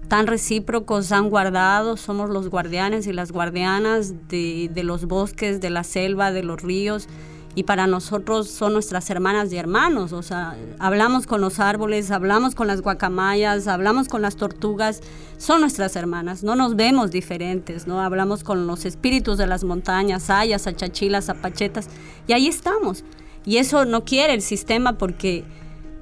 tan 0.10 0.28
recíprocos, 0.28 1.14
han 1.14 1.30
guardado, 1.30 1.96
somos 1.96 2.30
los 2.30 2.50
guardianes 2.50 3.08
y 3.08 3.14
las 3.14 3.32
guardianas 3.32 4.28
de, 4.28 4.70
de 4.74 4.84
los 4.84 5.06
bosques, 5.06 5.62
de 5.62 5.70
la 5.70 5.86
selva, 5.86 6.34
de 6.34 6.44
los 6.44 6.62
ríos 6.62 7.08
y 7.56 7.64
para 7.64 7.88
nosotros 7.88 8.50
son 8.50 8.74
nuestras 8.74 9.10
hermanas 9.10 9.52
y 9.54 9.58
hermanos, 9.58 10.12
o 10.12 10.22
sea, 10.22 10.56
hablamos 10.78 11.26
con 11.26 11.40
los 11.40 11.62
árboles, 11.62 12.12
hablamos 12.12 12.54
con 12.54 12.68
las 12.68 12.82
guacamayas, 12.82 13.68
hablamos 13.68 14.10
con 14.10 14.22
las 14.22 14.36
tortugas, 14.36 15.02
son 15.38 15.62
nuestras 15.62 15.96
hermanas, 15.96 16.44
no 16.44 16.58
nos 16.58 16.76
vemos 16.76 17.12
diferentes, 17.12 17.88
¿no? 17.88 18.02
Hablamos 18.02 18.44
con 18.44 18.68
los 18.68 18.84
espíritus 18.84 19.38
de 19.38 19.48
las 19.48 19.64
montañas, 19.64 20.30
ayas, 20.30 20.68
achachilas, 20.68 21.30
apachetas, 21.30 21.88
y 22.28 22.34
ahí 22.34 22.48
estamos. 22.48 23.06
Y 23.46 23.58
eso 23.58 23.86
no 23.86 24.04
quiere 24.04 24.34
el 24.34 24.42
sistema 24.42 24.98
porque 24.98 25.46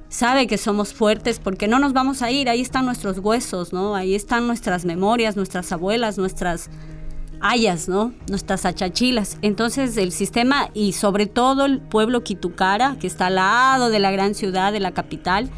sabe 0.08 0.46
que 0.48 0.58
somos 0.58 0.92
fuertes, 0.92 1.38
porque 1.38 1.68
no 1.68 1.78
nos 1.78 1.92
vamos 1.92 2.22
a 2.22 2.32
ir, 2.32 2.48
ahí 2.48 2.60
están 2.62 2.84
nuestros 2.84 3.18
huesos, 3.18 3.72
¿no? 3.72 3.94
Ahí 3.94 4.16
están 4.16 4.46
nuestras 4.48 4.84
memorias, 4.84 5.36
nuestras 5.36 5.70
abuelas, 5.70 6.18
nuestras 6.18 6.68
hayas, 7.40 7.88
¿no? 7.88 8.12
Nuestras 8.28 8.64
achachilas. 8.64 9.38
Entonces 9.42 9.96
el 9.96 10.12
sistema 10.12 10.70
y 10.74 10.92
sobre 10.92 11.26
todo 11.26 11.64
el 11.64 11.80
pueblo 11.80 12.24
Quitucara, 12.24 12.96
que 12.98 13.06
está 13.06 13.26
al 13.26 13.36
lado 13.36 13.90
de 13.90 13.98
la 13.98 14.10
gran 14.10 14.34
ciudad, 14.34 14.72
de 14.72 14.80
la 14.80 14.92
capital, 14.92 15.50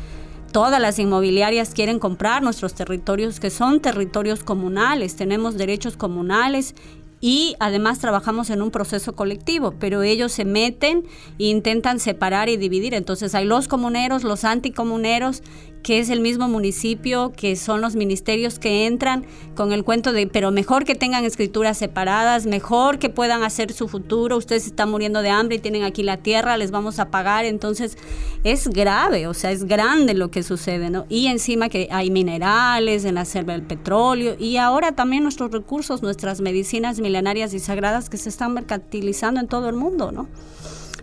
todas 0.52 0.80
las 0.80 0.98
inmobiliarias 0.98 1.74
quieren 1.74 1.98
comprar 1.98 2.42
nuestros 2.42 2.74
territorios, 2.74 3.40
que 3.40 3.50
son 3.50 3.80
territorios 3.80 4.42
comunales, 4.42 5.16
tenemos 5.16 5.56
derechos 5.56 5.96
comunales 5.96 6.74
y 7.20 7.56
además 7.60 7.98
trabajamos 7.98 8.50
en 8.50 8.62
un 8.62 8.70
proceso 8.70 9.14
colectivo, 9.14 9.74
pero 9.78 10.02
ellos 10.02 10.32
se 10.32 10.44
meten 10.44 11.04
e 11.38 11.44
intentan 11.44 11.98
separar 11.98 12.48
y 12.48 12.56
dividir. 12.56 12.94
Entonces 12.94 13.34
hay 13.34 13.44
los 13.46 13.68
comuneros, 13.68 14.22
los 14.22 14.44
anticomuneros 14.44 15.42
que 15.82 16.00
es 16.00 16.10
el 16.10 16.20
mismo 16.20 16.48
municipio, 16.48 17.32
que 17.36 17.54
son 17.54 17.80
los 17.80 17.94
ministerios 17.94 18.58
que 18.58 18.86
entran 18.86 19.24
con 19.54 19.72
el 19.72 19.84
cuento 19.84 20.12
de, 20.12 20.26
pero 20.26 20.50
mejor 20.50 20.84
que 20.84 20.96
tengan 20.96 21.24
escrituras 21.24 21.78
separadas, 21.78 22.44
mejor 22.44 22.98
que 22.98 23.08
puedan 23.08 23.44
hacer 23.44 23.72
su 23.72 23.86
futuro, 23.86 24.36
ustedes 24.36 24.66
están 24.66 24.90
muriendo 24.90 25.22
de 25.22 25.30
hambre 25.30 25.56
y 25.56 25.58
tienen 25.60 25.84
aquí 25.84 26.02
la 26.02 26.16
tierra, 26.16 26.56
les 26.56 26.72
vamos 26.72 26.98
a 26.98 27.10
pagar, 27.10 27.44
entonces 27.44 27.96
es 28.42 28.68
grave, 28.68 29.28
o 29.28 29.34
sea, 29.34 29.52
es 29.52 29.64
grande 29.64 30.14
lo 30.14 30.30
que 30.30 30.42
sucede, 30.42 30.90
¿no? 30.90 31.06
Y 31.08 31.28
encima 31.28 31.68
que 31.68 31.88
hay 31.92 32.10
minerales 32.10 33.04
en 33.04 33.14
la 33.14 33.24
selva 33.24 33.52
del 33.52 33.62
petróleo 33.62 34.36
y 34.38 34.56
ahora 34.56 34.92
también 34.92 35.22
nuestros 35.22 35.52
recursos, 35.52 36.02
nuestras 36.02 36.40
medicinas 36.40 36.98
milenarias 36.98 37.54
y 37.54 37.60
sagradas 37.60 38.10
que 38.10 38.16
se 38.16 38.28
están 38.28 38.54
mercantilizando 38.54 39.40
en 39.40 39.46
todo 39.46 39.68
el 39.68 39.76
mundo, 39.76 40.10
¿no? 40.10 40.26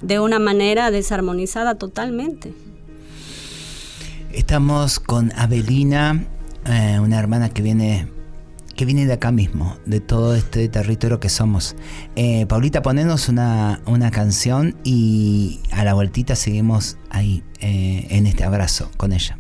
De 0.01 0.19
una 0.19 0.39
manera 0.39 0.91
desarmonizada 0.91 1.75
totalmente. 1.75 2.53
Estamos 4.33 4.99
con 4.99 5.31
Abelina, 5.37 6.25
eh, 6.65 6.99
una 6.99 7.19
hermana 7.19 7.49
que 7.49 7.61
viene 7.61 8.07
que 8.75 8.83
viene 8.85 9.05
de 9.05 9.13
acá 9.13 9.31
mismo, 9.31 9.77
de 9.85 9.99
todo 9.99 10.33
este 10.33 10.67
territorio 10.69 11.19
que 11.19 11.29
somos. 11.29 11.75
Eh, 12.15 12.47
Paulita, 12.47 12.81
ponenos 12.81 13.29
una, 13.29 13.79
canción 14.11 14.75
y 14.83 15.59
a 15.71 15.83
la 15.83 15.93
vueltita 15.93 16.35
seguimos 16.35 16.97
ahí, 17.11 17.43
eh, 17.59 18.07
en 18.09 18.25
este 18.25 18.43
abrazo 18.43 18.89
con 18.97 19.13
ella. 19.13 19.37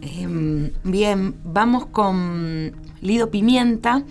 Em, 0.00 0.70
bien, 0.84 1.34
vamos 1.44 1.84
con 1.84 2.72
Lido 3.02 3.30
Pimienta 3.30 4.04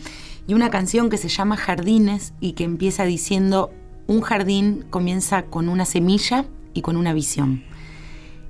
y 0.46 0.54
una 0.54 0.70
canción 0.70 1.10
que 1.10 1.18
se 1.18 1.30
llama 1.30 1.58
Jardines 1.58 2.34
y 2.40 2.52
que 2.52 2.66
empieza 2.66 3.04
diciendo, 3.04 3.72
un 4.06 4.22
jardín 4.22 4.86
comienza 4.92 5.46
con 5.46 5.68
una 5.68 5.86
semilla 5.86 6.46
y 6.76 6.84
con 6.84 6.98
una 6.98 7.14
visión. 7.14 7.64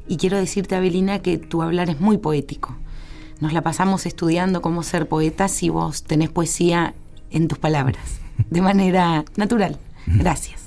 Y 0.07 0.17
quiero 0.17 0.37
decirte, 0.37 0.75
Abelina, 0.75 1.19
que 1.19 1.37
tu 1.37 1.61
hablar 1.61 1.89
es 1.89 1.99
muy 1.99 2.17
poético. 2.17 2.75
Nos 3.39 3.53
la 3.53 3.61
pasamos 3.61 4.05
estudiando 4.05 4.61
cómo 4.61 4.83
ser 4.83 5.07
poetas 5.07 5.61
y 5.63 5.69
vos 5.69 6.03
tenés 6.03 6.29
poesía 6.29 6.95
en 7.29 7.47
tus 7.47 7.59
palabras, 7.59 8.19
de 8.49 8.61
manera 8.61 9.25
natural. 9.35 9.77
Gracias. 10.05 10.61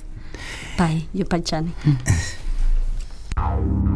Pai, 0.77 1.07
yo 1.13 1.25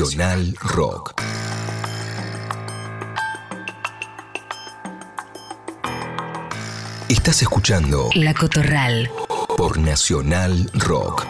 Nacional 0.00 0.56
Rock. 0.62 1.12
Estás 7.10 7.42
escuchando 7.42 8.08
La 8.14 8.32
Cotorral. 8.32 9.10
por 9.58 9.78
Nacional 9.78 10.70
Rock. 10.72 11.26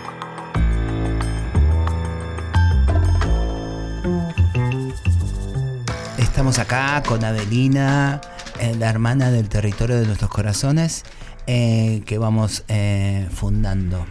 Estamos 6.19 6.61
acá 6.61 7.03
con 7.05 7.25
Adelina, 7.25 8.21
eh, 8.61 8.77
la 8.79 8.89
hermana 8.89 9.33
del 9.33 9.49
territorio 9.49 9.99
de 9.99 10.07
nuestros 10.07 10.31
corazones, 10.31 11.03
eh, 11.49 12.05
que 12.07 12.19
vamos 12.19 12.63
eh, 12.69 13.27
fundando 13.35 14.07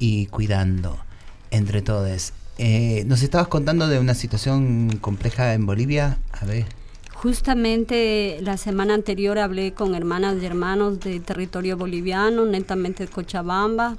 y 0.00 0.26
cuidando 0.26 0.98
entre 1.52 1.80
todos. 1.80 2.32
Eh, 2.62 3.04
nos 3.06 3.22
estabas 3.22 3.48
contando 3.48 3.88
de 3.88 3.98
una 3.98 4.12
situación 4.12 4.98
compleja 5.00 5.54
en 5.54 5.64
Bolivia. 5.64 6.18
A 6.30 6.44
ver. 6.44 6.66
Justamente 7.14 8.38
la 8.42 8.58
semana 8.58 8.92
anterior 8.92 9.38
hablé 9.38 9.72
con 9.72 9.94
hermanas 9.94 10.36
y 10.42 10.44
hermanos 10.44 11.00
de 11.00 11.20
territorio 11.20 11.78
boliviano, 11.78 12.44
netamente 12.44 13.06
de 13.06 13.10
Cochabamba, 13.10 13.96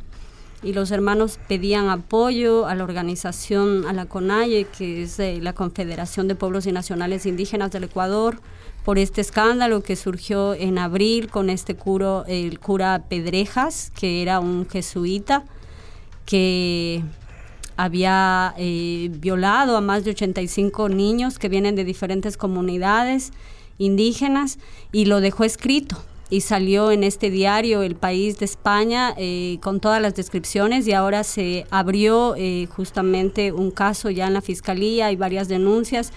y 0.61 0.73
los 0.73 0.91
hermanos 0.91 1.39
pedían 1.47 1.89
apoyo 1.89 2.67
a 2.67 2.75
la 2.75 2.83
organización, 2.83 3.87
a 3.87 3.93
la 3.93 4.05
CONAIE, 4.05 4.65
que 4.65 5.01
es 5.01 5.17
eh, 5.17 5.39
la 5.41 5.53
Confederación 5.53 6.27
de 6.27 6.35
Pueblos 6.35 6.67
y 6.67 6.71
Nacionales 6.71 7.25
Indígenas 7.25 7.71
del 7.71 7.85
Ecuador, 7.85 8.41
por 8.85 8.99
este 8.99 9.21
escándalo 9.21 9.81
que 9.81 9.95
surgió 9.95 10.53
en 10.53 10.77
abril 10.77 11.31
con 11.31 11.49
este 11.49 11.73
curo, 11.73 12.25
el 12.27 12.59
cura 12.59 13.05
Pedrejas, 13.09 13.91
que 13.95 14.21
era 14.21 14.39
un 14.39 14.69
jesuita, 14.69 15.45
que 16.27 17.03
había 17.83 18.53
eh, 18.59 19.09
violado 19.11 19.75
a 19.75 19.81
más 19.81 20.03
de 20.03 20.11
85 20.11 20.87
niños 20.89 21.39
que 21.39 21.49
vienen 21.49 21.75
de 21.75 21.83
diferentes 21.83 22.37
comunidades 22.37 23.31
indígenas 23.79 24.59
y 24.91 25.05
lo 25.05 25.19
dejó 25.19 25.45
escrito. 25.45 25.97
Y 26.29 26.41
salió 26.41 26.91
en 26.91 27.03
este 27.03 27.31
diario 27.31 27.81
El 27.81 27.95
País 27.95 28.37
de 28.37 28.45
España 28.45 29.15
eh, 29.17 29.57
con 29.63 29.79
todas 29.79 29.99
las 29.99 30.13
descripciones 30.13 30.87
y 30.87 30.93
ahora 30.93 31.23
se 31.23 31.65
abrió 31.71 32.35
eh, 32.37 32.67
justamente 32.67 33.51
un 33.51 33.71
caso 33.71 34.11
ya 34.11 34.27
en 34.27 34.35
la 34.35 34.41
fiscalía, 34.41 35.07
hay 35.07 35.15
varias 35.15 35.47
denuncias 35.47 36.13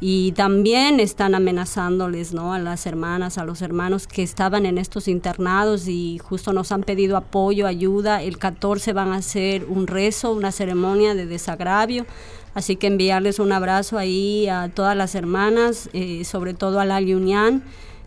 y 0.00 0.30
también 0.32 1.00
están 1.00 1.34
amenazándoles 1.34 2.32
¿no? 2.32 2.52
a 2.52 2.60
las 2.60 2.86
hermanas, 2.86 3.36
a 3.36 3.44
los 3.44 3.62
hermanos 3.62 4.06
que 4.06 4.22
estaban 4.22 4.64
en 4.64 4.78
estos 4.78 5.08
internados 5.08 5.88
y 5.88 6.18
justo 6.18 6.52
nos 6.52 6.70
han 6.70 6.84
pedido 6.84 7.16
apoyo, 7.16 7.66
ayuda. 7.66 8.22
El 8.22 8.38
14 8.38 8.92
van 8.92 9.12
a 9.12 9.16
hacer 9.16 9.64
un 9.64 9.88
rezo, 9.88 10.32
una 10.32 10.52
ceremonia 10.52 11.14
de 11.14 11.26
desagravio. 11.26 12.06
Así 12.54 12.76
que 12.76 12.86
enviarles 12.86 13.40
un 13.40 13.50
abrazo 13.50 13.98
ahí 13.98 14.48
a 14.48 14.68
todas 14.68 14.96
las 14.96 15.16
hermanas, 15.16 15.90
eh, 15.92 16.24
sobre 16.24 16.54
todo 16.54 16.78
a 16.78 16.84
la 16.84 16.98
Unión, 16.98 17.64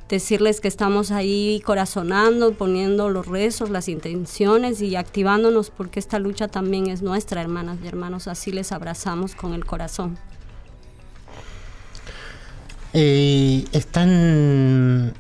decirles 0.08 0.62
que 0.62 0.68
estamos 0.70 1.12
ahí 1.12 1.62
corazonando, 1.66 2.54
poniendo 2.54 3.10
los 3.10 3.28
rezos, 3.28 3.70
las 3.70 3.90
intenciones 3.90 4.82
y 4.82 4.96
activándonos 4.96 5.70
porque 5.70 6.00
esta 6.00 6.20
lucha 6.20 6.48
también 6.48 6.88
es 6.88 7.02
nuestra, 7.02 7.42
hermanas 7.42 7.80
y 7.84 7.88
hermanos. 7.88 8.28
Así 8.28 8.52
les 8.54 8.72
abrazamos 8.72 9.36
con 9.36 9.54
el 9.54 9.66
corazón. 9.66 10.18
Eh, 12.94 13.66
están 13.72 15.14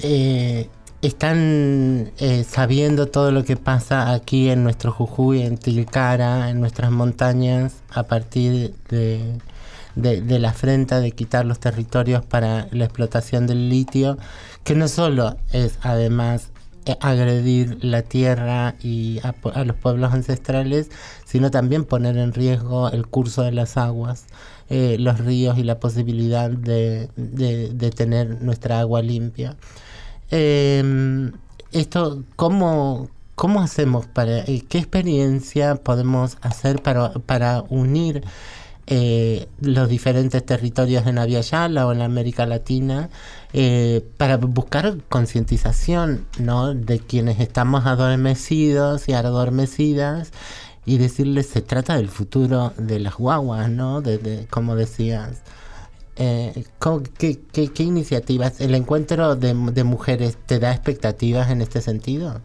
eh, 0.00 0.68
están 1.00 2.10
eh, 2.18 2.44
sabiendo 2.48 3.06
todo 3.06 3.30
lo 3.30 3.44
que 3.44 3.56
pasa 3.56 4.12
aquí 4.12 4.50
en 4.50 4.64
nuestro 4.64 4.90
Jujuy, 4.90 5.42
en 5.42 5.58
Tilcara, 5.58 6.50
en 6.50 6.60
nuestras 6.60 6.90
montañas, 6.90 7.76
a 7.90 8.02
partir 8.04 8.74
de, 8.88 9.38
la 9.94 10.48
afrenta 10.50 10.98
de 11.00 11.12
quitar 11.12 11.46
los 11.46 11.60
territorios 11.60 12.24
para 12.24 12.66
la 12.72 12.84
explotación 12.86 13.46
del 13.46 13.68
litio, 13.68 14.18
que 14.64 14.74
no 14.74 14.88
solo 14.88 15.36
es 15.52 15.78
además 15.82 16.50
agredir 17.00 17.78
la 17.84 18.02
tierra 18.02 18.74
y 18.80 19.20
a 19.22 19.64
los 19.64 19.76
pueblos 19.76 20.12
ancestrales, 20.12 20.90
sino 21.24 21.50
también 21.50 21.84
poner 21.84 22.16
en 22.16 22.32
riesgo 22.32 22.90
el 22.90 23.06
curso 23.06 23.42
de 23.42 23.52
las 23.52 23.76
aguas 23.76 24.26
eh, 24.68 24.96
los 24.98 25.18
ríos 25.18 25.58
y 25.58 25.62
la 25.64 25.80
posibilidad 25.80 26.50
de, 26.50 27.08
de- 27.16 27.90
tener 27.90 28.40
nuestra 28.42 28.80
agua 28.80 29.02
limpia. 29.02 29.56
Eh, 30.30 31.30
esto, 31.72 32.24
¿cómo, 32.36 33.08
¿cómo 33.34 33.60
hacemos 33.60 34.06
para, 34.06 34.40
eh, 34.40 34.64
qué 34.68 34.78
experiencia 34.78 35.76
podemos 35.76 36.38
hacer 36.42 36.82
para, 36.82 37.12
para 37.12 37.62
unir 37.68 38.22
eh, 38.90 39.48
los 39.60 39.88
diferentes 39.90 40.44
territorios 40.46 41.06
en 41.06 41.18
Avia 41.18 41.40
o 41.86 41.92
en 41.92 42.00
América 42.00 42.46
Latina 42.46 43.10
eh, 43.52 44.02
para 44.16 44.38
buscar 44.38 44.96
concientización 45.10 46.24
¿no? 46.38 46.72
de 46.72 46.98
quienes 46.98 47.38
estamos 47.40 47.84
adormecidos 47.84 49.06
y 49.08 49.12
adormecidas 49.12 50.32
y 50.88 50.98
decirles 50.98 51.46
se 51.46 51.60
trata 51.60 51.96
del 51.96 52.08
futuro 52.08 52.72
de 52.78 52.98
las 52.98 53.14
guaguas, 53.16 53.68
¿no? 53.70 54.00
De, 54.00 54.46
como 54.50 54.74
decías. 54.74 55.42
Eh, 56.16 56.64
¿cómo- 56.78 57.02
qué, 57.18 57.38
qué- 57.52 57.68
qué 57.68 57.82
iniciativas? 57.84 58.60
¿El 58.60 58.74
encuentro 58.74 59.36
de, 59.36 59.54
mujeres 59.84 60.36
te 60.46 60.58
da 60.58 60.72
expectativas 60.72 61.50
en 61.50 61.60
este 61.60 61.80
sentido? 61.80 62.40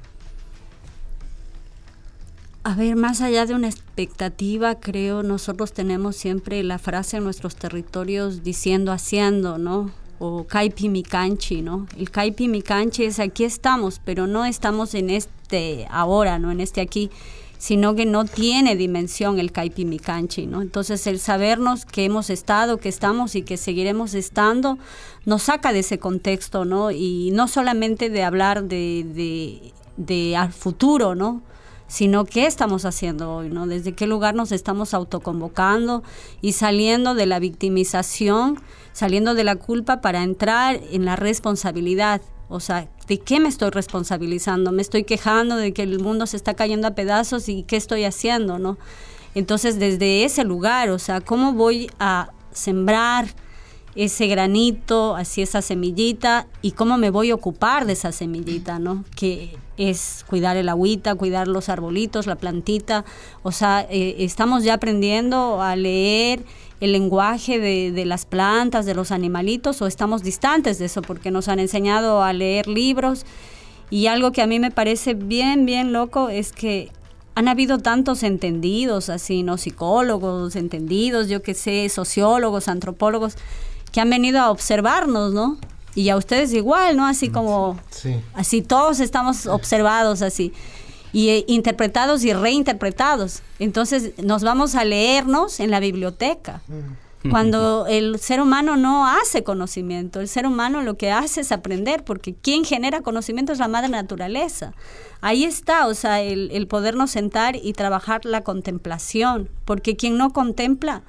A 2.66 2.76
ver, 2.76 2.96
más 2.96 3.20
allá 3.22 3.46
de 3.46 3.56
una 3.56 3.68
expectativa, 3.68 4.76
creo 4.80 5.22
nosotros 5.24 5.74
tenemos 5.74 6.16
siempre 6.16 6.64
la 6.64 6.80
frase 6.80 7.18
en 7.18 7.24
nuestros 7.26 7.56
territorios 7.56 8.44
diciendo 8.44 8.92
haciendo, 8.94 9.58
¿no? 9.58 9.92
O 10.20 10.46
caipi 10.46 10.88
mi 10.88 11.04
canchi, 11.04 11.62
¿no? 11.62 11.88
El 11.98 12.10
caipi 12.10 12.48
mi 12.48 12.62
canchi 12.62 13.04
es 13.04 13.20
aquí 13.20 13.44
estamos, 13.44 14.00
pero 14.06 14.28
no 14.28 14.46
estamos 14.46 14.94
en 14.96 15.10
este 15.10 15.88
ahora, 15.90 16.40
¿no? 16.40 16.52
En 16.52 16.62
este 16.62 16.80
aquí, 16.80 17.10
sino 17.58 17.96
que 17.96 18.06
no 18.06 18.26
tiene 18.26 18.76
dimensión 18.76 19.40
el 19.40 19.52
caipi 19.52 19.86
mi 19.86 20.00
canchi, 20.00 20.48
¿no? 20.48 20.62
Entonces 20.62 21.08
el 21.08 21.20
sabernos 21.20 21.86
que 21.86 22.06
hemos 22.06 22.30
estado, 22.30 22.78
que 22.78 22.90
estamos 22.90 23.36
y 23.36 23.44
que 23.44 23.58
seguiremos 23.58 24.14
estando, 24.14 24.78
nos 25.26 25.44
saca 25.44 25.72
de 25.72 25.80
ese 25.80 26.00
contexto, 26.00 26.66
¿no? 26.66 26.92
Y 26.92 27.32
no 27.32 27.48
solamente 27.48 28.10
de 28.10 28.24
hablar 28.24 28.64
de, 28.64 29.06
de, 29.14 29.74
de 29.98 30.36
al 30.36 30.52
futuro, 30.52 31.16
¿no? 31.16 31.42
sino 31.94 32.26
qué 32.26 32.48
estamos 32.48 32.86
haciendo 32.86 33.36
hoy, 33.36 33.50
¿no? 33.50 33.68
Desde 33.68 33.94
qué 33.94 34.08
lugar 34.08 34.34
nos 34.34 34.52
estamos 34.52 34.96
autoconvocando 34.96 36.02
y 36.42 36.54
saliendo 36.54 37.14
de 37.14 37.28
la 37.28 37.38
victimización, 37.38 38.60
saliendo 38.94 39.36
de 39.36 39.44
la 39.44 39.58
culpa 39.58 40.02
para 40.02 40.24
entrar 40.24 40.80
en 40.90 41.06
la 41.06 41.16
responsabilidad. 41.16 42.20
O 42.50 42.60
sea, 42.60 42.88
¿de 43.08 43.20
qué 43.20 43.40
me 43.40 43.50
estoy 43.50 43.70
responsabilizando? 43.70 44.72
Me 44.72 44.82
estoy 44.82 45.04
quejando 45.04 45.56
de 45.56 45.74
que 45.74 45.84
el 45.84 46.00
mundo 46.00 46.28
se 46.28 46.38
está 46.38 46.54
cayendo 46.54 46.88
a 46.88 46.92
pedazos 46.92 47.50
y 47.50 47.64
qué 47.64 47.76
estoy 47.76 48.04
haciendo, 48.04 48.60
¿no? 48.60 48.78
Entonces, 49.36 49.80
desde 49.80 50.24
ese 50.24 50.44
lugar, 50.44 50.90
o 50.90 51.00
sea, 51.00 51.22
¿cómo 51.22 51.54
voy 51.54 51.90
a 52.00 52.30
sembrar 52.52 53.28
ese 53.96 54.28
granito, 54.28 55.16
así 55.16 55.42
esa 55.42 55.62
semillita, 55.62 56.48
y 56.62 56.72
cómo 56.72 56.98
me 56.98 57.10
voy 57.10 57.32
a 57.32 57.36
ocupar 57.36 57.86
de 57.86 57.94
esa 57.94 58.12
semillita, 58.12 58.80
¿no? 58.80 59.04
Que 59.16 59.56
es 59.78 60.26
cuidar 60.28 60.58
el 60.58 60.70
agüita, 60.70 61.16
cuidar 61.16 61.48
los 61.48 61.70
arbolitos, 61.70 62.28
la 62.28 62.36
plantita. 62.36 63.06
O 63.44 63.52
sea, 63.52 63.86
eh, 63.90 64.16
estamos 64.20 64.64
ya 64.64 64.76
aprendiendo 64.76 65.62
a 65.62 65.76
leer 65.76 66.44
el 66.84 66.92
lenguaje 66.92 67.60
de, 67.60 67.92
de 67.92 68.06
las 68.06 68.26
plantas, 68.26 68.86
de 68.86 68.94
los 68.94 69.12
animalitos, 69.12 69.82
o 69.82 69.88
estamos 69.88 70.22
distantes 70.22 70.80
de 70.80 70.86
eso 70.86 71.02
porque 71.02 71.32
nos 71.32 71.48
han 71.48 71.60
enseñado 71.60 72.22
a 72.24 72.34
leer 72.34 72.68
libros. 72.68 73.26
Y 73.90 74.08
algo 74.08 74.32
que 74.32 74.42
a 74.42 74.48
mí 74.48 74.60
me 74.60 74.70
parece 74.72 75.14
bien, 75.14 75.66
bien 75.66 75.94
loco 75.94 76.28
es 76.30 76.52
que 76.52 76.90
han 77.36 77.48
habido 77.48 77.78
tantos 77.80 78.22
entendidos, 78.24 79.10
así, 79.10 79.44
¿no? 79.44 79.58
Psicólogos, 79.58 80.56
entendidos, 80.56 81.30
yo 81.30 81.42
qué 81.42 81.54
sé, 81.54 81.88
sociólogos, 81.90 82.68
antropólogos, 82.68 83.36
que 83.92 84.02
han 84.02 84.10
venido 84.10 84.40
a 84.40 84.52
observarnos, 84.52 85.34
¿no? 85.34 85.58
Y 85.96 86.10
a 86.10 86.18
ustedes 86.18 86.54
igual, 86.54 86.98
¿no? 86.98 87.06
Así 87.06 87.30
como, 87.30 87.80
Sí. 87.92 88.16
así 88.34 88.62
todos 88.62 89.00
estamos 89.00 89.46
observados 89.46 90.22
así. 90.22 90.52
Y 91.14 91.30
eh, 91.30 91.46
interpretados 91.48 92.24
y 92.26 92.34
reinterpretados. 92.34 93.42
Entonces 93.60 94.14
nos 94.22 94.44
vamos 94.44 94.76
a 94.76 94.84
leernos 94.84 95.60
en 95.60 95.72
la 95.72 95.80
biblioteca. 95.80 96.62
Cuando 97.30 97.86
el 97.90 98.20
ser 98.20 98.42
humano 98.42 98.76
no 98.76 99.08
hace 99.08 99.44
conocimiento, 99.44 100.20
el 100.20 100.28
ser 100.28 100.46
humano 100.46 100.82
lo 100.82 100.98
que 100.98 101.12
hace 101.12 101.42
es 101.42 101.52
aprender, 101.52 102.04
porque 102.04 102.34
quien 102.34 102.66
genera 102.66 103.02
conocimiento 103.02 103.54
es 103.54 103.60
la 103.60 103.68
madre 103.70 103.90
naturaleza. 103.90 104.74
Ahí 105.22 105.46
está, 105.46 105.88
o 105.88 105.94
sea, 105.94 106.22
el, 106.22 106.50
el 106.52 106.68
podernos 106.68 107.12
sentar 107.12 107.56
y 107.56 107.72
trabajar 107.74 108.26
la 108.26 108.42
contemplación, 108.42 109.50
porque 109.64 109.96
quien 109.96 110.18
no 110.18 110.34
contempla 110.34 111.04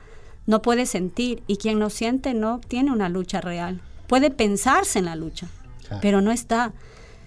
no 0.47 0.63
puede 0.63 0.87
sentir 0.87 1.43
y 1.47 1.57
quien 1.57 1.79
no 1.79 1.91
siente 1.91 2.35
no 2.35 2.61
tiene 2.69 2.93
una 2.93 3.09
lucha 3.09 3.41
real. 3.41 3.81
Puede 4.07 4.31
pensarse 4.31 4.99
en 4.99 5.07
la 5.07 5.17
lucha, 5.17 5.49
pero 6.01 6.21
no 6.21 6.31
está. 6.31 6.73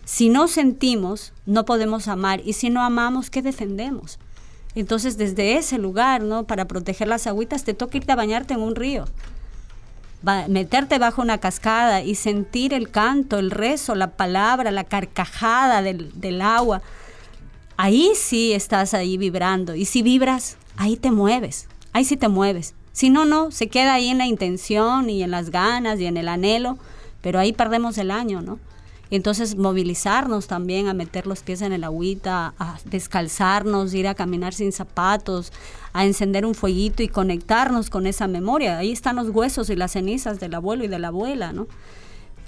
Si 0.07 0.29
no 0.29 0.47
sentimos, 0.47 1.33
no 1.45 1.65
podemos 1.65 2.07
amar. 2.07 2.39
Y 2.45 2.53
si 2.53 2.69
no 2.69 2.81
amamos, 2.81 3.29
¿qué 3.29 3.41
defendemos? 3.41 4.19
Entonces, 4.73 5.17
desde 5.17 5.57
ese 5.57 5.77
lugar, 5.77 6.23
¿no? 6.23 6.45
Para 6.45 6.65
proteger 6.65 7.09
las 7.09 7.27
agüitas, 7.27 7.65
te 7.65 7.73
toca 7.73 7.97
irte 7.97 8.13
a 8.13 8.15
bañarte 8.15 8.53
en 8.53 8.61
un 8.61 8.75
río. 8.75 9.03
meterte 10.47 10.97
bajo 10.97 11.21
una 11.21 11.39
cascada 11.39 12.03
y 12.03 12.15
sentir 12.15 12.73
el 12.73 12.89
canto, 12.89 13.37
el 13.37 13.51
rezo, 13.51 13.95
la 13.95 14.11
palabra, 14.11 14.71
la 14.71 14.85
carcajada 14.85 15.81
del, 15.81 16.17
del 16.17 16.41
agua. 16.41 16.81
Ahí 17.75 18.13
sí 18.15 18.53
estás 18.53 18.93
ahí 18.93 19.17
vibrando. 19.17 19.75
Y 19.75 19.83
si 19.83 20.03
vibras, 20.03 20.55
ahí 20.77 20.95
te 20.95 21.11
mueves. 21.11 21.67
Ahí 21.91 22.05
sí 22.05 22.15
te 22.15 22.29
mueves. 22.29 22.75
Si 22.93 23.09
no, 23.09 23.25
no, 23.25 23.51
se 23.51 23.67
queda 23.67 23.95
ahí 23.95 24.07
en 24.07 24.19
la 24.19 24.25
intención 24.25 25.09
y 25.09 25.21
en 25.21 25.31
las 25.31 25.49
ganas 25.49 25.99
y 25.99 26.05
en 26.05 26.15
el 26.15 26.29
anhelo, 26.29 26.77
pero 27.21 27.39
ahí 27.39 27.51
perdemos 27.51 27.97
el 27.97 28.09
año, 28.09 28.41
¿no? 28.41 28.57
Entonces 29.15 29.55
movilizarnos 29.55 30.47
también 30.47 30.87
a 30.87 30.93
meter 30.93 31.27
los 31.27 31.41
pies 31.41 31.61
en 31.61 31.71
el 31.71 31.83
agüita, 31.83 32.53
a 32.59 32.77
descalzarnos, 32.85 33.93
ir 33.93 34.07
a 34.07 34.15
caminar 34.15 34.53
sin 34.53 34.71
zapatos, 34.71 35.53
a 35.93 36.05
encender 36.05 36.45
un 36.45 36.55
fueguito 36.55 37.03
y 37.03 37.07
conectarnos 37.07 37.89
con 37.89 38.05
esa 38.05 38.27
memoria. 38.27 38.77
Ahí 38.77 38.91
están 38.91 39.15
los 39.15 39.29
huesos 39.29 39.69
y 39.69 39.75
las 39.75 39.93
cenizas 39.93 40.39
del 40.39 40.55
abuelo 40.55 40.83
y 40.83 40.87
de 40.87 40.99
la 40.99 41.07
abuela, 41.07 41.53
¿no? 41.53 41.67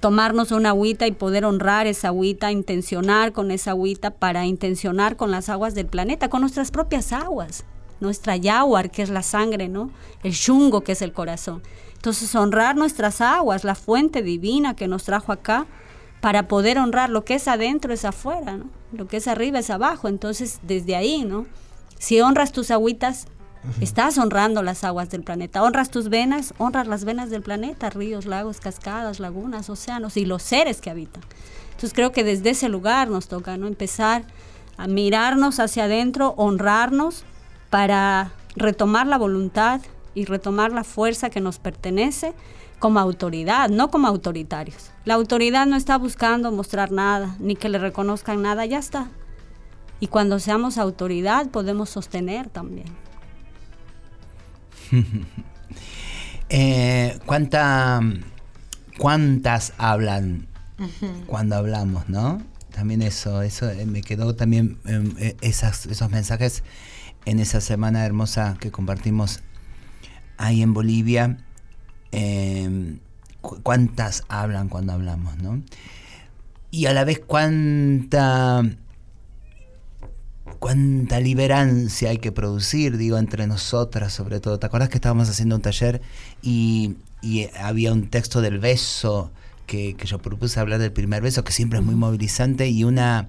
Tomarnos 0.02 0.52
una 0.52 0.69
agüita 0.69 1.08
y 1.08 1.12
poder 1.12 1.45
honrar 1.45 1.88
esa 1.88 2.10
agüita, 2.10 2.52
intencionar 2.52 3.34
con 3.34 3.52
esa 3.52 3.72
agüita 3.72 4.12
para 4.12 4.45
intencionar 4.45 5.17
con 5.17 5.32
las 5.32 5.50
aguas 5.50 5.76
del 5.76 5.88
planeta, 5.88 6.30
con 6.30 6.41
nuestras 6.41 6.72
propias 6.72 7.12
aguas. 7.12 7.65
Nuestra 8.00 8.38
yaguar, 8.38 8.91
que 8.91 9.02
es 9.02 9.10
la 9.10 9.24
sangre, 9.24 9.67
¿no? 9.67 9.91
El 10.24 10.32
shungo, 10.32 10.82
que 10.82 10.93
es 10.93 11.02
el 11.02 11.12
corazón. 11.12 11.62
Entonces, 11.95 12.34
honrar 12.34 12.78
nuestras 12.78 13.19
aguas, 13.19 13.65
la 13.65 13.76
fuente 13.76 14.22
divina 14.22 14.74
que 14.74 14.88
nos 14.88 15.04
trajo 15.04 15.34
acá, 15.34 15.67
para 16.21 16.47
poder 16.47 16.77
honrar 16.77 17.10
lo 17.10 17.23
que 17.23 17.36
es 17.36 17.47
adentro 17.47 17.93
es 17.93 18.05
afuera, 18.05 18.58
¿no? 18.58 18.69
Lo 18.91 19.08
que 19.08 19.17
es 19.17 19.27
arriba 19.27 19.60
es 19.60 19.69
abajo. 19.69 20.08
Entonces, 20.08 20.60
desde 20.63 20.95
ahí, 20.95 21.23
¿no? 21.23 21.45
Si 21.97 22.19
honras 22.19 22.51
tus 22.51 22.71
agüitas, 22.71 23.27
estás 23.79 24.17
honrando 24.17 24.63
las 24.63 24.84
aguas 24.84 25.10
del 25.10 25.23
planeta. 25.23 25.63
Honras 25.63 25.89
tus 25.89 26.10
venas, 26.10 26.53
honras 26.58 26.88
las 26.88 27.05
venas 27.05 27.29
del 27.29 27.41
planeta, 27.41 27.89
ríos, 27.89 28.25
lagos, 28.25 28.60
cascadas, 28.60 29.19
lagunas, 29.19 29.69
océanos 29.69 30.17
y 30.17 30.25
los 30.25 30.43
seres 30.43 30.82
que 30.82 30.89
habitan. 30.89 31.23
Entonces, 31.71 31.93
creo 31.93 32.12
que 32.12 32.23
desde 32.23 32.49
ese 32.49 32.67
lugar 32.67 33.10
nos 33.10 33.27
toca, 33.27 33.58
¿no? 33.58 33.67
Empezar 33.67 34.23
a 34.77 34.88
mirarnos 34.88 35.60
hacia 35.60 35.86
adentro, 35.86 36.34
honrarnos 36.38 37.23
para 37.69 38.32
retomar 38.55 39.08
la 39.08 39.17
voluntad 39.17 39.82
y 40.15 40.25
retomar 40.25 40.71
la 40.71 40.84
fuerza 40.84 41.29
que 41.29 41.39
nos 41.39 41.60
pertenece 41.60 42.34
como 42.80 43.00
autoridad, 43.00 43.70
no 43.70 43.92
como 43.92 44.08
autoritarios. 44.08 44.92
La 45.06 45.13
autoridad 45.13 45.65
no 45.68 45.76
está 45.76 45.98
buscando 45.98 46.52
mostrar 46.52 46.92
nada, 46.92 47.36
ni 47.39 47.56
que 47.56 47.70
le 47.70 47.78
reconozcan 47.78 48.42
nada, 48.42 48.65
ya 48.65 48.80
está. 48.80 49.10
Y 50.00 50.08
cuando 50.08 50.39
seamos 50.39 50.78
autoridad 50.78 51.50
podemos 51.50 51.89
sostener 51.89 52.50
también. 52.50 52.88
eh, 56.49 57.20
¿cuánta, 57.26 57.99
¿Cuántas 58.97 59.74
hablan 59.78 60.47
cuando 61.28 61.58
hablamos, 61.58 62.08
no? 62.08 62.41
También 62.72 63.01
eso, 63.01 63.41
eso 63.41 63.70
eh, 63.70 63.86
me 63.86 64.01
quedó 64.01 64.36
también 64.36 64.80
em, 64.86 65.14
eh, 65.20 65.36
esas, 65.41 65.86
esos 65.86 66.10
mensajes 66.10 66.64
en 67.26 67.39
esa 67.39 67.60
semana 67.60 68.06
hermosa 68.06 68.56
que 68.60 68.72
compartimos 68.72 69.41
ahí 70.38 70.62
en 70.62 70.74
Bolivia 70.74 71.38
Em, 72.12 72.99
cuántas 73.41 74.24
hablan 74.28 74.70
cuando 74.70 74.93
hablamos, 74.93 75.38
¿no? 75.38 75.62
Y 76.72 76.86
a 76.86 76.93
la 76.93 77.03
vez 77.03 77.20
cuánta 77.20 78.64
cuánta 80.60 81.20
liberancia 81.20 82.10
hay 82.10 82.18
que 82.18 82.32
producir, 82.32 82.97
digo, 82.97 83.18
entre 83.18 83.47
nosotras 83.47 84.14
sobre 84.14 84.39
todo. 84.39 84.60
¿Te 84.60 84.66
acuerdas 84.66 84.89
que 84.89 84.97
estábamos 84.97 85.30
haciendo 85.30 85.55
un 85.55 85.62
taller 85.62 86.01
y, 86.41 86.95
había 87.62 87.91
un 87.91 88.10
texto 88.10 88.41
del 88.41 88.60
beso 88.60 89.32
que, 89.68 89.95
yo 90.05 90.20
propuse 90.20 90.60
hablar 90.60 90.80
del 90.80 90.91
primer 90.91 91.22
beso, 91.22 91.43
que 91.43 91.51
siempre 91.51 91.80
es 91.80 91.86
muy 91.86 91.95
movilizante, 91.95 92.70
y 92.70 92.84
una, 92.84 93.28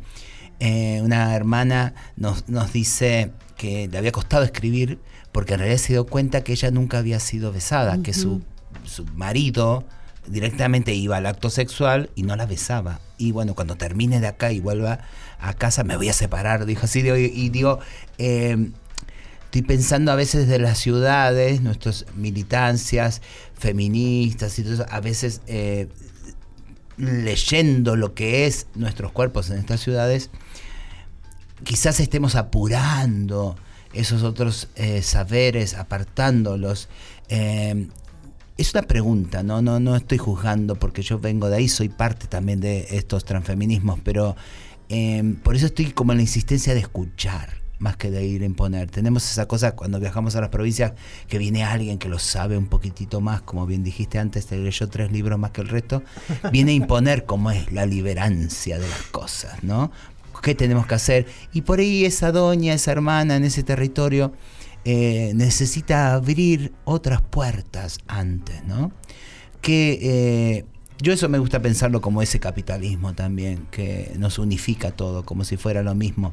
eh, 0.61 1.01
una 1.03 1.35
hermana 1.35 1.95
nos, 2.17 2.49
nos 2.49 2.73
dice 2.73 3.33
que 3.57 3.89
le 3.89 3.99
había 3.99 4.13
costado 4.13 4.45
escribir 4.45 4.99
porque 5.33 5.55
en 5.55 5.61
realidad 5.61 5.79
se 5.79 5.93
dio 5.93 6.07
cuenta 6.07 6.43
que 6.43 6.53
ella 6.53 6.71
nunca 6.71 6.99
había 6.99 7.21
sido 7.21 7.53
besada, 7.53 8.03
que 8.03 8.13
su 8.13 8.43
su 8.91 9.05
marido 9.07 9.85
directamente 10.27 10.95
iba 10.95 11.17
al 11.17 11.27
acto 11.27 11.49
sexual 11.49 12.11
y 12.15 12.25
no 12.25 12.37
la 12.37 12.47
besaba. 12.47 13.01
Y 13.19 13.33
bueno, 13.33 13.55
cuando 13.55 13.77
termine 13.77 14.21
de 14.21 14.27
acá 14.27 14.53
y 14.53 14.61
vuelva 14.61 15.01
a 15.39 15.55
casa, 15.55 15.85
me 15.85 15.97
voy 15.97 16.09
a 16.09 16.13
separar, 16.13 16.67
dijo 16.67 16.85
así. 16.85 17.01
Y 17.01 17.49
digo, 17.51 17.79
eh, 18.19 18.71
estoy 19.45 19.63
pensando 19.63 20.13
a 20.13 20.17
veces 20.17 20.49
de 20.49 20.59
las 20.59 20.79
ciudades, 20.79 21.61
nuestras 21.63 22.07
militancias 22.15 23.23
feministas 23.59 24.59
y 24.59 24.63
todo 24.63 24.75
eso, 24.75 24.87
a 24.89 25.01
veces 25.01 25.41
eh, 25.47 25.89
leyendo 26.97 27.97
lo 27.97 28.15
que 28.15 28.47
es 28.47 28.67
nuestros 28.75 29.13
cuerpos 29.13 29.51
en 29.51 29.59
estas 29.59 29.81
ciudades, 29.81 30.31
quizás 31.65 32.01
estemos 32.01 32.35
apurando 32.35 33.57
esos 33.93 34.23
otros 34.23 34.69
eh, 34.77 35.03
saberes, 35.03 35.75
apartándolos. 35.75 36.89
Es 38.61 38.75
una 38.75 38.83
pregunta, 38.83 39.43
¿no? 39.43 39.63
No, 39.63 39.81
no 39.81 39.97
estoy 39.97 40.19
juzgando 40.19 40.75
porque 40.75 41.01
yo 41.01 41.19
vengo 41.19 41.49
de 41.49 41.57
ahí, 41.57 41.67
soy 41.67 41.89
parte 41.89 42.27
también 42.27 42.61
de 42.61 42.89
estos 42.91 43.25
transfeminismos, 43.25 44.01
pero 44.05 44.37
em, 44.91 45.37
por 45.37 45.57
eso 45.57 45.65
estoy 45.65 45.93
como 45.93 46.13
en 46.13 46.19
la 46.19 46.23
insistencia 46.25 46.75
de 46.75 46.81
escuchar 46.81 47.55
más 47.79 47.97
que 47.97 48.11
de 48.11 48.23
ir 48.23 48.43
a 48.43 48.45
imponer. 48.45 48.91
Tenemos 48.91 49.25
esa 49.31 49.49
cosa 49.49 49.75
cuando 49.75 49.99
viajamos 49.99 50.37
a 50.37 50.43
las 50.43 50.51
provincias 50.51 50.93
que 51.27 51.39
viene 51.39 51.65
alguien 51.65 51.97
que 51.97 52.11
lo 52.11 52.19
sabe 52.19 52.59
un 52.59 52.67
poquitito 52.67 53.23
más, 53.23 53.41
como 53.41 53.65
bien 53.65 53.83
dijiste 53.83 54.19
antes, 54.19 54.45
te 54.45 54.59
leyó 54.59 54.91
tres 54.91 55.11
libros 55.11 55.39
más 55.39 55.53
que 55.53 55.63
el 55.63 55.69
resto, 55.69 56.03
viene 56.53 56.73
a 56.73 56.75
imponer 56.75 57.25
cómo 57.25 57.51
es 57.51 57.73
la 57.73 57.87
liberancia 57.87 58.79
de 58.79 58.87
las 58.87 59.05
cosas, 59.05 59.65
¿no? 59.65 59.91
¿Qué 60.43 60.55
tenemos 60.55 60.87
que 60.87 60.97
hacer? 60.97 61.27
Y 61.55 61.63
por 61.63 61.79
ahí 61.79 62.05
esa 62.05 62.31
doña, 62.31 62.75
esa 62.75 62.93
hermana 62.93 63.37
en 63.37 63.45
ese 63.45 63.63
territorio 63.63 64.35
eh, 64.85 65.33
necesita 65.35 66.15
abrir 66.15 66.73
otras 66.85 67.21
puertas 67.21 67.99
antes, 68.07 68.65
¿no? 68.65 68.93
Que 69.61 69.99
eh, 70.01 70.65
yo 71.03 71.13
eso 71.13 71.29
me 71.29 71.39
gusta 71.39 71.61
pensarlo 71.61 72.01
como 72.01 72.23
ese 72.23 72.41
capitalismo 72.41 73.13
también, 73.13 73.67
que 73.71 74.15
nos 74.19 74.39
unifica 74.39 74.91
todo, 74.91 75.25
como 75.27 75.45
si 75.45 75.59
fuera 75.59 75.83
lo 75.83 75.95
mismo, 75.95 76.33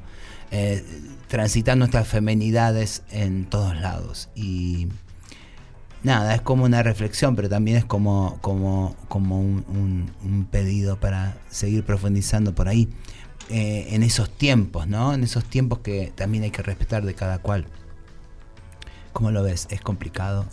eh, 0.51 0.81
transitar 1.27 1.77
nuestras 1.77 2.07
femenidades 2.07 3.03
en 3.11 3.45
todos 3.45 3.75
lados. 3.81 4.29
Y 4.33 4.87
nada, 6.03 6.33
es 6.33 6.41
como 6.41 6.63
una 6.63 6.83
reflexión, 6.83 7.35
pero 7.35 7.49
también 7.49 7.75
es 7.75 7.85
como, 7.85 8.37
como, 8.39 8.95
como 9.09 9.41
un, 9.41 10.47
pedido 10.49 10.97
para 11.01 11.37
seguir 11.49 11.83
profundizando 11.83 12.55
por 12.55 12.69
ahí. 12.69 12.87
en 13.49 14.03
esos 14.03 14.29
tiempos, 14.29 14.87
¿no? 14.87 15.13
En 15.13 15.23
esos 15.23 15.43
tiempos 15.45 15.79
que 15.79 16.13
también 16.15 16.43
hay 16.43 16.51
que 16.51 16.61
respetar 16.63 17.05
de 17.05 17.13
cada 17.13 17.39
cual. 17.39 17.67
¿Cómo 19.17 19.31
lo 19.31 19.41
ves? 19.41 19.65
¿Es 19.71 19.81
complicado? 19.81 20.45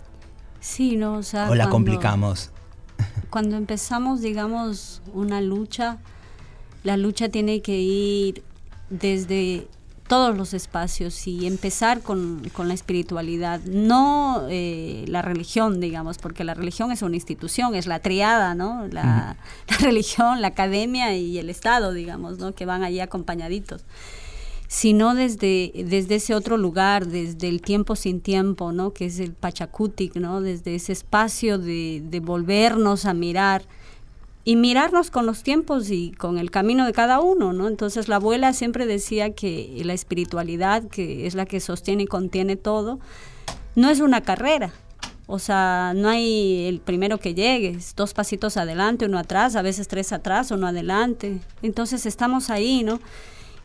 Sí, 0.59 0.95
¿no? 0.95 1.17
O, 1.17 1.21
sea, 1.21 1.51
¿O 1.51 1.53
la 1.53 1.69
complicamos? 1.69 2.49
Cuando 3.29 3.57
empezamos, 3.57 4.21
digamos, 4.21 5.03
una 5.13 5.39
lucha, 5.39 5.99
la 6.83 6.97
lucha 6.97 7.29
tiene 7.29 7.61
que 7.61 7.77
ir 7.77 8.43
desde 8.89 9.67
todos 10.07 10.35
los 10.35 10.55
espacios 10.55 11.27
y 11.27 11.45
empezar 11.45 12.01
con, 12.01 12.41
la 12.57 12.73
espiritualidad, 12.73 13.61
no 13.65 14.47
eh, 14.49 15.05
la 15.09 15.21
religión, 15.21 15.79
digamos, 15.79 16.17
porque 16.17 16.43
la 16.43 16.55
religión 16.55 16.91
es 16.91 17.03
una 17.03 17.17
institución, 17.17 17.75
es 17.75 17.85
la 17.85 17.99
triada, 17.99 18.55
¿no? 18.55 18.87
La, 18.87 19.37
la 19.69 19.77
religión, 19.77 20.41
la 20.41 20.47
academia 20.47 21.15
y 21.15 21.37
el 21.37 21.51
Estado, 21.51 21.93
digamos, 21.93 22.39
¿no? 22.39 22.55
Que 22.55 22.65
van 22.65 22.81
allí 22.81 22.99
acompañaditos 22.99 23.85
sino 24.67 25.13
desde, 25.13 25.71
desde 25.85 26.15
ese 26.15 26.33
otro 26.33 26.57
lugar, 26.57 27.07
desde 27.07 27.49
el 27.49 27.61
tiempo 27.61 27.95
sin 27.95 28.21
tiempo, 28.21 28.71
¿no? 28.71 28.93
que 28.93 29.05
es 29.05 29.19
el 29.19 29.33
Pachacutic, 29.33 30.15
¿no? 30.15 30.41
desde 30.41 30.75
ese 30.75 30.91
espacio 30.91 31.57
de, 31.57 32.21
volvernos 32.23 33.05
a 33.05 33.13
mirar 33.13 33.63
y 34.43 34.55
mirarnos 34.55 35.11
con 35.11 35.25
los 35.25 35.43
tiempos 35.43 35.89
y 35.91 36.11
con 36.11 36.37
el 36.37 36.51
camino 36.51 36.85
de 36.85 36.93
cada 36.93 37.19
uno, 37.19 37.51
¿no? 37.51 37.67
Entonces 37.67 38.07
la 38.07 38.17
abuela 38.17 38.53
siempre 38.53 38.85
decía 38.85 39.33
que 39.33 39.81
la 39.83 39.93
espiritualidad, 39.93 40.87
que 40.87 41.25
es 41.25 41.33
la 41.33 41.45
que 41.45 41.59
sostiene 41.59 42.03
y 42.03 42.07
contiene 42.07 42.55
todo, 42.55 42.99
no 43.75 43.89
es 43.89 44.01
una 44.01 44.21
carrera. 44.21 44.71
O 45.27 45.39
sea, 45.39 45.93
no 45.95 46.09
hay 46.09 46.67
el 46.67 46.79
primero 46.79 47.17
que 47.17 47.33
llegue, 47.33 47.79
dos 47.95 48.13
pasitos 48.13 48.57
adelante, 48.57 49.05
uno 49.05 49.17
atrás, 49.17 49.55
a 49.55 49.63
veces 49.63 49.87
tres 49.87 50.13
atrás, 50.13 50.51
uno 50.51 50.67
adelante. 50.67 51.39
Entonces 51.63 52.05
estamos 52.05 52.51
ahí, 52.51 52.83
¿no? 52.83 52.99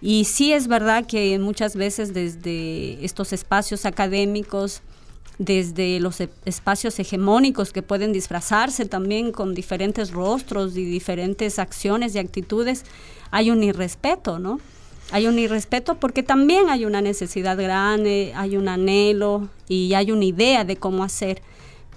Y 0.02 0.24
sí 0.24 0.52
es 0.52 0.66
verdad 0.66 1.06
que 1.06 1.38
muchas 1.38 1.76
veces 1.76 2.14
desde 2.14 3.04
estos 3.04 3.32
espacios 3.32 3.84
académicos 3.84 4.82
desde 5.40 6.00
los 6.00 6.20
e- 6.20 6.28
espacios 6.44 6.98
hegemónicos 6.98 7.72
que 7.72 7.82
pueden 7.82 8.12
disfrazarse 8.12 8.84
también 8.84 9.32
con 9.32 9.54
diferentes 9.54 10.10
rostros 10.10 10.76
y 10.76 10.84
diferentes 10.84 11.58
acciones 11.58 12.14
y 12.14 12.18
actitudes, 12.18 12.84
hay 13.30 13.50
un 13.50 13.62
irrespeto, 13.62 14.38
¿no? 14.38 14.60
Hay 15.12 15.26
un 15.26 15.38
irrespeto 15.38 15.94
porque 15.94 16.22
también 16.22 16.68
hay 16.68 16.84
una 16.84 17.00
necesidad 17.00 17.56
grande, 17.56 18.34
hay 18.36 18.58
un 18.58 18.68
anhelo 18.68 19.48
y 19.66 19.94
hay 19.94 20.12
una 20.12 20.26
idea 20.26 20.64
de 20.64 20.76
cómo 20.76 21.04
hacer. 21.04 21.40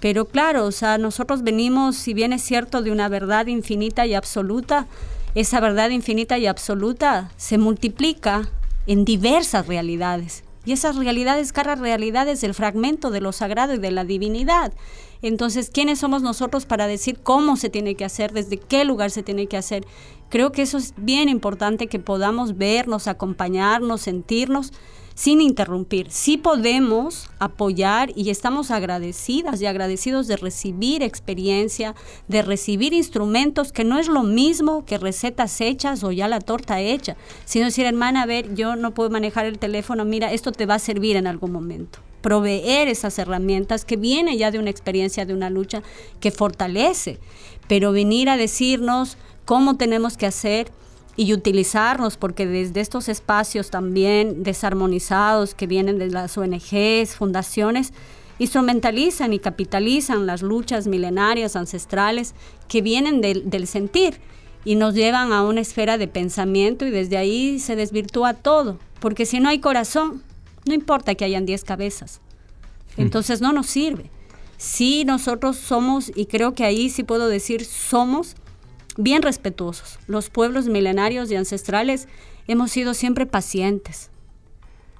Pero 0.00 0.24
claro, 0.24 0.64
o 0.64 0.72
sea, 0.72 0.96
nosotros 0.96 1.42
venimos, 1.42 1.96
si 1.96 2.14
bien 2.14 2.32
es 2.32 2.42
cierto, 2.42 2.80
de 2.80 2.92
una 2.92 3.10
verdad 3.10 3.46
infinita 3.46 4.06
y 4.06 4.14
absoluta, 4.14 4.86
esa 5.34 5.60
verdad 5.60 5.90
infinita 5.90 6.38
y 6.38 6.46
absoluta 6.46 7.30
se 7.36 7.58
multiplica 7.58 8.48
en 8.86 9.04
diversas 9.04 9.66
realidades. 9.66 10.44
Y 10.66 10.72
esas 10.72 10.96
realidades, 10.96 11.52
cada 11.52 11.74
realidad 11.74 12.26
es 12.28 12.42
el 12.42 12.54
fragmento 12.54 13.10
de 13.10 13.20
lo 13.20 13.32
sagrado 13.32 13.74
y 13.74 13.78
de 13.78 13.90
la 13.90 14.04
divinidad. 14.04 14.72
Entonces, 15.20 15.70
¿quiénes 15.70 15.98
somos 15.98 16.22
nosotros 16.22 16.66
para 16.66 16.86
decir 16.86 17.18
cómo 17.22 17.56
se 17.56 17.68
tiene 17.68 17.94
que 17.96 18.04
hacer, 18.04 18.32
desde 18.32 18.58
qué 18.58 18.84
lugar 18.84 19.10
se 19.10 19.22
tiene 19.22 19.46
que 19.46 19.56
hacer? 19.56 19.84
Creo 20.30 20.52
que 20.52 20.62
eso 20.62 20.78
es 20.78 20.94
bien 20.96 21.28
importante 21.28 21.86
que 21.86 21.98
podamos 21.98 22.56
vernos, 22.56 23.08
acompañarnos, 23.08 24.02
sentirnos 24.02 24.72
sin 25.14 25.40
interrumpir. 25.40 26.10
Sí 26.10 26.36
podemos 26.36 27.30
apoyar 27.38 28.12
y 28.16 28.30
estamos 28.30 28.70
agradecidas 28.70 29.60
y 29.60 29.66
agradecidos 29.66 30.26
de 30.26 30.36
recibir 30.36 31.02
experiencia, 31.02 31.94
de 32.28 32.42
recibir 32.42 32.92
instrumentos 32.92 33.72
que 33.72 33.84
no 33.84 33.98
es 33.98 34.08
lo 34.08 34.22
mismo 34.22 34.84
que 34.84 34.98
recetas 34.98 35.60
hechas 35.60 36.02
o 36.02 36.10
ya 36.10 36.28
la 36.28 36.40
torta 36.40 36.80
hecha, 36.80 37.16
sino 37.44 37.66
decir, 37.66 37.86
hermana, 37.86 38.22
a 38.22 38.26
ver, 38.26 38.54
yo 38.54 38.76
no 38.76 38.92
puedo 38.92 39.10
manejar 39.10 39.46
el 39.46 39.58
teléfono, 39.58 40.04
mira, 40.04 40.32
esto 40.32 40.52
te 40.52 40.66
va 40.66 40.74
a 40.74 40.80
servir 40.80 41.16
en 41.16 41.26
algún 41.26 41.52
momento. 41.52 42.00
Proveer 42.20 42.88
esas 42.88 43.18
herramientas 43.18 43.84
que 43.84 43.96
viene 43.96 44.36
ya 44.36 44.50
de 44.50 44.58
una 44.58 44.70
experiencia, 44.70 45.26
de 45.26 45.34
una 45.34 45.50
lucha 45.50 45.82
que 46.20 46.30
fortalece, 46.30 47.20
pero 47.68 47.92
venir 47.92 48.30
a 48.30 48.36
decirnos 48.36 49.16
cómo 49.44 49.76
tenemos 49.76 50.16
que 50.16 50.26
hacer 50.26 50.72
y 51.16 51.32
utilizarnos, 51.32 52.16
porque 52.16 52.46
desde 52.46 52.80
estos 52.80 53.08
espacios 53.08 53.70
también 53.70 54.42
desarmonizados 54.42 55.54
que 55.54 55.66
vienen 55.66 55.98
de 55.98 56.08
las 56.08 56.36
ONGs, 56.36 57.14
fundaciones, 57.16 57.92
instrumentalizan 58.38 59.32
y 59.32 59.38
capitalizan 59.38 60.26
las 60.26 60.42
luchas 60.42 60.86
milenarias, 60.86 61.54
ancestrales, 61.54 62.34
que 62.68 62.82
vienen 62.82 63.20
del, 63.20 63.48
del 63.48 63.66
sentir 63.66 64.20
y 64.64 64.74
nos 64.76 64.94
llevan 64.94 65.32
a 65.32 65.42
una 65.44 65.60
esfera 65.60 65.98
de 65.98 66.08
pensamiento 66.08 66.86
y 66.86 66.90
desde 66.90 67.16
ahí 67.16 67.58
se 67.58 67.76
desvirtúa 67.76 68.34
todo, 68.34 68.78
porque 69.00 69.26
si 69.26 69.38
no 69.38 69.48
hay 69.48 69.60
corazón, 69.60 70.22
no 70.66 70.74
importa 70.74 71.14
que 71.14 71.24
hayan 71.24 71.46
10 71.46 71.62
cabezas, 71.64 72.20
entonces 72.96 73.40
no 73.40 73.52
nos 73.52 73.66
sirve. 73.66 74.10
Si 74.56 75.04
nosotros 75.04 75.56
somos, 75.56 76.10
y 76.14 76.26
creo 76.26 76.54
que 76.54 76.64
ahí 76.64 76.88
sí 76.88 77.02
puedo 77.02 77.28
decir, 77.28 77.64
somos 77.64 78.36
bien 78.96 79.22
respetuosos. 79.22 79.98
Los 80.06 80.30
pueblos 80.30 80.66
milenarios 80.66 81.30
y 81.30 81.36
ancestrales 81.36 82.08
hemos 82.46 82.70
sido 82.70 82.94
siempre 82.94 83.26
pacientes 83.26 84.10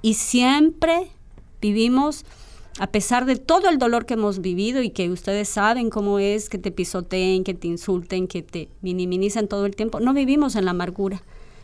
y 0.01 0.15
siempre 0.15 1.07
vivimos, 1.61 2.25
a 2.79 2.87
pesar 2.87 3.25
de 3.25 3.37
todo 3.37 3.69
el 3.69 3.77
dolor 3.77 4.05
que 4.05 4.15
hemos 4.15 4.39
vivido 4.39 4.81
y 4.81 4.89
que 4.89 5.09
ustedes 5.09 5.49
saben 5.49 5.89
cómo 5.89 6.19
es 6.19 6.49
que 6.49 6.57
te 6.57 6.71
pisoteen, 6.71 7.43
que 7.43 7.53
te 7.53 7.67
insulten, 7.67 8.27
que 8.27 8.43
te 8.43 8.69
minimizan 8.81 9.47
todo 9.47 9.65
el 9.65 9.75
tiempo, 9.75 9.99
no 9.99 10.13
vivimos 10.13 10.55
en 10.55 10.65
la 10.65 10.71
amargura, 10.71 11.23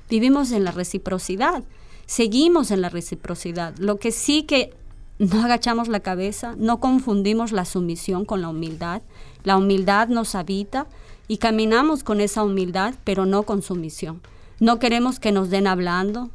vivimos 0.09 0.51
en 0.51 0.63
la 0.63 0.71
reciprocidad, 0.71 1.63
seguimos 2.05 2.71
en 2.71 2.82
la 2.82 2.89
reciprocidad. 2.89 3.77
Lo 3.77 3.97
que 3.97 4.11
sí 4.11 4.43
que 4.43 4.73
no 5.19 5.43
agachamos 5.43 5.88
la 5.88 5.99
cabeza, 5.99 6.55
no 6.57 6.79
confundimos 6.79 7.51
la 7.51 7.65
sumisión 7.65 8.25
con 8.25 8.41
la 8.41 8.49
humildad, 8.49 9.03
la 9.43 9.57
humildad 9.57 10.07
nos 10.07 10.34
habita 10.34 10.88
y 11.32 11.38
caminamos 11.38 12.03
con 12.03 12.19
esa 12.19 12.43
humildad, 12.43 12.93
pero 13.05 13.25
no 13.25 13.43
con 13.43 13.61
sumisión. 13.61 14.19
No 14.59 14.79
queremos 14.79 15.17
que 15.17 15.32
nos 15.32 15.49
den 15.49 15.65
hablando, 15.65 16.29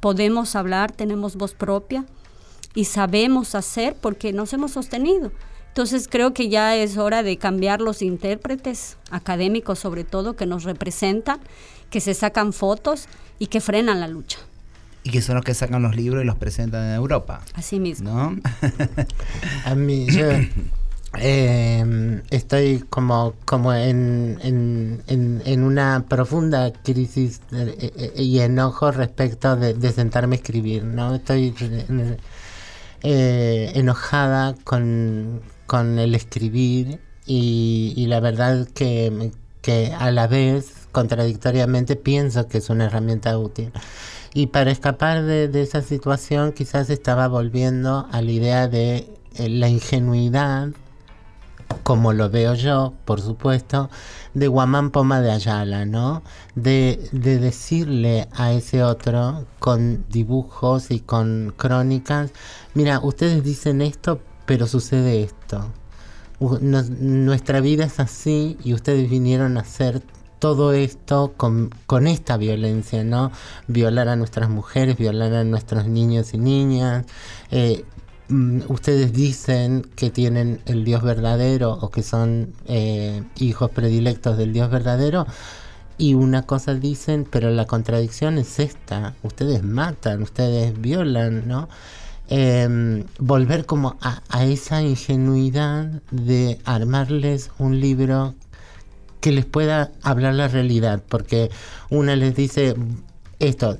podemos 0.00 0.56
hablar, 0.56 0.90
tenemos 0.90 1.36
voz 1.36 1.52
propia 1.52 2.06
y 2.74 2.86
sabemos 2.86 3.54
hacer 3.54 3.94
porque 4.00 4.32
nos 4.32 4.54
hemos 4.54 4.70
sostenido. 4.70 5.32
Entonces 5.66 6.08
creo 6.10 6.32
que 6.32 6.48
ya 6.48 6.74
es 6.76 6.96
hora 6.96 7.22
de 7.22 7.36
cambiar 7.36 7.82
los 7.82 8.00
intérpretes 8.00 8.96
académicos 9.10 9.80
sobre 9.80 10.04
todo 10.04 10.34
que 10.34 10.46
nos 10.46 10.64
representan, 10.64 11.40
que 11.90 12.00
se 12.00 12.14
sacan 12.14 12.54
fotos 12.54 13.06
y 13.38 13.48
que 13.48 13.60
frenan 13.60 14.00
la 14.00 14.08
lucha. 14.08 14.38
Y 15.02 15.10
que 15.10 15.20
son 15.20 15.34
los 15.34 15.44
que 15.44 15.52
sacan 15.52 15.82
los 15.82 15.94
libros 15.94 16.24
y 16.24 16.26
los 16.26 16.36
presentan 16.36 16.86
en 16.86 16.94
Europa. 16.94 17.42
Así 17.52 17.80
mismo. 17.80 18.10
¿No? 18.10 18.36
A 19.66 19.74
mí, 19.74 20.06
yo 20.06 20.26
eh, 21.16 22.22
estoy 22.30 22.80
como, 22.90 23.34
como 23.44 23.72
en, 23.72 24.38
en, 24.42 25.02
en, 25.06 25.62
una 25.62 26.04
profunda 26.08 26.72
crisis 26.72 27.40
eh, 27.52 27.92
eh, 27.96 28.22
y 28.22 28.40
enojo 28.40 28.90
respecto 28.90 29.56
de, 29.56 29.92
sentarme 29.92 30.36
a 30.36 30.38
escribir, 30.38 30.84
¿no? 30.84 31.14
Estoy 31.14 31.54
eh, 33.02 33.72
enojada 33.74 34.54
con, 34.64 35.40
con 35.66 35.98
el 35.98 36.14
escribir 36.14 37.00
y, 37.24 38.06
la 38.08 38.20
verdad 38.20 38.68
que, 38.74 39.32
que 39.62 39.94
a 39.98 40.10
la 40.10 40.26
vez, 40.26 40.88
contradictoriamente, 40.92 41.96
pienso 41.96 42.48
que 42.48 42.58
es 42.58 42.68
una 42.70 42.86
herramienta 42.86 43.38
útil. 43.38 43.72
Y 44.34 44.48
para 44.48 44.70
escapar 44.70 45.22
de, 45.24 45.48
de 45.48 45.62
esa 45.62 45.80
situación 45.80 46.52
quizás 46.52 46.90
estaba 46.90 47.28
volviendo 47.28 48.06
a 48.12 48.20
la 48.20 48.30
idea 48.30 48.68
de 48.68 49.08
la 49.38 49.68
ingenuidad 49.68 50.68
como 51.82 52.12
lo 52.12 52.30
veo 52.30 52.54
yo, 52.54 52.94
por 53.04 53.20
supuesto, 53.20 53.90
de 54.34 54.48
Guamán 54.48 54.90
Poma 54.90 55.20
de 55.20 55.30
Ayala, 55.30 55.84
¿no? 55.84 56.22
De, 56.54 57.08
de, 57.12 57.38
decirle 57.38 58.28
a 58.32 58.52
ese 58.52 58.82
otro 58.82 59.46
con 59.58 60.04
dibujos 60.08 60.90
y 60.90 61.00
con 61.00 61.54
crónicas, 61.56 62.30
mira, 62.74 63.00
ustedes 63.00 63.42
dicen 63.42 63.82
esto, 63.82 64.20
pero 64.46 64.66
sucede 64.66 65.22
esto. 65.22 65.72
Nuestra 66.40 67.60
vida 67.60 67.84
es 67.84 67.98
así 67.98 68.56
y 68.62 68.72
ustedes 68.72 69.10
vinieron 69.10 69.56
a 69.56 69.62
hacer 69.62 70.02
todo 70.38 70.72
esto 70.72 71.34
con, 71.36 71.70
con, 71.86 72.06
esta 72.06 72.36
violencia, 72.36 73.02
¿no? 73.02 73.32
Violar 73.66 74.08
a 74.08 74.16
nuestras 74.16 74.48
mujeres, 74.48 74.96
violar 74.96 75.34
a 75.34 75.44
nuestros 75.44 75.86
niños 75.86 76.34
y 76.34 76.38
niñas. 76.38 77.06
Eh, 77.50 77.84
ustedes 78.68 79.12
dicen 79.12 79.86
que 79.96 80.10
tienen 80.10 80.60
el 80.66 80.84
Dios 80.84 81.02
verdadero 81.02 81.72
o 81.72 81.90
que 81.90 82.02
son 82.02 82.52
eh, 82.66 83.22
hijos 83.36 83.70
predilectos 83.70 84.36
del 84.36 84.52
Dios 84.52 84.70
verdadero 84.70 85.26
y 85.96 86.14
una 86.14 86.42
cosa 86.42 86.74
dicen, 86.74 87.26
pero 87.28 87.50
la 87.50 87.66
contradicción 87.66 88.38
es 88.38 88.60
esta, 88.60 89.14
ustedes 89.22 89.62
matan, 89.62 90.22
ustedes 90.22 90.80
violan, 90.80 91.48
¿no? 91.48 91.68
Eh, 92.30 93.04
volver 93.18 93.64
como 93.64 93.96
a, 94.00 94.22
a, 94.28 94.44
esa 94.44 94.82
ingenuidad 94.82 95.86
de 96.10 96.60
armarles 96.66 97.50
un 97.58 97.80
libro 97.80 98.34
que 99.20 99.32
les 99.32 99.46
pueda 99.46 99.90
hablar 100.02 100.34
la 100.34 100.46
realidad, 100.48 101.02
porque 101.08 101.50
una 101.90 102.16
les 102.16 102.36
dice 102.36 102.74
esto, 103.38 103.78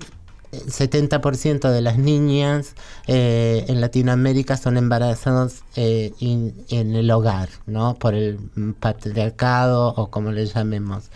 70% 0.53 1.71
de 1.71 1.81
las 1.83 1.99
niñas 1.99 2.75
eh, 3.07 3.65
en 3.69 3.81
Latinoamérica 3.81 4.57
son 4.57 4.77
embarazadas 4.77 5.63
eh, 5.77 6.13
en 6.21 6.95
el 6.95 7.11
hogar, 7.11 7.49
¿no? 7.67 7.95
Por 7.95 8.15
el 8.15 8.39
patriarcado 8.81 9.89
o 9.95 10.11
como 10.11 10.33
le 10.33 10.47
llamemos. 10.47 11.11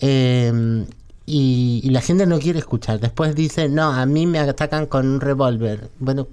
Eh, 0.00 0.84
y, 1.26 1.80
y, 1.84 1.90
la 1.90 2.00
gente 2.00 2.26
no 2.26 2.38
quiere 2.38 2.58
escuchar. 2.58 2.98
Después 2.98 3.34
dice, 3.34 3.68
no, 3.68 3.92
a 3.92 4.04
mí 4.04 4.26
me 4.26 4.40
atacan 4.40 4.86
con 4.86 5.06
un 5.06 5.20
revólver. 5.20 5.88
Bueno, 6.00 6.26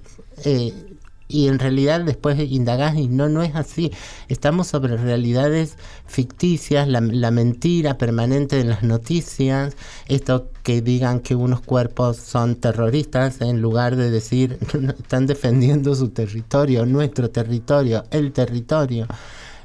y 1.27 1.47
en 1.47 1.59
realidad 1.59 2.01
después 2.01 2.39
indagás 2.39 2.95
y 2.95 3.07
no, 3.07 3.29
no 3.29 3.43
es 3.43 3.55
así. 3.55 3.91
Estamos 4.27 4.67
sobre 4.67 4.97
realidades 4.97 5.77
ficticias, 6.05 6.87
la, 6.87 7.01
la, 7.01 7.31
mentira 7.31 7.97
permanente 7.97 8.55
de 8.55 8.63
las 8.63 8.83
noticias, 8.83 9.75
esto 10.07 10.49
que 10.63 10.81
digan 10.81 11.19
que 11.19 11.35
unos 11.35 11.61
cuerpos 11.61 12.17
son 12.17 12.55
terroristas 12.55 13.41
en 13.41 13.61
lugar 13.61 13.95
de 13.95 14.09
decir 14.09 14.57
están 14.99 15.27
defendiendo 15.27 15.95
su 15.95 16.09
territorio, 16.09 16.85
nuestro 16.85 17.29
territorio, 17.29 18.05
el 18.11 18.31
territorio. 18.31 19.07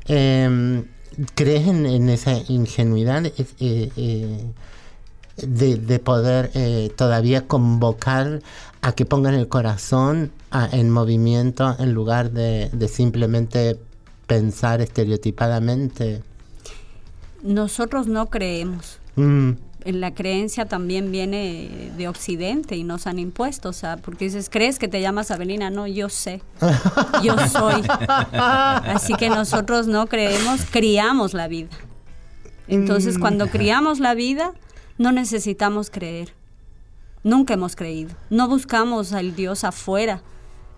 Eh, 0.09 0.83
¿Crees 1.35 1.69
en, 1.69 1.87
en, 1.87 2.09
esa 2.09 2.33
ingenuidad? 2.49 3.27
Eh, 3.27 3.35
eh, 3.61 4.45
de, 5.47 5.77
de, 5.77 5.99
poder 5.99 6.51
eh, 6.55 6.91
todavía 6.97 7.47
convocar 7.47 8.41
a 8.81 8.93
que 8.93 9.07
pongan 9.07 9.35
el 9.35 9.49
corazón 9.49 10.33
a, 10.51 10.69
en 10.73 10.91
movimiento 10.91 11.77
en 11.79 11.93
lugar 11.93 12.31
de, 12.31 12.69
de, 12.73 12.89
simplemente 12.89 13.79
pensar 14.27 14.81
estereotipadamente. 14.81 16.23
Nosotros 17.43 18.07
no 18.07 18.27
creemos. 18.27 18.99
Mm. 19.15 19.53
la 19.85 20.15
creencia 20.15 20.65
también 20.65 21.13
viene 21.13 21.93
de 21.99 22.09
Occidente 22.09 22.77
y 22.77 22.83
nos 22.83 23.07
han 23.07 23.19
impuesto, 23.19 23.69
o 23.69 23.73
sea, 23.75 23.99
porque 23.99 24.25
dices, 24.25 24.49
¿crees 24.49 24.79
que 24.79 24.89
te 24.89 25.03
llamas 25.03 25.31
Abelina? 25.31 25.69
No, 25.69 25.87
yo 25.87 26.09
sé, 26.09 26.41
yo 27.23 27.37
soy. 27.49 27.83
Así 28.33 29.13
que 29.15 29.29
nosotros 29.29 29.87
no 29.87 30.07
creemos, 30.07 30.63
criamos 30.71 31.35
la 31.35 31.47
vida. 31.47 31.69
Entonces, 32.69 33.19
cuando 33.19 33.49
criamos 33.49 34.01
la 34.01 34.15
vida, 34.15 34.53
no 34.99 35.13
necesitamos 35.13 35.91
creer. 35.91 36.35
Nunca 37.25 37.55
hemos 37.55 37.77
creído. 37.77 38.15
No 38.31 38.49
buscamos 38.49 39.13
al 39.13 39.35
Dios 39.35 39.65
afuera. 39.65 40.23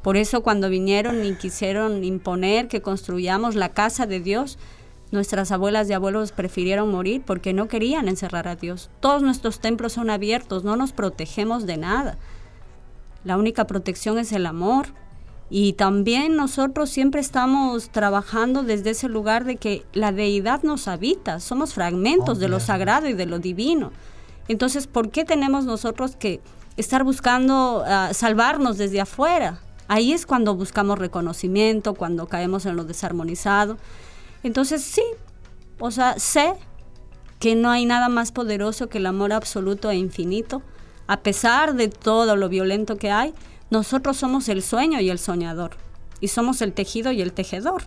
Por 0.03 0.17
eso 0.17 0.43
cuando 0.43 0.69
vinieron 0.69 1.25
y 1.25 1.35
quisieron 1.35 2.05
imponer 2.05 2.69
que 2.69 2.83
construyamos 2.83 3.55
la 3.55 3.71
casa 3.71 4.07
de 4.07 4.21
Dios, 4.21 4.59
nuestras 5.11 5.53
abuelas 5.53 5.89
y 5.89 5.95
abuelos 5.95 6.33
prefirieron 6.33 6.91
morir 6.91 7.23
porque 7.25 7.55
no 7.55 7.69
querían 7.69 8.09
encerrar 8.09 8.47
a 8.47 8.57
Dios. 8.57 8.91
Todos 9.01 9.23
nuestros 9.23 9.61
templos 9.61 9.95
son 9.95 10.11
abiertos, 10.11 10.65
no 10.65 10.77
nos 10.77 10.93
protegemos 10.93 11.67
de 11.67 11.79
nada. 11.79 12.19
La 13.25 13.39
única 13.39 13.67
protección 13.67 14.19
es 14.19 14.33
el 14.33 14.45
amor. 14.45 14.89
Y 15.51 15.75
también 15.75 16.37
nosotros 16.37 16.91
siempre 16.91 17.21
estamos 17.21 17.91
trabajando 17.91 18.63
desde 18.63 18.91
ese 18.91 19.09
lugar 19.09 19.45
de 19.45 19.57
que 19.57 19.85
la 19.93 20.11
deidad 20.11 20.63
nos 20.63 20.89
habita, 20.89 21.39
somos 21.39 21.75
fragmentos 21.75 22.39
de 22.39 22.49
lo 22.49 22.61
sagrado 22.61 23.09
y 23.09 23.13
de 23.13 23.27
lo 23.27 23.39
divino. 23.39 23.93
Entonces, 24.49 24.87
¿por 24.87 25.11
qué 25.11 25.25
tenemos 25.25 25.65
nosotros 25.65 26.17
que 26.17 26.41
estar 26.77 27.05
buscando 27.05 27.85
ah, 27.87 28.11
salvarnos 28.13 28.79
desde 28.79 29.01
afuera? 29.01 29.61
Ahí 29.87 30.13
es 30.13 30.27
cuando 30.27 30.55
buscamos 30.55 30.99
reconocimiento, 30.99 31.95
cuando 31.95 32.27
caemos 32.27 32.65
en 32.67 32.77
lo 32.77 32.85
desarmonizado. 32.85 33.77
Entonces, 34.43 34.83
sí, 34.83 35.05
o 35.79 35.91
sea, 35.91 36.19
sé 36.19 36.55
que 37.39 37.55
no 37.55 37.71
hay 37.71 37.85
nada 37.85 38.09
más 38.09 38.33
poderoso 38.33 38.89
que 38.89 38.99
el 38.99 39.07
amor 39.07 39.33
absoluto 39.33 39.91
e 39.91 39.97
infinito. 39.97 40.63
A 41.07 41.21
pesar 41.21 41.75
de 41.75 41.89
todo 41.89 42.37
lo 42.37 42.49
violento 42.49 42.97
que 42.97 43.11
hay, 43.11 43.35
nosotros 43.75 44.17
somos 44.17 44.49
el 44.49 44.63
sueño 44.63 45.01
y 45.01 45.11
el 45.11 45.19
soñador. 45.19 45.73
Y 46.21 46.29
somos 46.29 46.63
el 46.63 46.73
tejido 46.73 47.11
y 47.11 47.21
el 47.21 47.33
tejedor. 47.33 47.83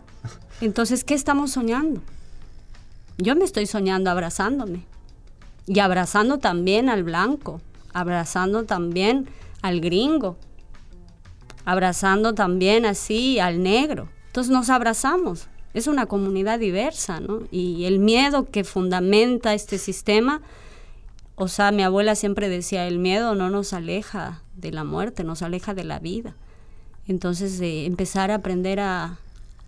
Entonces, 0.60 1.06
¿qué 1.06 1.14
estamos 1.14 1.52
soñando? 1.52 2.02
Yo 3.18 3.36
me 3.36 3.46
estoy 3.46 3.66
soñando 3.66 4.12
abrazándome 4.12 4.86
y 5.66 5.80
abrazando 5.80 6.40
también 6.40 6.90
al 6.90 7.04
blanco, 7.04 7.62
abrazando 7.94 8.66
también 8.66 9.30
al 9.62 9.80
gringo, 9.80 10.38
abrazando 11.66 12.34
también 12.34 12.86
así 12.86 13.40
al 13.40 13.64
negro. 13.64 14.10
Entonces 14.28 14.52
nos 14.52 14.70
abrazamos. 14.70 15.48
Es 15.74 15.88
una 15.88 16.06
comunidad 16.06 16.60
diversa, 16.60 17.22
¿no? 17.22 17.44
Y 17.50 17.86
el 17.86 18.00
miedo 18.00 18.50
que 18.52 18.66
fundamenta 18.66 19.54
este 19.54 19.78
sistema, 19.78 20.42
o 21.40 21.48
sea, 21.48 21.72
mi 21.72 21.84
abuela 21.84 22.16
siempre 22.16 22.50
decía, 22.50 22.88
el 22.88 22.98
miedo 22.98 23.36
no 23.36 23.52
nos 23.52 23.72
aleja 23.72 24.42
de 24.56 24.72
la 24.72 24.84
muerte, 24.84 25.24
nos 25.24 25.44
aleja 25.44 25.76
de 25.76 25.84
la 25.84 26.00
vida. 26.00 26.36
Entonces, 27.08 27.60
de 27.60 27.86
empezar 27.86 28.32
a 28.32 28.36
aprender 28.36 28.80
a 28.80 29.20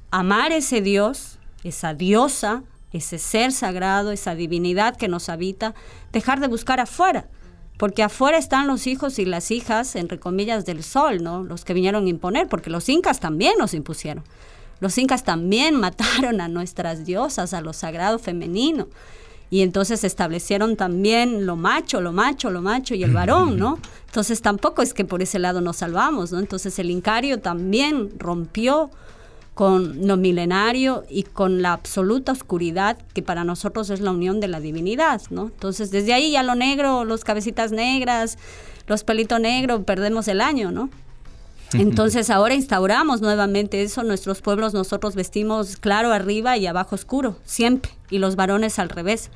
amar 0.10 0.52
ese 0.52 0.82
Dios, 0.82 1.38
esa 1.64 1.94
diosa, 1.94 2.64
ese 2.92 3.20
ser 3.20 3.52
sagrado, 3.52 4.12
esa 4.12 4.34
divinidad 4.34 4.98
que 4.98 5.08
nos 5.08 5.30
habita, 5.30 5.76
dejar 6.12 6.40
de 6.40 6.48
buscar 6.48 6.80
afuera, 6.80 7.28
porque 7.78 8.02
afuera 8.02 8.40
están 8.40 8.66
los 8.66 8.88
hijos 8.88 9.20
y 9.20 9.26
las 9.26 9.52
hijas, 9.52 9.96
entre 9.96 10.20
comillas, 10.20 10.66
del 10.66 10.84
sol, 10.84 11.22
¿no? 11.22 11.44
Los 11.44 11.66
que 11.66 11.76
vinieron 11.76 12.08
a 12.08 12.10
imponer, 12.10 12.48
porque 12.48 12.72
los 12.72 12.90
incas 12.90 13.20
también 13.20 13.54
nos 13.60 13.76
impusieron. 13.76 14.24
Los 14.80 14.98
incas 14.98 15.24
también 15.24 15.76
mataron 15.80 16.42
a 16.42 16.48
nuestras 16.48 17.06
diosas, 17.06 17.54
a 17.54 17.62
lo 17.62 17.74
sagrado 17.74 18.18
femenino. 18.18 18.88
Y 19.50 19.62
entonces 19.62 20.04
establecieron 20.04 20.76
también 20.76 21.46
lo 21.46 21.56
macho, 21.56 22.02
lo 22.02 22.12
macho, 22.12 22.52
lo 22.52 22.62
macho 22.62 22.94
y 22.94 23.04
el 23.04 23.14
varón, 23.14 23.58
¿no? 23.58 23.80
Entonces 24.06 24.42
tampoco 24.42 24.82
es 24.82 24.94
que 24.94 25.06
por 25.06 25.22
ese 25.22 25.40
lado 25.40 25.60
nos 25.62 25.78
salvamos, 25.78 26.32
¿no? 26.32 26.40
Entonces 26.40 26.78
el 26.78 26.92
incario 26.92 27.40
también 27.40 28.12
rompió 28.20 28.92
con 29.60 30.08
lo 30.08 30.16
milenario 30.16 31.04
y 31.10 31.24
con 31.24 31.62
la 31.62 31.74
absoluta 31.74 32.32
oscuridad 32.32 32.98
que 33.14 33.22
para 33.22 33.44
nosotros 33.44 33.90
es 33.90 34.00
la 34.00 34.12
unión 34.12 34.40
de 34.40 34.48
la 34.48 34.62
divinidad, 34.62 35.22
¿no? 35.32 35.48
Entonces, 35.48 35.92
desde 35.92 36.14
ahí 36.14 36.32
ya 36.32 36.44
lo 36.44 36.56
negro, 36.56 37.04
los 37.04 37.26
cabecitas 37.26 37.74
negras, 37.74 38.38
los 38.88 39.04
pelitos 39.04 39.42
negros, 39.42 39.82
perdemos 39.84 40.30
el 40.30 40.40
año, 40.40 40.72
¿no? 40.72 40.90
Entonces 41.74 42.30
ahora 42.32 42.56
instauramos 42.56 43.22
nuevamente 43.22 43.84
eso, 43.84 44.04
nuestros 44.04 44.42
pueblos 44.42 44.74
nosotros 44.74 45.14
vestimos 45.16 45.78
claro 45.78 46.12
arriba 46.12 46.58
y 46.58 46.66
abajo 46.66 46.96
oscuro, 46.96 47.38
siempre, 47.44 47.92
y 48.10 48.18
los 48.18 48.36
varones 48.36 48.80
al 48.80 48.90
revés, 48.90 49.30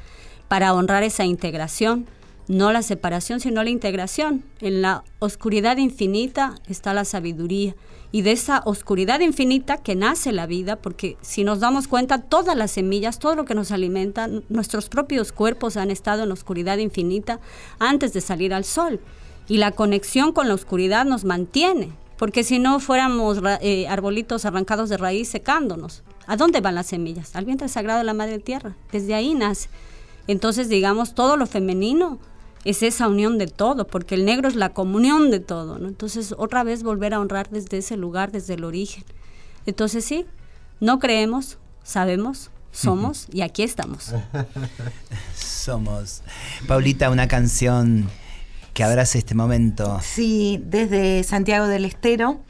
para 0.47 0.73
honrar 0.73 1.03
esa 1.03 1.25
integración, 1.25 2.07
no 2.47 2.71
la 2.73 2.81
separación, 2.81 3.39
sino 3.39 3.63
la 3.63 3.69
integración. 3.69 4.43
En 4.59 4.81
la 4.81 5.03
oscuridad 5.19 5.77
infinita 5.77 6.55
está 6.67 6.93
la 6.93 7.05
sabiduría. 7.05 7.75
Y 8.11 8.21
de 8.21 8.31
esa 8.31 8.61
oscuridad 8.65 9.21
infinita 9.21 9.77
que 9.77 9.95
nace 9.95 10.31
la 10.31 10.45
vida, 10.45 10.75
porque 10.75 11.17
si 11.21 11.43
nos 11.43 11.59
damos 11.59 11.87
cuenta, 11.87 12.19
todas 12.19 12.55
las 12.55 12.71
semillas, 12.71 13.17
todo 13.17 13.35
lo 13.35 13.45
que 13.45 13.55
nos 13.55 13.71
alimenta, 13.71 14.29
nuestros 14.49 14.89
propios 14.89 15.31
cuerpos 15.31 15.77
han 15.77 15.89
estado 15.89 16.23
en 16.23 16.31
oscuridad 16.31 16.77
infinita 16.77 17.39
antes 17.79 18.13
de 18.13 18.21
salir 18.21 18.53
al 18.53 18.65
sol. 18.65 18.99
Y 19.47 19.57
la 19.57 19.71
conexión 19.71 20.31
con 20.31 20.47
la 20.47 20.53
oscuridad 20.53 21.05
nos 21.05 21.25
mantiene, 21.25 21.91
porque 22.23 22.45
si 22.45 22.57
no 22.57 22.79
fuéramos 22.79 23.41
eh, 23.59 23.85
arbolitos 23.89 24.45
arrancados 24.45 24.87
de 24.87 24.95
raíz 24.95 25.27
secándonos. 25.27 26.03
¿A 26.25 26.37
dónde 26.37 26.61
van 26.61 26.75
las 26.75 26.85
semillas? 26.85 27.35
Al 27.35 27.43
vientre 27.43 27.67
sagrado 27.67 27.99
de 27.99 28.05
la 28.05 28.13
Madre 28.13 28.39
Tierra. 28.39 28.77
Desde 28.93 29.13
ahí 29.13 29.33
nace. 29.33 29.67
Entonces, 30.27 30.69
digamos, 30.69 31.15
todo 31.15 31.35
lo 31.35 31.47
femenino 31.47 32.19
es 32.63 32.81
esa 32.81 33.09
unión 33.09 33.37
de 33.37 33.47
todo, 33.47 33.87
porque 33.87 34.15
el 34.15 34.23
negro 34.23 34.47
es 34.47 34.55
la 34.55 34.69
comunión 34.69 35.31
de 35.31 35.41
todo, 35.41 35.79
¿no? 35.79 35.89
Entonces, 35.89 36.33
otra 36.37 36.63
vez 36.63 36.81
volver 36.81 37.13
a 37.13 37.19
honrar 37.19 37.49
desde 37.49 37.79
ese 37.79 37.97
lugar, 37.97 38.31
desde 38.31 38.53
el 38.53 38.63
origen. 38.63 39.03
Entonces, 39.65 40.05
sí, 40.05 40.25
no 40.79 40.99
creemos, 40.99 41.57
sabemos, 41.83 42.51
somos 42.71 43.27
y 43.33 43.41
aquí 43.41 43.63
estamos. 43.63 44.13
somos. 45.35 46.21
Paulita, 46.69 47.09
una 47.09 47.27
canción 47.27 48.09
que 48.73 48.83
abrace 48.83 49.19
este 49.19 49.35
momento. 49.35 49.99
Sí, 50.01 50.61
desde 50.65 51.23
Santiago 51.23 51.67
del 51.67 51.85
Estero, 51.85 52.41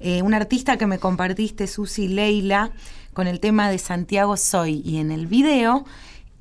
eh, 0.00 0.22
un 0.22 0.34
artista 0.34 0.76
que 0.76 0.86
me 0.86 0.98
compartiste, 0.98 1.66
Susi 1.66 2.08
Leila, 2.08 2.70
con 3.12 3.26
el 3.26 3.40
tema 3.40 3.68
de 3.70 3.78
Santiago 3.78 4.36
Soy, 4.36 4.82
y 4.84 4.98
en 4.98 5.12
el 5.12 5.26
video 5.26 5.84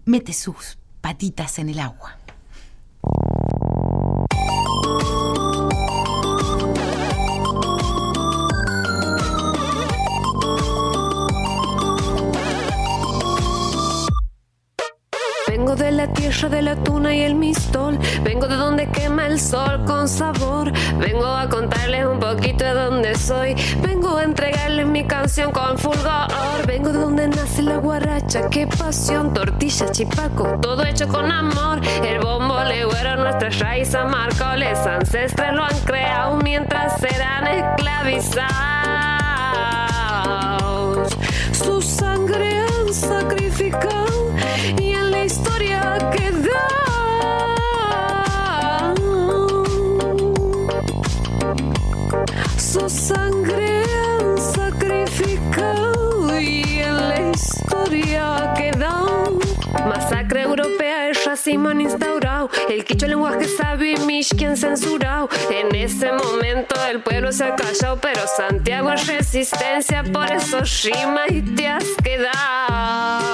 mete 0.06 0.34
sus 0.34 0.78
patitas 1.02 1.60
en 1.60 1.70
el 1.70 1.80
agua. 1.80 2.18
Vengo 15.72 15.86
de 15.86 15.92
la 15.94 16.08
tierra 16.08 16.50
de 16.50 16.62
la 16.62 16.76
tuna 16.76 17.16
y 17.16 17.22
el 17.22 17.36
mistol. 17.36 17.98
Vengo 18.26 18.46
de 18.46 18.58
donde 18.58 18.90
quema 18.90 19.26
el 19.28 19.40
sol 19.40 19.86
con 19.86 20.10
sabor. 20.10 20.70
Vengo 21.00 21.26
a 21.26 21.48
contarles 21.48 22.06
un 22.08 22.20
poquito 22.20 22.66
de 22.66 22.74
dónde 22.74 23.16
soy. 23.16 23.56
Vengo 23.82 24.18
a 24.18 24.24
entregarles 24.24 24.86
mi 24.86 25.06
canción 25.06 25.54
con 25.54 25.78
fulgor. 25.78 26.28
Vengo 26.68 26.92
de 26.92 27.00
donde 27.00 27.30
nace 27.30 27.62
la 27.62 27.78
guaracha. 27.78 28.50
Qué 28.50 28.68
pasión, 28.68 29.34
tortilla, 29.34 29.90
chipaco. 29.94 30.60
Todo 30.62 30.84
hecho 30.84 31.08
con 31.08 31.32
amor. 31.32 31.80
El 32.06 32.20
bombo 32.20 32.62
legüero, 32.66 33.16
nuestras 33.16 33.58
raíces 33.60 34.04
marcoles. 34.10 34.78
Ancestros 34.80 35.54
lo 35.54 35.64
han 35.64 35.80
creado 35.86 36.36
mientras 36.44 37.00
serán 37.00 37.48
esclavizados. 37.48 38.52
Su 41.54 41.82
sangre 41.82 42.60
han 42.60 42.94
sacrificado 42.94 44.11
han 61.72 61.82
instaurado. 61.82 62.50
El 62.70 62.86
quicho 62.86 63.08
lenguaje 63.08 63.46
sabio 63.46 63.98
y 63.98 64.06
Mishkin 64.06 64.56
censurado. 64.56 65.30
En 65.50 65.74
ese 65.76 66.12
momento 66.12 66.76
el 66.90 67.02
pueblo 67.02 67.32
se 67.32 67.46
ha 67.46 67.56
callado, 67.56 67.98
pero 68.00 68.22
Santiago 68.28 68.92
es 68.92 69.08
resistencia, 69.08 70.04
por 70.04 70.32
eso 70.32 70.60
rima 70.84 71.22
y 71.30 71.42
te 71.42 71.68
has 71.68 71.86
quedado. 72.04 73.32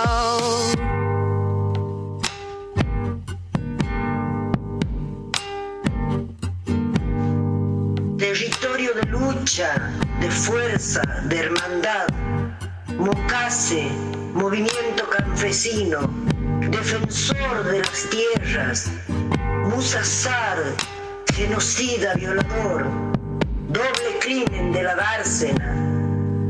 Territorio 8.34 8.93
de 8.93 9.03
lucha, 9.03 9.93
de 10.19 10.30
fuerza, 10.30 11.01
de 11.30 11.39
hermandad. 11.39 12.07
Mocase, 12.97 13.88
movimiento 14.34 15.09
campesino, 15.17 15.99
defensor 16.69 17.63
de 17.63 17.80
las 17.80 18.09
tierras, 18.09 18.91
Musasar, 19.69 20.57
genocida, 21.34 22.15
violador, 22.15 22.86
doble 23.69 24.19
crimen 24.19 24.73
de 24.73 24.84
la 24.84 24.95
dársena. 24.95 25.75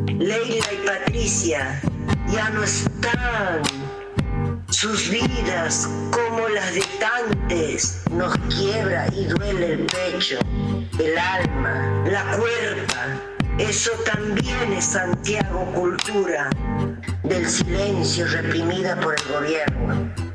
Leila 0.08 0.74
y 0.74 0.88
Patricia 0.88 1.80
ya 2.28 2.50
no 2.50 2.64
están. 2.64 3.62
Sus 4.70 5.10
vidas, 5.10 5.88
como 6.12 6.48
las 6.50 6.74
de 6.74 6.84
tantes, 7.00 8.04
nos 8.12 8.36
quiebra 8.56 9.08
y 9.16 9.26
duele 9.26 9.74
el 9.74 9.86
pecho, 9.86 10.40
el 11.00 11.18
alma, 11.18 12.04
la 12.10 12.24
cuerpa. 12.38 13.20
Eso 13.60 13.92
también 14.06 14.74
es 14.74 14.86
Santiago 14.86 15.66
Cultura 15.74 16.50
del 17.24 17.48
silencio 17.48 18.28
reprimida 18.28 19.00
por 19.00 19.16
el 19.20 19.34
gobierno. 19.34 20.27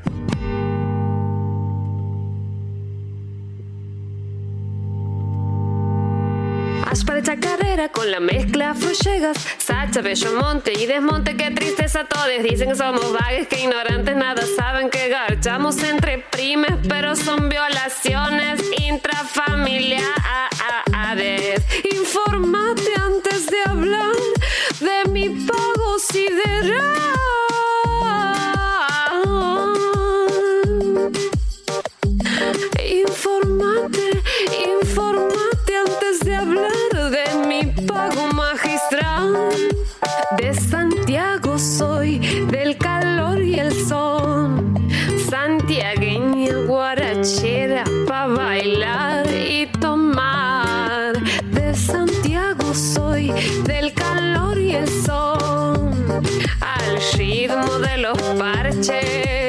Aspa 6.93 7.15
de 7.15 7.23
chacarrera 7.23 7.89
con 7.89 8.11
la 8.11 8.21
mezcla 8.21 8.73
afro-llegas 8.73 9.39
Sacha, 9.57 10.03
monte 10.39 10.75
y 10.79 10.85
desmonte, 10.85 11.39
qué 11.39 11.51
tristeza 11.51 12.05
todos. 12.05 12.27
Dicen 12.43 12.69
que 12.69 12.75
somos 12.75 13.15
vagues, 13.15 13.49
que 13.49 13.63
ignorantes 13.63 14.15
nada 14.15 14.43
saben 14.59 14.91
Que 14.91 15.09
garchamos 15.09 15.83
entre 15.83 16.19
primes 16.19 16.75
Pero 16.87 17.17
son 17.17 17.49
violaciones 17.49 18.61
intrafamiliares. 18.79 20.05
Informate 21.97 22.93
antes 22.97 23.47
de 23.47 23.63
hablar 23.65 24.13
De 24.81 25.11
mi 25.11 25.31
pago 25.31 25.99
sideral. 25.99 26.93
Informate, 32.85 34.23
informate 34.69 35.32
pago 37.87 38.29
magistral. 38.33 39.51
De 40.37 40.55
Santiago 40.55 41.59
soy, 41.59 42.19
del 42.51 42.77
calor 42.79 43.43
y 43.43 43.59
el 43.59 43.73
sol. 43.87 44.75
Santiagueña 45.29 46.55
guarachera 46.67 47.85
pa' 48.07 48.27
bailar 48.27 49.27
y 49.27 49.67
tomar. 49.81 51.13
De 51.51 51.75
Santiago 51.75 52.75
soy, 52.75 53.33
del 53.65 53.93
calor 53.95 54.59
y 54.59 54.75
el 54.75 54.89
sol. 54.89 55.93
Al 56.61 57.01
ritmo 57.17 57.79
de 57.79 57.99
los 57.99 58.19
parches, 58.39 59.42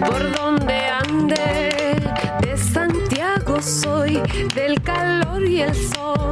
por 0.00 0.32
donde 0.32 0.74
ande. 0.86 1.96
De 2.40 2.56
Santiago 2.56 3.60
soy, 3.60 4.20
del 4.54 4.80
calor 4.82 5.42
y 5.46 5.62
el 5.62 5.74
sol. 5.74 6.29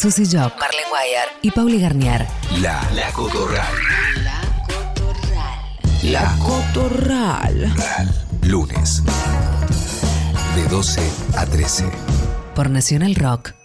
Susy 0.00 0.24
Job, 0.24 0.50
Marlene 0.58 0.88
Guayar 0.88 1.28
y 1.42 1.50
Pauli 1.50 1.78
Garnier. 1.78 2.26
La, 2.62 2.80
la 2.94 3.12
Cotorral. 3.12 3.74
La 6.04 6.34
Cotorral. 6.38 7.70
Lunes. 8.46 9.02
De 10.56 10.64
12 10.68 11.02
a 11.36 11.44
13. 11.44 11.84
Por 12.54 12.70
Nacional 12.70 13.14
Rock. 13.14 13.59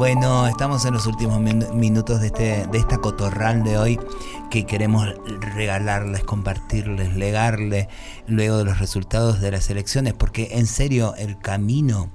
Bueno, 0.00 0.46
estamos 0.46 0.86
en 0.86 0.94
los 0.94 1.06
últimos 1.06 1.40
min- 1.42 1.66
minutos 1.74 2.22
de, 2.22 2.28
este, 2.28 2.66
de 2.66 2.78
esta 2.78 2.96
cotorral 2.96 3.62
de 3.64 3.76
hoy 3.76 4.00
que 4.50 4.64
queremos 4.64 5.06
regalarles, 5.54 6.24
compartirles, 6.24 7.14
legarles 7.16 7.86
luego 8.26 8.56
de 8.56 8.64
los 8.64 8.78
resultados 8.78 9.42
de 9.42 9.50
las 9.50 9.68
elecciones, 9.68 10.14
porque 10.14 10.52
en 10.52 10.66
serio 10.66 11.14
el 11.18 11.38
camino, 11.38 12.10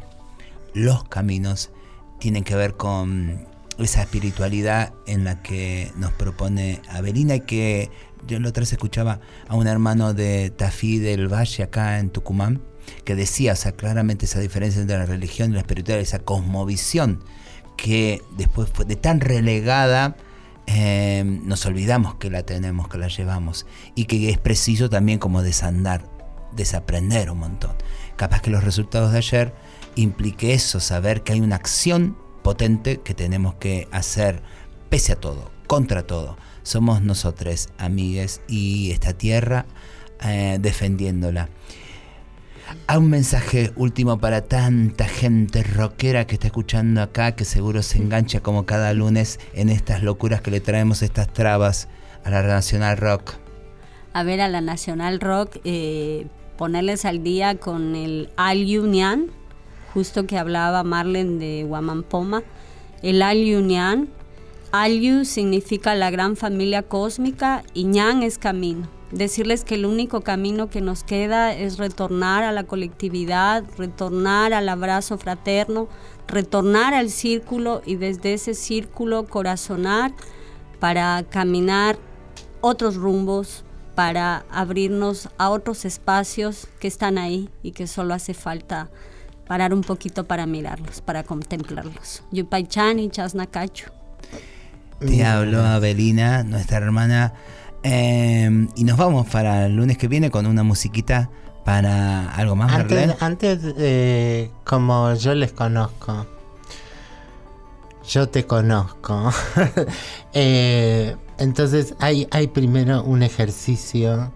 los 0.73 1.03
caminos, 1.03 1.69
tienen 2.17 2.43
que 2.43 2.55
ver 2.55 2.75
con 2.75 3.45
esa 3.77 4.01
espiritualidad 4.01 4.91
en 5.05 5.23
la 5.23 5.43
que 5.43 5.91
nos 5.95 6.11
propone 6.11 6.81
Avelina 6.89 7.35
y 7.35 7.41
que 7.41 7.91
yo 8.25 8.39
la 8.39 8.49
otra 8.49 8.61
vez 8.61 8.71
escuchaba 8.73 9.19
a 9.47 9.55
un 9.55 9.67
hermano 9.67 10.15
de 10.15 10.49
Tafí 10.49 10.97
del 10.97 11.31
Valle 11.31 11.61
acá 11.61 11.99
en 11.99 12.09
Tucumán 12.09 12.63
que 13.03 13.13
decía, 13.13 13.53
o 13.53 13.55
sea, 13.55 13.73
claramente 13.73 14.25
esa 14.25 14.39
diferencia 14.39 14.81
entre 14.81 14.97
la 14.97 15.05
religión 15.05 15.51
y 15.51 15.53
la 15.53 15.59
espiritualidad, 15.59 16.01
esa 16.01 16.17
cosmovisión 16.17 17.23
que 17.75 18.21
después 18.31 18.69
de 18.87 18.95
tan 18.95 19.19
relegada, 19.19 20.15
eh, 20.67 21.23
nos 21.25 21.65
olvidamos 21.65 22.15
que 22.15 22.29
la 22.29 22.43
tenemos, 22.43 22.87
que 22.87 22.97
la 22.97 23.07
llevamos, 23.07 23.65
y 23.93 24.05
que 24.05 24.29
es 24.29 24.37
preciso 24.37 24.89
también 24.89 25.19
como 25.19 25.41
desandar, 25.41 26.09
desaprender 26.53 27.29
un 27.31 27.39
montón. 27.39 27.75
Capaz 28.15 28.41
que 28.41 28.49
los 28.49 28.63
resultados 28.63 29.11
de 29.11 29.17
ayer 29.19 29.53
implique 29.95 30.53
eso, 30.53 30.79
saber 30.79 31.23
que 31.23 31.33
hay 31.33 31.41
una 31.41 31.55
acción 31.55 32.17
potente 32.43 33.01
que 33.01 33.13
tenemos 33.13 33.55
que 33.55 33.87
hacer 33.91 34.41
pese 34.89 35.13
a 35.13 35.15
todo, 35.15 35.51
contra 35.67 36.05
todo. 36.05 36.37
Somos 36.63 37.01
nosotros, 37.01 37.69
amigues, 37.77 38.41
y 38.47 38.91
esta 38.91 39.13
tierra 39.13 39.65
eh, 40.23 40.57
defendiéndola. 40.59 41.49
Hay 42.87 42.97
un 42.97 43.09
mensaje 43.09 43.71
último 43.75 44.17
para 44.19 44.41
tanta 44.41 45.05
gente 45.05 45.63
rockera 45.63 46.25
que 46.25 46.35
está 46.35 46.47
escuchando 46.47 47.01
acá, 47.01 47.35
que 47.35 47.45
seguro 47.45 47.83
se 47.83 47.97
engancha 47.97 48.39
como 48.41 48.65
cada 48.65 48.93
lunes 48.93 49.39
en 49.53 49.69
estas 49.69 50.01
locuras 50.03 50.41
que 50.41 50.51
le 50.51 50.61
traemos, 50.61 51.01
estas 51.01 51.31
trabas 51.31 51.87
a 52.23 52.29
la 52.29 52.41
Nacional 52.43 52.97
Rock. 52.97 53.35
a 54.13 54.23
ver 54.23 54.39
a 54.39 54.47
la 54.47 54.61
Nacional 54.61 55.19
Rock, 55.19 55.57
eh, 55.65 56.27
ponerles 56.57 57.05
al 57.05 57.21
día 57.21 57.57
con 57.57 57.95
el 57.95 58.29
Aliu 58.37 58.87
Nyan, 58.87 59.27
justo 59.93 60.25
que 60.25 60.37
hablaba 60.37 60.83
Marlen 60.83 61.37
de 61.37 61.65
Guamampoma. 61.67 62.43
El 63.01 63.21
Aliu 63.21 63.59
Nyan, 63.61 64.07
Aliu 64.71 65.25
significa 65.25 65.95
la 65.95 66.11
gran 66.11 66.35
familia 66.35 66.81
cósmica 66.83 67.63
y 67.73 67.83
Nyan 67.83 68.23
es 68.23 68.37
camino. 68.37 68.87
Decirles 69.11 69.63
que 69.63 69.75
el 69.75 69.85
único 69.85 70.21
camino 70.21 70.69
que 70.69 70.81
nos 70.81 71.03
queda 71.03 71.53
es 71.53 71.77
retornar 71.77 72.43
a 72.43 72.51
la 72.51 72.63
colectividad, 72.63 73.63
retornar 73.77 74.53
al 74.53 74.67
abrazo 74.67 75.17
fraterno, 75.17 75.87
retornar 76.27 76.93
al 76.93 77.09
círculo 77.09 77.81
y 77.85 77.95
desde 77.95 78.33
ese 78.33 78.55
círculo 78.55 79.27
corazonar 79.27 80.11
para 80.79 81.23
caminar 81.29 81.97
otros 82.61 82.95
rumbos, 82.95 83.63
para 83.93 84.45
abrirnos 84.49 85.29
a 85.37 85.49
otros 85.49 85.85
espacios 85.85 86.67
que 86.79 86.87
están 86.87 87.17
ahí 87.17 87.49
y 87.63 87.71
que 87.71 87.87
solo 87.87 88.13
hace 88.13 88.33
falta 88.33 88.89
parar 89.47 89.73
un 89.73 89.81
poquito 89.81 90.25
para 90.25 90.45
mirarlos, 90.45 91.01
para 91.01 91.23
contemplarlos. 91.23 92.23
Yupaychan 92.31 92.99
y 92.99 93.09
Chasnacacho. 93.09 93.91
Te 94.99 95.25
habló 95.25 95.61
Avelina, 95.61 96.43
nuestra 96.43 96.77
hermana, 96.77 97.33
eh, 97.85 98.67
y 98.75 98.83
nos 98.83 98.97
vamos 98.97 99.27
para 99.27 99.67
el 99.67 99.75
lunes 99.75 99.97
que 99.97 100.07
viene 100.07 100.29
con 100.31 100.45
una 100.45 100.63
musiquita 100.63 101.29
para 101.63 102.29
algo 102.35 102.55
más. 102.55 102.73
Antes, 102.73 103.21
antes 103.21 103.59
eh, 103.77 104.51
como 104.65 105.13
yo 105.13 105.33
les 105.35 105.51
conozco, 105.51 106.25
yo 108.07 108.27
te 108.29 108.45
conozco. 108.45 109.31
Eh, 110.37 111.15
entonces 111.37 111.95
hay, 111.99 112.27
hay 112.29 112.47
primero 112.47 113.01
un 113.03 113.23
ejercicio 113.23 114.33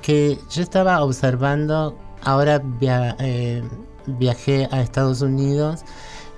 que 0.00 0.38
yo 0.52 0.62
estaba 0.62 1.02
observando, 1.02 1.98
ahora 2.22 2.62
via- 2.64 3.16
eh, 3.18 3.64
viajé 4.06 4.68
a 4.70 4.82
Estados 4.82 5.20
Unidos, 5.20 5.80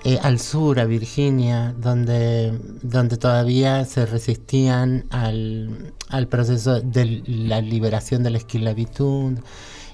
eh, 0.05 0.19
al 0.23 0.39
sur, 0.39 0.79
a 0.81 0.85
Virginia, 0.85 1.75
donde, 1.79 2.53
donde 2.83 3.17
todavía 3.17 3.85
se 3.87 4.05
resistían 4.05 5.07
al, 5.11 5.95
al 6.11 6.29
proceso 6.29 6.81
de 6.81 7.23
la 7.27 7.63
liberación 7.63 8.23
de 8.23 8.31
la 8.31 8.39
esclavitud. 8.39 9.39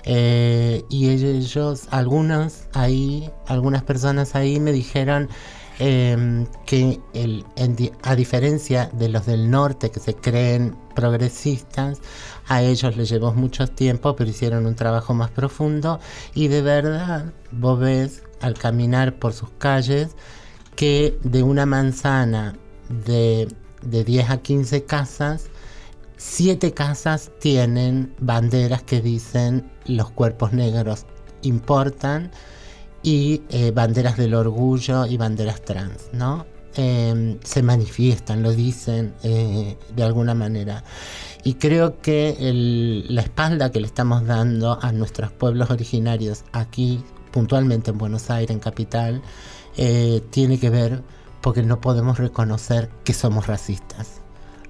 Eh, 0.05 0.83
y 0.89 1.11
ellos, 1.11 1.87
algunos 1.91 2.65
ahí, 2.73 3.31
algunas 3.47 3.85
personas 3.85 4.35
ahí 4.35 4.59
me 4.59 4.73
dijeron 4.73 5.29
eh, 5.79 6.45
que 6.67 7.01
el, 7.15 7.45
a 8.03 8.17
diferencia 8.17 8.91
de 8.93 9.09
los 9.09 9.27
del 9.27 9.49
norte 9.49 9.91
que 9.91 10.01
se 10.01 10.15
creen 10.15 10.77
progresistas, 10.95 12.01
a 12.49 12.63
ellos 12.63 12.97
les 12.97 13.09
llevó 13.09 13.33
mucho 13.33 13.69
tiempo, 13.69 14.17
pero 14.17 14.29
hicieron 14.29 14.67
un 14.67 14.75
trabajo 14.75 15.15
más 15.15 15.31
profundo 15.31 16.01
y 16.35 16.49
de 16.49 16.63
verdad 16.63 17.33
vos 17.53 17.79
ves 17.79 18.23
al 18.41 18.55
caminar 18.55 19.19
por 19.19 19.33
sus 19.33 19.51
calles 19.59 20.17
que 20.77 21.19
de 21.23 21.43
una 21.43 21.67
manzana 21.67 22.57
de, 22.89 23.49
de 23.83 24.05
10 24.05 24.31
a 24.31 24.39
15 24.39 24.85
casas, 24.85 25.51
siete 26.17 26.73
casas 26.73 27.31
tienen 27.41 28.15
banderas 28.19 28.83
que 28.83 29.01
dicen 29.01 29.71
los 29.87 30.11
cuerpos 30.11 30.53
negros 30.53 31.07
importan 31.43 32.31
y 33.03 33.43
eh, 33.49 33.71
banderas 33.71 34.17
del 34.17 34.35
orgullo 34.35 35.07
y 35.07 35.17
banderas 35.17 35.63
trans, 35.63 36.11
¿no? 36.13 36.47
Eh, 36.77 37.39
se 37.43 37.63
manifiestan, 37.63 38.43
lo 38.43 38.53
dicen 38.53 39.15
eh, 39.23 39.77
de 39.95 40.03
alguna 40.03 40.35
manera. 40.35 40.85
Y 41.43 41.55
creo 41.55 42.01
que 42.01 42.37
la 43.09 43.23
espalda 43.23 43.73
que 43.73 43.81
le 43.81 43.87
estamos 43.87 44.27
dando 44.27 44.79
a 44.81 44.93
nuestros 44.93 45.33
pueblos 45.33 45.71
originarios 45.71 46.45
aquí, 46.53 47.03
puntualmente 47.31 47.91
en 47.91 47.99
Buenos 47.99 48.31
Aires, 48.31 48.51
en 48.51 48.61
Capital, 48.61 49.23
eh, 49.77 50.23
tiene 50.31 50.59
que 50.59 50.71
ver 50.71 51.03
porque 51.41 51.63
no 51.63 51.81
podemos 51.81 52.19
reconocer 52.19 52.91
que 53.05 53.15
somos 53.15 53.47
racistas. 53.47 54.21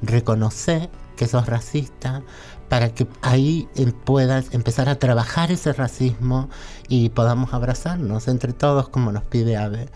Reconocer 0.03 0.89
que 1.17 1.27
sos 1.27 1.47
racista 1.47 2.23
para 2.69 2.95
que 2.95 3.07
ahí 3.21 3.69
em, 3.75 3.93
puedas 3.93 4.55
empezar 4.55 4.89
a 4.89 4.99
trabajar 4.99 5.51
ese 5.51 5.73
racismo 5.73 6.49
y 6.89 7.11
podamos 7.11 7.53
abrazarnos 7.53 8.29
entre 8.29 8.53
todos 8.53 8.89
como 8.89 9.13
nos 9.13 9.25
pide 9.25 9.57
Ave. 9.57 9.89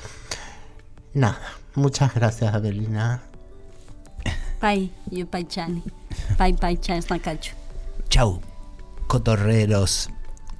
Nada, 1.14 1.40
muchas 1.74 2.14
gracias 2.14 2.52
Abelina. 2.52 3.22
Pai, 4.60 4.90
yo 5.10 5.26
pai 5.26 5.44
chani. 5.44 5.82
Pai, 6.36 6.52
pai 6.54 6.76
chani. 6.78 7.02
Chau, 8.08 8.40
cotorreros. 9.06 10.13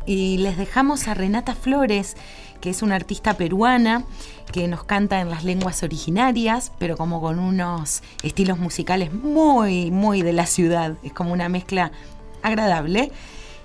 Y 0.07 0.39
les 0.39 0.57
dejamos 0.57 1.09
a 1.09 1.15
Renata 1.15 1.55
Flores, 1.55 2.17
que 2.61 2.71
es 2.71 2.83
una 2.83 2.97
artista 2.97 3.35
peruana 3.35 4.05
que 4.53 4.69
nos 4.69 4.85
canta 4.85 5.21
en 5.21 5.31
las 5.31 5.45
lenguas 5.45 5.83
originarias, 5.83 6.73
pero 6.79 6.97
como 6.97 7.21
con 7.21 7.39
unos 7.39 8.03
estilos 8.23 8.59
musicales 8.59 9.13
muy, 9.13 9.91
muy 9.91 10.23
de 10.23 10.33
la 10.33 10.47
ciudad. 10.47 10.95
Es 11.03 11.13
como 11.13 11.33
una 11.33 11.49
mezcla 11.49 11.93
agradable. 12.43 13.11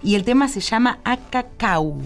Y 0.01 0.15
el 0.15 0.23
tema 0.23 0.47
se 0.47 0.61
llama 0.61 0.99
Acacau. 1.03 2.01